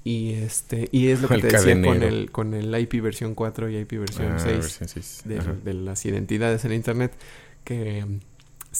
[0.03, 3.35] Y este y es lo que El te decía con el con el IP versión
[3.35, 5.21] 4 y IP versión Ah, 6 versión seis.
[5.25, 7.11] de, de las identidades en internet
[7.65, 8.05] que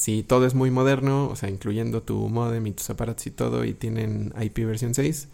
[0.00, 3.66] si todo es muy moderno, o sea, incluyendo tu modem y tus aparatos y todo
[3.66, 5.28] y tienen IP versión 6,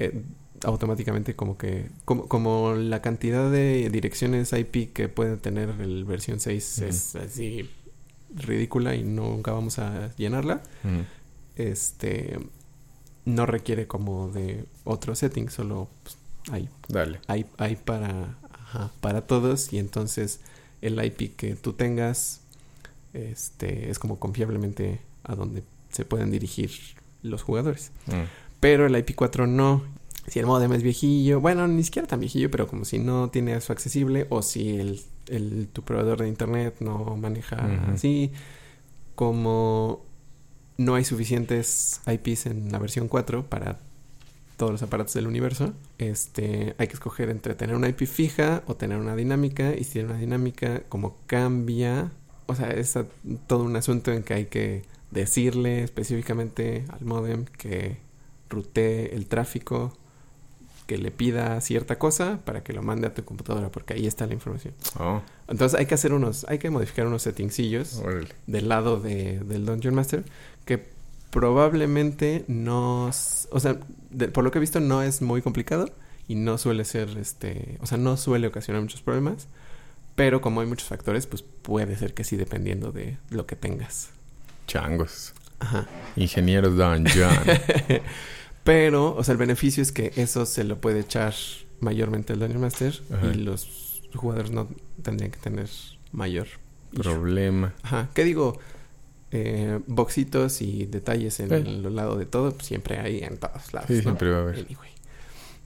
[0.00, 0.24] eh,
[0.64, 6.40] automáticamente como que como, como la cantidad de direcciones IP que puede tener el versión
[6.40, 6.88] 6 Ujú.
[6.88, 7.70] es así
[8.34, 10.62] ridícula y nunca vamos a llenarla,
[11.54, 12.40] este
[13.24, 16.16] no requiere como de otro setting, solo pues,
[16.50, 17.20] hay Dale.
[17.28, 20.40] hay, hay para, ajá, para todos y entonces
[20.80, 22.41] el IP que tú tengas
[23.14, 26.70] este, es como confiablemente a donde se pueden dirigir
[27.22, 27.92] los jugadores.
[28.06, 28.24] Mm.
[28.60, 29.82] Pero el IP4 no.
[30.28, 33.54] Si el modem es viejillo, bueno, ni siquiera tan viejillo, pero como si no tiene
[33.56, 37.56] eso accesible o si el, el- tu proveedor de internet no maneja
[37.92, 38.30] así,
[39.14, 40.04] como
[40.78, 43.78] no hay suficientes IPs en la versión 4 para
[44.56, 48.76] todos los aparatos del universo, este, hay que escoger entre tener una IP fija o
[48.76, 52.12] tener una dinámica y si tiene una dinámica como cambia,
[52.52, 52.96] o sea, es
[53.46, 57.98] todo un asunto en que hay que decirle específicamente al modem que
[58.48, 59.92] rutee el tráfico,
[60.86, 64.26] que le pida cierta cosa para que lo mande a tu computadora, porque ahí está
[64.26, 64.74] la información.
[64.98, 68.28] Oh, Entonces hay que hacer unos, hay que modificar unos settingsillos órale.
[68.46, 70.24] del lado de, del Dungeon Master
[70.64, 70.90] que
[71.30, 73.78] probablemente no, o sea,
[74.10, 75.90] de- por lo que he visto no es muy complicado
[76.28, 79.48] y no suele ser, este, o sea, no suele ocasionar muchos problemas,
[80.14, 84.10] pero como hay muchos factores, pues puede ser que sí dependiendo de lo que tengas.
[84.66, 85.32] Changos.
[85.58, 85.86] Ajá.
[86.16, 87.38] Ingeniero Don John.
[88.64, 91.34] Pero, o sea, el beneficio es que eso se lo puede echar
[91.80, 93.26] mayormente el Dungeon Master Ajá.
[93.32, 94.68] y los jugadores no
[95.02, 95.68] tendrían que tener
[96.12, 96.46] mayor.
[96.94, 97.74] Problema.
[97.82, 98.08] Ajá.
[98.14, 98.58] ¿Qué digo?
[99.32, 101.54] Eh, boxitos y detalles en Sí.
[101.54, 103.88] el lado de todo, pues siempre hay en todos lados.
[103.88, 104.02] Sí, ¿no?
[104.02, 104.56] siempre va a haber.
[104.58, 104.90] Anyway.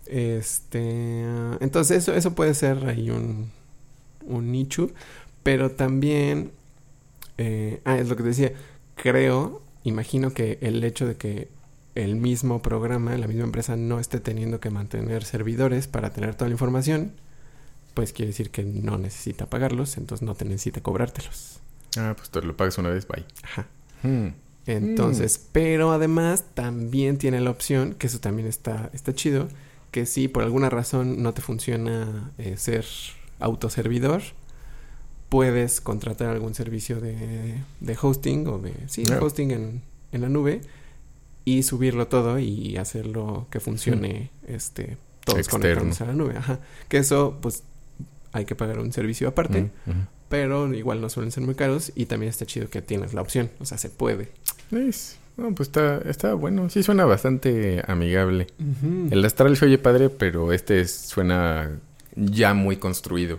[0.07, 1.23] Este,
[1.61, 3.51] entonces eso, eso puede ser ahí un,
[4.27, 4.91] un nicho,
[5.43, 6.51] pero también,
[7.39, 8.53] eh, ah, es lo que te decía,
[8.95, 11.49] creo, imagino que el hecho de que
[11.95, 16.49] el mismo programa, la misma empresa no esté teniendo que mantener servidores para tener toda
[16.49, 17.13] la información,
[17.95, 21.61] pues quiere decir que no necesita pagarlos, entonces no te necesita cobrártelos.
[21.97, 23.25] Ah, pues te lo pagas una vez, bye.
[23.43, 23.67] Ajá.
[24.03, 24.29] Hmm.
[24.67, 29.49] Entonces, pero además también tiene la opción, que eso también está, está chido,
[29.93, 32.85] que si por alguna razón no te funciona eh, ser
[33.41, 34.23] autoservidor,
[35.29, 39.83] puedes contratar algún servicio de, de hosting o de, sí, hosting en,
[40.13, 40.61] en la nube
[41.45, 45.63] y subirlo todo y hacerlo que funcione este todos Externo.
[45.81, 46.37] conectados a la nube.
[46.37, 46.61] Ajá.
[46.89, 47.65] Que eso, pues,
[48.33, 52.07] hay que pagar un servicio aparte, Mm, pero igual no suelen ser muy caros y
[52.07, 54.29] también está chido que tienes la opción, o sea, se puede.
[54.71, 55.17] Nice.
[55.37, 56.71] No, pues está, está bueno.
[56.71, 58.47] Sí suena bastante amigable.
[59.11, 61.79] El Astral se oye padre, pero este es- suena
[62.17, 63.39] ya muy construido.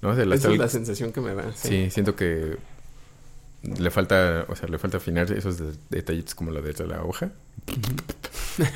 [0.00, 0.12] ¿No?
[0.12, 1.52] Esa es la sensación que me da.
[1.54, 2.56] sí, siento que
[3.62, 7.30] le falta, o sea, le falta afinar esos de- detallitos como lo de la hoja,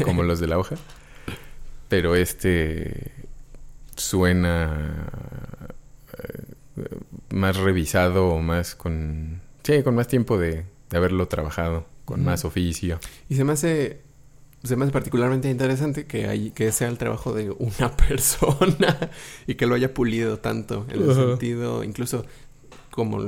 [0.05, 0.77] como los de la hoja.
[1.89, 3.11] Pero este
[3.97, 5.09] suena
[6.19, 6.43] eh,
[7.31, 12.45] más revisado o más con, sí, con más tiempo de, de haberlo trabajado, con más
[12.45, 13.01] oficio.
[13.29, 14.01] Y se me hace
[14.67, 19.11] se me hace particularmente interesante que hay, que sea el trabajo de una persona
[19.47, 22.25] y que lo haya pulido tanto en el sentido incluso
[22.91, 23.19] como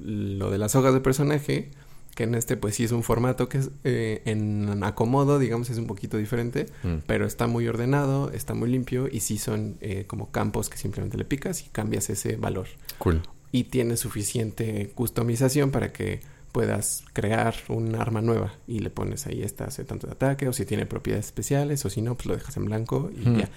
[0.00, 1.70] lo de las hojas de personaje
[2.14, 5.78] que en este pues sí es un formato que es eh, en acomodo digamos es
[5.78, 6.96] un poquito diferente Mm.
[7.06, 11.16] pero está muy ordenado está muy limpio y sí son eh, como campos que simplemente
[11.16, 12.66] le picas y cambias ese valor
[12.98, 13.22] Cool.
[13.52, 16.20] y tiene suficiente customización para que
[16.52, 20.52] puedas crear un arma nueva y le pones ahí esta hace tanto de ataque o
[20.52, 23.50] si tiene propiedades especiales o si no pues lo dejas en blanco y ya.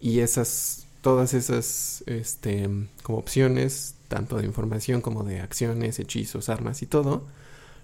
[0.00, 2.68] Y esas todas esas este
[3.02, 7.26] como opciones tanto de información como de acciones hechizos armas y todo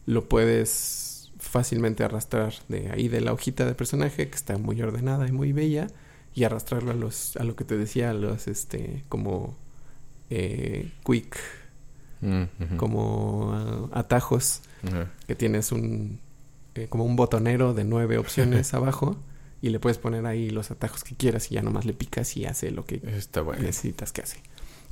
[0.07, 5.27] lo puedes fácilmente arrastrar de ahí de la hojita de personaje que está muy ordenada
[5.29, 5.89] y muy bella
[6.35, 9.57] y arrastrarlo a los a lo que te decía a los este como
[10.31, 11.37] eh, quick
[12.23, 13.51] Mm, como
[13.93, 14.63] ah, atajos
[15.27, 16.21] que tienes un
[16.77, 19.17] eh, como un botonero de nueve opciones abajo
[19.61, 22.47] y le puedes poner ahí los atajos que quieras y ya nomás le picas y
[22.47, 23.63] hace lo que Está bueno.
[23.63, 24.39] necesitas que hace.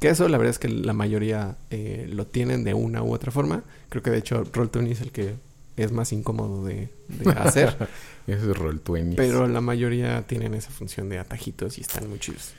[0.01, 3.31] Que eso la verdad es que la mayoría eh, lo tienen de una u otra
[3.33, 3.63] forma.
[3.91, 5.35] Creo que de hecho Roll20 es el que
[5.77, 7.77] es más incómodo de, de hacer,
[8.27, 9.15] Eso es Roll20.
[9.17, 12.55] pero la mayoría tienen esa función de atajitos y están muy chidos.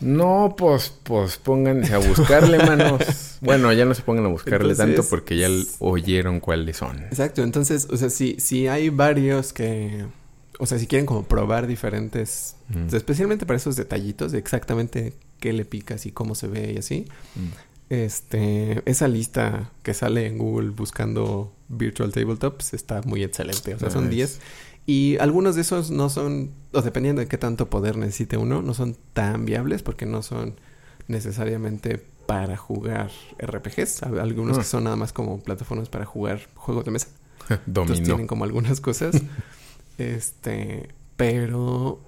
[0.00, 3.38] No, pues, pues pónganse a buscarle, manos.
[3.40, 5.48] bueno, ya no se pongan a buscarle Entonces- tanto porque ya
[5.80, 7.00] oyeron cuáles son.
[7.04, 10.04] Exacto, entonces, o sea, si, si hay varios que,
[10.58, 12.86] o sea, si quieren como probar diferentes, Mm.
[12.86, 16.72] o sea, especialmente para esos detallitos de exactamente qué le picas y cómo se ve
[16.74, 17.48] y así, Mm.
[17.90, 23.90] este, esa lista que sale en Google buscando Virtual Tabletops está muy excelente, o sea,
[23.90, 24.14] son Nice.
[24.16, 24.40] 10
[24.88, 28.72] y algunos de esos no son, o dependiendo de qué tanto poder necesite uno, no
[28.72, 30.54] son tan viables porque no son
[31.08, 34.60] necesariamente para jugar RPGs, algunos Ah.
[34.60, 37.08] que son nada más como plataformas para jugar juegos de mesa.
[37.66, 38.04] Entonces Dominó.
[38.04, 39.14] tienen como algunas cosas.
[39.98, 42.00] este, pero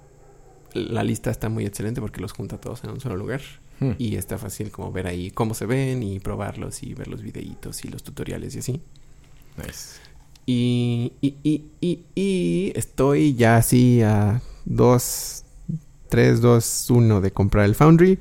[0.74, 3.40] la lista está muy excelente porque los junta todos en un solo lugar
[3.81, 3.93] Hmm.
[3.97, 7.82] y está fácil como ver ahí cómo se ven y probarlos y ver los videitos
[7.85, 8.82] y los tutoriales y así.
[9.57, 9.98] Nice.
[10.53, 15.45] Y, y, y, y, y estoy ya así a 2,
[16.09, 18.19] 3, 2, 1 de comprar el Foundry.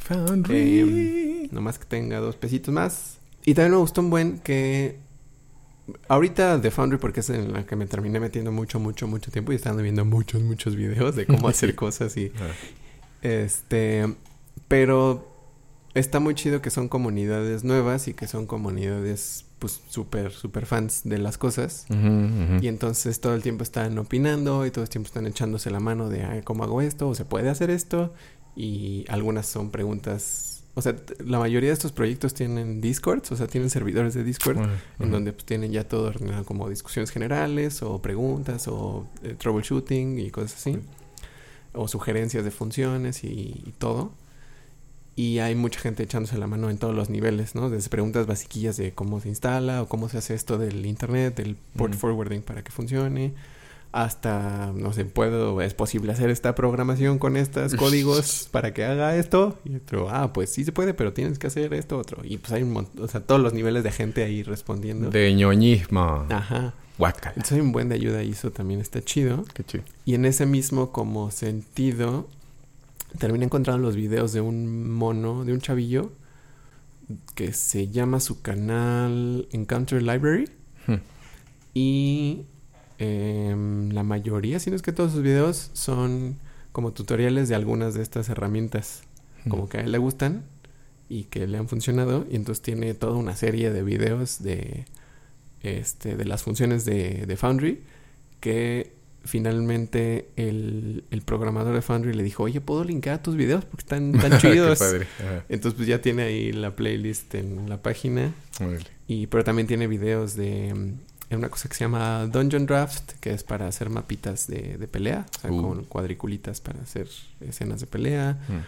[0.00, 1.48] Foundry.
[1.50, 3.16] Nomás que tenga dos pesitos más.
[3.46, 4.98] Y también me gustó un buen que...
[6.08, 9.52] Ahorita de Foundry porque es en la que me terminé metiendo mucho, mucho, mucho tiempo
[9.52, 12.30] y estando viendo muchos, muchos videos de cómo hacer cosas y...
[12.40, 12.52] Ah.
[13.22, 14.16] Este...
[14.68, 15.34] Pero
[15.94, 21.02] está muy chido que son comunidades nuevas y que son comunidades pues súper, súper fans
[21.04, 21.86] de las cosas.
[22.60, 26.08] Y entonces todo el tiempo están opinando y todo el tiempo están echándose la mano
[26.08, 28.12] de "Ay, cómo hago esto o se puede hacer esto.
[28.56, 30.64] Y algunas son preguntas.
[30.74, 34.58] O sea, la mayoría de estos proyectos tienen Discords, o sea, tienen servidores de Discord
[34.98, 40.18] en donde pues, tienen ya todo ordenado como discusiones generales o preguntas o eh, troubleshooting
[40.18, 40.78] y cosas así.
[41.72, 43.28] O sugerencias de funciones y,
[43.66, 44.12] y todo.
[45.20, 47.68] Y hay mucha gente echándose la mano en todos los niveles, ¿no?
[47.68, 51.56] Desde preguntas basiquillas de cómo se instala o cómo se hace esto del internet, del
[51.76, 51.98] port Mm.
[51.98, 53.34] forwarding para que funcione,
[53.92, 59.16] hasta, no sé, puedo, es posible hacer esta programación con estos códigos para que haga
[59.16, 59.58] esto.
[59.64, 62.22] Y otro, ah, pues sí se puede, pero tienes que hacer esto, otro.
[62.24, 65.10] Y pues hay un montón, o sea, todos los niveles de gente ahí respondiendo.
[65.10, 66.24] De ñoñismo.
[66.30, 66.72] Ajá.
[66.98, 67.30] Guácala.
[67.36, 69.44] Entonces hay un buen de ayuda y eso también está chido.
[69.54, 69.84] Qué chido.
[70.04, 72.28] Y en ese mismo como sentido,
[73.18, 76.12] terminé encontrando los videos de un mono, de un chavillo,
[77.34, 80.48] que se llama su canal Encounter Library.
[80.86, 80.96] Hmm.
[81.74, 82.46] Y
[82.98, 86.36] em, la mayoría, si no es que todos sus videos, son
[86.72, 89.02] como tutoriales de algunas de estas herramientas.
[89.48, 90.44] Como que a él le gustan
[91.08, 92.26] y que le han funcionado.
[92.30, 94.84] Y entonces tiene toda una serie de videos de,
[95.62, 97.82] este, de las funciones de, de Foundry
[98.40, 103.64] que finalmente el, el, programador de Foundry le dijo, oye, ¿puedo linkar tus videos?
[103.64, 104.80] Porque están tan chidos.
[105.48, 108.32] Entonces, pues ya tiene ahí la playlist en la página.
[109.06, 113.32] Y, pero también tiene videos de mm, una cosa que se llama Dungeon Draft, que
[113.32, 115.62] es para hacer mapitas de, de pelea, o sea, uh.
[115.62, 117.08] con cuadriculitas para hacer
[117.40, 118.38] escenas de pelea.
[118.48, 118.58] Mm.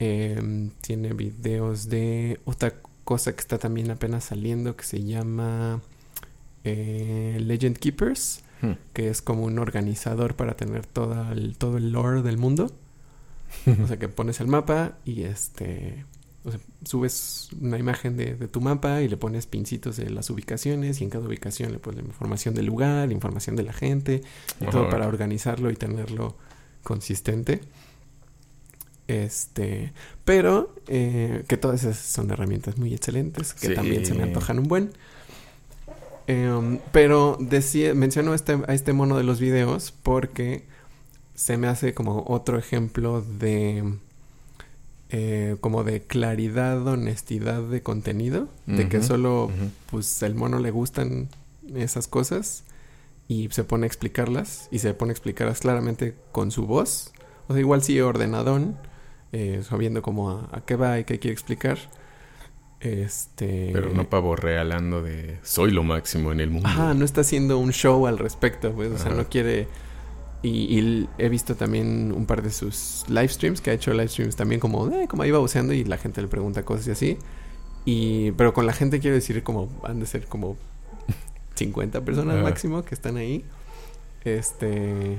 [0.00, 2.74] Eh, tiene videos de otra
[3.04, 5.80] cosa que está también apenas saliendo que se llama
[6.62, 8.72] eh, Legend Keepers Hmm.
[8.92, 12.72] que es como un organizador para tener todo el, todo el lore del mundo.
[13.82, 16.04] o sea, que pones el mapa y este...
[16.44, 21.00] O sea, subes una imagen de, tu mapa y le pones pincitos de las ubicaciones
[21.00, 24.22] y en cada ubicación le pones la información del lugar, la información de la gente
[24.60, 26.36] y todo para organizarlo y tenerlo
[26.84, 27.60] consistente.
[29.08, 29.92] Este,
[30.24, 34.68] pero eh, que todas esas son herramientas muy excelentes que también se me antojan un
[34.68, 34.90] buen.
[36.28, 40.64] Em, pero decía, menciono este, a este mono de los videos porque
[41.34, 43.94] se me hace como otro ejemplo de
[45.08, 49.50] eh, como de claridad, honestidad de contenido, de que solo
[49.90, 51.30] pues el mono le gustan
[51.74, 52.64] esas cosas
[53.26, 57.12] y se pone a explicarlas y se pone a explicarlas claramente con su voz.
[57.46, 58.76] O sea, igual sí ordenadón,
[59.32, 61.78] eh, sabiendo como a, a, qué va y qué quiere explicar.
[62.80, 63.70] Este.
[63.72, 66.68] Pero no pavo realando de soy lo máximo en el mundo.
[66.68, 68.92] Ajá, no está haciendo un show al respecto, pues.
[68.92, 69.66] O sea, no quiere.
[70.42, 74.36] Y, he visto también un par de sus live streams, que ha hecho live streams
[74.36, 77.18] también como, eh, como iba buceando y la gente le pregunta cosas y así.
[77.84, 80.56] Y, pero con la gente quiero decir como, han de ser como
[81.54, 83.44] 50 personas máximo que están ahí.
[84.24, 85.18] Este.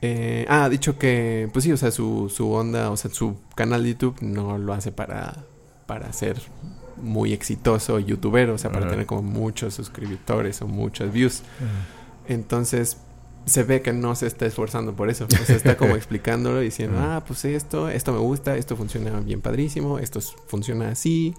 [0.00, 3.36] Eh, ah, ha dicho que, pues sí, o sea, su, su onda, o sea, su
[3.54, 5.44] canal de YouTube no lo hace para
[5.86, 6.40] para ser
[6.96, 11.42] muy exitoso youtuber, o sea, para tener como muchos suscriptores o muchos views.
[12.28, 12.98] Entonces,
[13.46, 15.26] se ve que no se está esforzando por eso.
[15.26, 19.40] O sea, está como explicándolo, diciendo, ah, pues esto, esto me gusta, esto funciona bien
[19.40, 21.34] padrísimo, esto funciona así.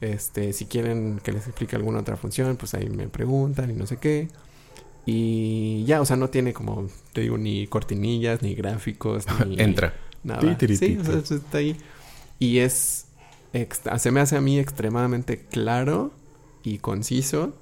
[0.00, 3.86] Este, si quieren que les explique alguna otra función, pues ahí me preguntan y no
[3.86, 4.28] sé qué.
[5.06, 9.54] Y ya, o sea, no tiene como, te digo, ni cortinillas, ni gráficos, ni...
[9.60, 9.94] Entra.
[10.24, 10.58] Nada.
[10.58, 11.76] Sí, o sea, está ahí.
[12.40, 13.05] Y es
[13.98, 16.12] se me hace a mí extremadamente claro
[16.62, 17.54] y conciso.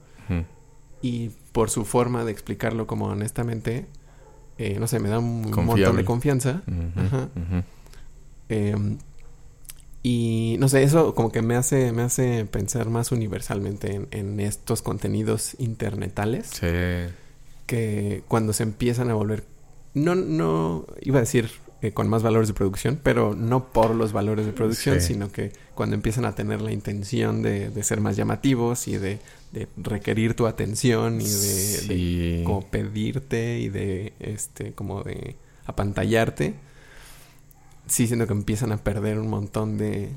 [1.02, 3.86] Y por su forma de explicarlo como honestamente,
[4.58, 6.62] eh, no sé, me da un montón de confianza.
[8.48, 8.98] Em,
[10.02, 14.82] y no sé, eso como que me hace, me hace pensar más universalmente en, estos
[14.82, 16.48] contenidos internetales.
[16.48, 17.12] Sí.
[17.66, 19.44] Que cuando se empiezan a volver.
[19.94, 21.50] No, no, iba a decir
[21.84, 25.52] eh, con más valores de producción, pero no por los valores de producción, sino que
[25.74, 29.18] cuando empiezan a tener la intención de, ser más llamativos y de,
[29.76, 35.36] requerir tu atención y de, como pedirte y de este como de
[35.66, 36.54] apantallarte,
[37.86, 40.08] sí siento que empiezan a perder un montón de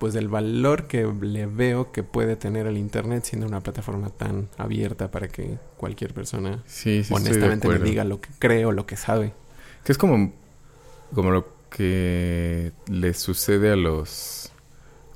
[0.00, 4.48] pues del valor que le veo que puede tener el internet siendo una plataforma tan
[4.56, 6.64] abierta para que cualquier persona
[7.12, 9.32] honestamente le diga lo que cree o lo que sabe.
[9.84, 10.32] Que es como
[11.14, 14.50] como lo que le sucede a los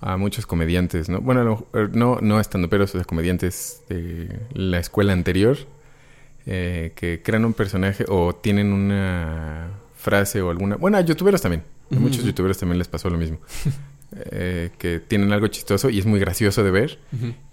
[0.00, 1.20] a muchos comediantes, ¿no?
[1.20, 5.58] Bueno, no no estando pero o comediantes de la escuela anterior
[6.46, 11.62] eh, que crean un personaje o tienen una frase o alguna, bueno, a youtuberos también.
[11.94, 13.38] A muchos youtuberos también les pasó lo mismo.
[14.14, 16.98] Eh, que tienen algo chistoso y es muy gracioso de ver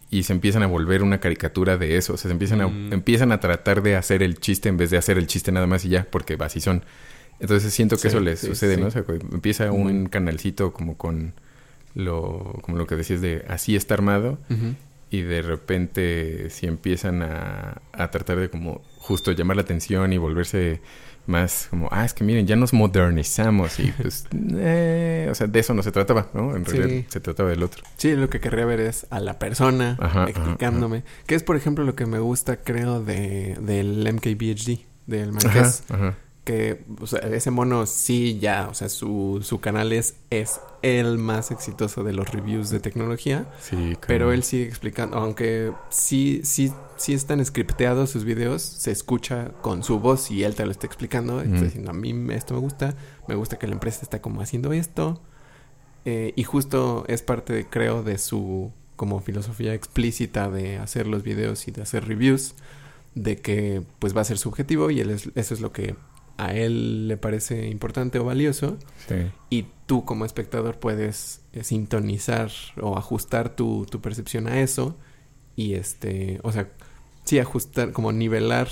[0.10, 2.92] y se empiezan a volver una caricatura de eso, o sea, se empiezan a mm.
[2.92, 5.86] empiezan a tratar de hacer el chiste en vez de hacer el chiste nada más
[5.86, 6.84] y ya, porque así son.
[7.40, 8.88] Entonces siento que eso les sucede, ¿no?
[8.88, 11.34] O sea, empieza un canalcito como con
[11.96, 14.38] lo, como lo que decías de así está armado
[15.10, 20.18] y de repente si empiezan a, a tratar de como justo llamar la atención y
[20.18, 20.82] volverse
[21.30, 25.60] más como, ah, es que miren, ya nos modernizamos y pues, eh, o sea, de
[25.60, 26.56] eso no se trataba, ¿no?
[26.56, 27.84] En realidad se trataba del otro.
[27.98, 29.98] Sí, lo que querría ver es a la persona
[30.28, 35.84] explicándome, que es por ejemplo lo que me gusta creo de, del MKBHD, del Marqués
[36.50, 41.20] que o sea, ese mono sí ya, o sea, su, su canal es, es el
[41.20, 43.46] más exitoso de los reviews de tecnología.
[43.62, 49.52] Sí, Pero él sigue explicando, aunque sí, sí, sí están scripteados sus videos, se escucha
[49.62, 51.40] con su voz y él te lo está explicando.
[51.40, 52.96] Está diciendo, a mí esto me gusta,
[53.28, 55.22] me gusta que la empresa está como haciendo esto.
[56.06, 61.68] Eh, y justo es parte, creo, de su como filosofía explícita de hacer los videos
[61.68, 62.56] y de hacer reviews,
[63.14, 65.96] de que pues va a ser subjetivo y él es, eso es lo que
[66.40, 68.78] a él le parece importante o valioso.
[69.50, 72.50] Y tú como espectador puedes eh, sintonizar
[72.82, 74.96] o ajustar tu, tu, percepción a eso.
[75.58, 76.70] Y este, o sea,
[77.26, 78.70] sí ajustar, como nivelar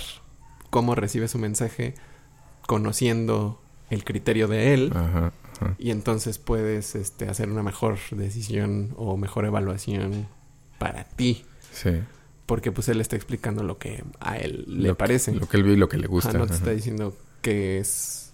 [0.70, 1.94] cómo recibe su mensaje
[2.66, 4.92] conociendo el criterio de él.
[5.78, 10.26] Y entonces puedes este, hacer una mejor decisión o mejor evaluación
[10.78, 11.44] para ti.
[11.72, 12.00] Sí.
[12.46, 15.34] Porque pues él está explicando lo que a él le parece.
[15.34, 16.32] lo que él ve y lo que le gusta.
[16.32, 18.32] no te está diciendo que es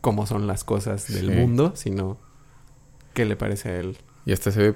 [0.00, 2.18] cómo son las cosas del mundo, sino
[3.14, 3.96] qué le parece a él.
[4.24, 4.74] Y hasta se ve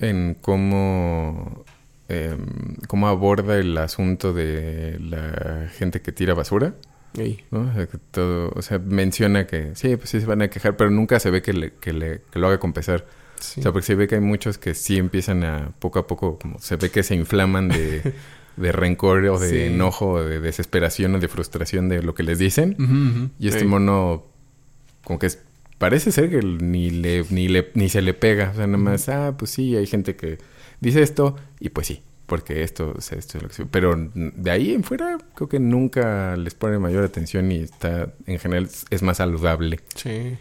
[0.00, 1.64] en cómo,
[2.08, 6.74] em, cómo aborda el asunto de la gente que tira basura.
[7.50, 7.62] ¿no?
[7.62, 10.76] O sea, que todo, o sea, menciona que sí, pues sí se van a quejar,
[10.76, 13.06] pero nunca se ve que, le, que, le, que lo haga con pesar.
[13.38, 16.38] O sea, porque se ve que hay muchos que sí empiezan a poco a poco,
[16.38, 18.14] como se ve que se inflaman de,
[18.58, 22.38] de rencor o de enojo, o de desesperación o de frustración de lo que les
[22.38, 23.30] dicen.
[23.38, 24.24] Y este mono,
[25.04, 25.28] como que
[25.78, 28.50] parece ser que ni le, ni le, ni se le pega.
[28.50, 30.38] O sea, nada más, ah, pues sí, hay gente que
[30.80, 34.50] dice esto, y pues sí, porque esto, o sea, esto es lo que Pero de
[34.50, 39.02] ahí en fuera, creo que nunca les pone mayor atención y está, en general, es
[39.02, 39.80] más saludable.
[39.94, 40.36] Sí.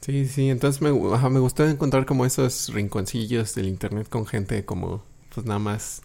[0.00, 5.02] Sí, sí, entonces me, me gustó encontrar como esos rinconcillos del internet con gente como,
[5.34, 6.02] pues nada más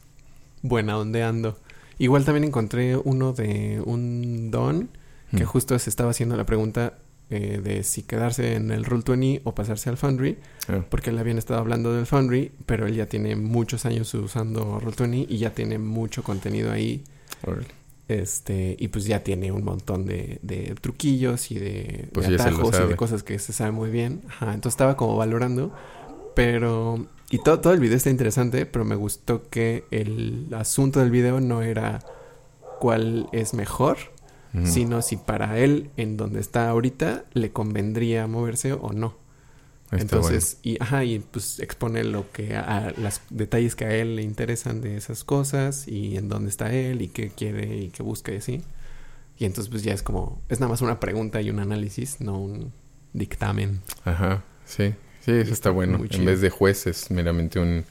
[0.61, 1.57] buena ondeando.
[1.97, 4.89] Igual también encontré uno de un don
[5.31, 5.47] que mm.
[5.47, 6.97] justo se estaba haciendo la pregunta
[7.29, 10.83] eh, de si quedarse en el Roll20 o pasarse al Foundry, ah.
[10.89, 15.27] porque él habían estado hablando del Foundry, pero él ya tiene muchos años usando Roll20
[15.29, 17.03] y ya tiene mucho contenido ahí.
[18.07, 22.87] Este, y pues ya tiene un montón de, de truquillos y de, pues atajos y
[22.87, 24.23] de cosas que se sabe muy bien.
[24.41, 25.71] entonces estaba como valorando,
[26.35, 31.11] pero y todo, todo el video está interesante, pero me gustó que el asunto del
[31.11, 31.99] video no era
[32.79, 33.97] cuál es mejor,
[34.63, 39.15] sino si para él, en donde está ahorita, le convendría moverse o no.
[39.91, 44.23] Entonces, y ajá, y pues expone lo que a, los detalles que a él le
[44.23, 48.31] interesan de esas cosas y en dónde está él y qué quiere y qué busca
[48.31, 48.61] y así.
[49.37, 52.39] Y entonces pues ya es como, es nada más una pregunta y un análisis, no
[52.39, 52.71] un
[53.13, 53.81] dictamen.
[54.03, 54.93] Ajá, sí.
[55.29, 56.03] Sí, eso está bueno.
[56.09, 57.85] En vez de juez es meramente un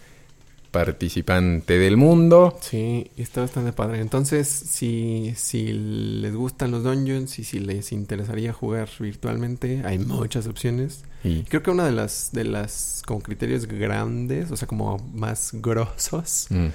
[0.71, 2.59] participante del mundo.
[2.61, 4.01] Sí, está bastante padre.
[4.01, 10.47] Entonces, si, si les gustan los dungeons y si les interesaría jugar virtualmente, hay muchas
[10.47, 11.05] opciones.
[11.25, 15.51] Y creo que una de las, de las como criterios grandes, o sea, como más
[15.55, 16.47] grosos.
[16.51, 16.67] Mm.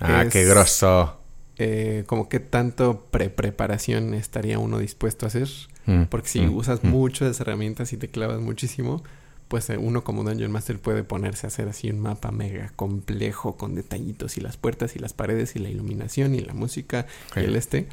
[0.00, 1.18] Ah, qué grosso.
[1.58, 5.48] Eh, como que tanto pre-preparación estaría uno dispuesto a hacer.
[5.86, 9.02] Mm, Porque si mm, usas muchas herramientas y te clavas muchísimo,
[9.52, 13.74] pues uno como Dungeon Master puede ponerse a hacer así un mapa mega complejo con
[13.74, 17.06] detallitos y las puertas y las paredes y la iluminación y la música
[17.36, 17.86] y el este.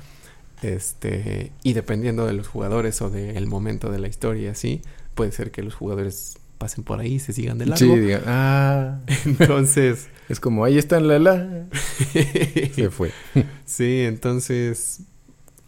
[0.62, 4.82] Este, y dependiendo de los jugadores o del momento de la historia, así,
[5.16, 7.94] puede ser que los jugadores pasen por ahí y se sigan de largo.
[7.94, 9.00] Sí, digan, ah.
[9.26, 10.08] Entonces.
[10.30, 11.68] es como, ahí está la la.
[12.74, 13.12] se fue.
[13.66, 15.02] sí, entonces.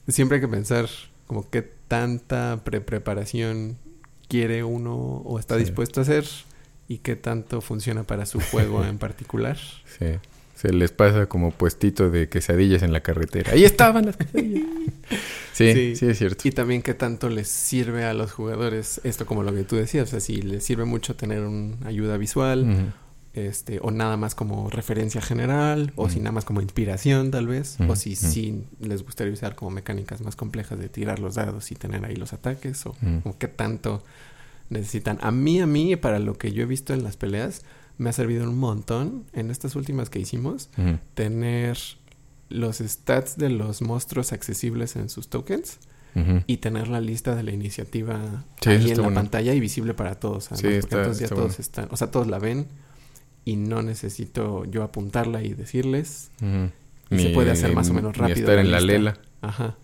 [0.08, 0.88] Siempre hay que pensar
[1.28, 3.78] como qué tanta pre-preparación
[4.32, 6.24] quiere uno o está dispuesto a hacer
[6.88, 9.58] y qué tanto funciona para su juego en particular.
[9.58, 10.06] Sí.
[10.56, 13.52] Se les pasa como puestito de quesadillas en la carretera.
[13.52, 14.64] Ahí estaban las quesadillas.
[15.52, 16.48] sí, sí, es cierto.
[16.48, 20.08] Y también qué tanto les sirve a los jugadores esto como lo que tú decías.
[20.08, 22.94] O sea, si les sirve mucho tener una ayuda visual,
[23.34, 27.78] este, o nada más como referencia general, o si nada más como inspiración tal vez,
[27.88, 31.76] o si sí les gustaría usar como mecánicas más complejas de tirar los dados y
[31.76, 34.04] tener ahí los ataques, o, o qué tanto
[34.70, 35.18] necesitan.
[35.22, 37.64] A mí, a mí, para lo que yo he visto en las peleas,
[37.98, 40.70] me ha servido un montón en estas últimas que hicimos,
[41.14, 41.78] tener
[42.50, 45.80] los stats de los monstruos accesibles en sus tokens.
[46.46, 50.50] Y tener la lista de la iniciativa ahí en la pantalla y visible para todos.
[50.54, 52.68] sí, porque entonces ya todos están, o sea, todos la ven
[53.46, 56.32] y no necesito yo apuntarla y decirles.
[57.10, 58.40] y se puede hacer más o menos rápido.
[58.40, 59.18] estar en la lela.
[59.42, 59.76] Ajá.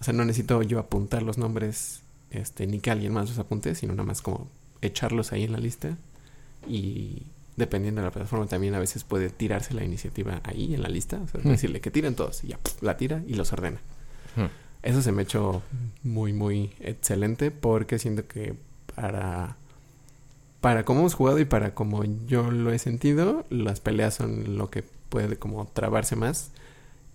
[0.00, 3.74] O sea, no necesito yo apuntar los nombres este, ni que alguien más los apunte,
[3.74, 4.48] sino nada más como
[4.80, 5.96] echarlos ahí en la lista
[6.68, 7.22] y
[7.56, 11.20] dependiendo de la plataforma también a veces puede tirarse la iniciativa ahí en la lista,
[11.20, 13.80] o sea, decirle que tiren todos y ya la tira y los ordena.
[14.82, 15.62] Eso se me ha hecho
[16.04, 18.54] muy, muy excelente porque siento que
[18.94, 19.56] para,
[20.60, 24.70] para cómo hemos jugado y para cómo yo lo he sentido, las peleas son lo
[24.70, 26.50] que puede como trabarse más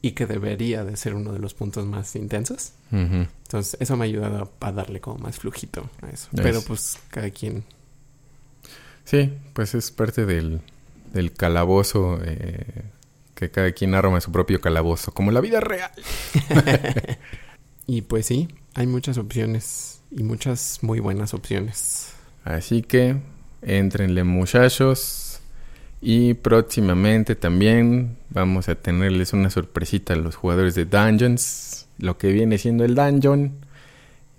[0.01, 2.73] y que debería de ser uno de los puntos más intensos.
[2.91, 6.27] Entonces, eso me ha ayudado a, darle como más flujito a eso.
[6.35, 7.63] Pero pues cada quien...
[9.05, 10.61] Sí, pues es parte del,
[11.13, 12.83] del calabozo, eh,
[13.33, 15.91] que cada quien arma su propio calabozo, como la vida real.
[17.87, 22.13] y pues sí, hay muchas opciones y muchas muy buenas opciones.
[22.43, 23.21] Así que,
[23.65, 25.41] entrenle muchachos
[26.05, 32.33] y próximamente también vamos a tenerles una sorpresita a los jugadores de Dungeons, lo que
[32.33, 33.53] viene siendo el Dungeon.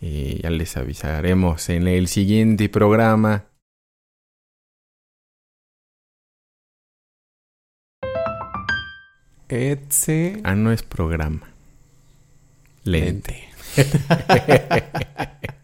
[0.01, 3.47] Y ya les avisaremos en el siguiente programa.
[9.49, 10.41] Etse.
[10.45, 11.49] Ah, no es programa.
[12.85, 13.49] Lente.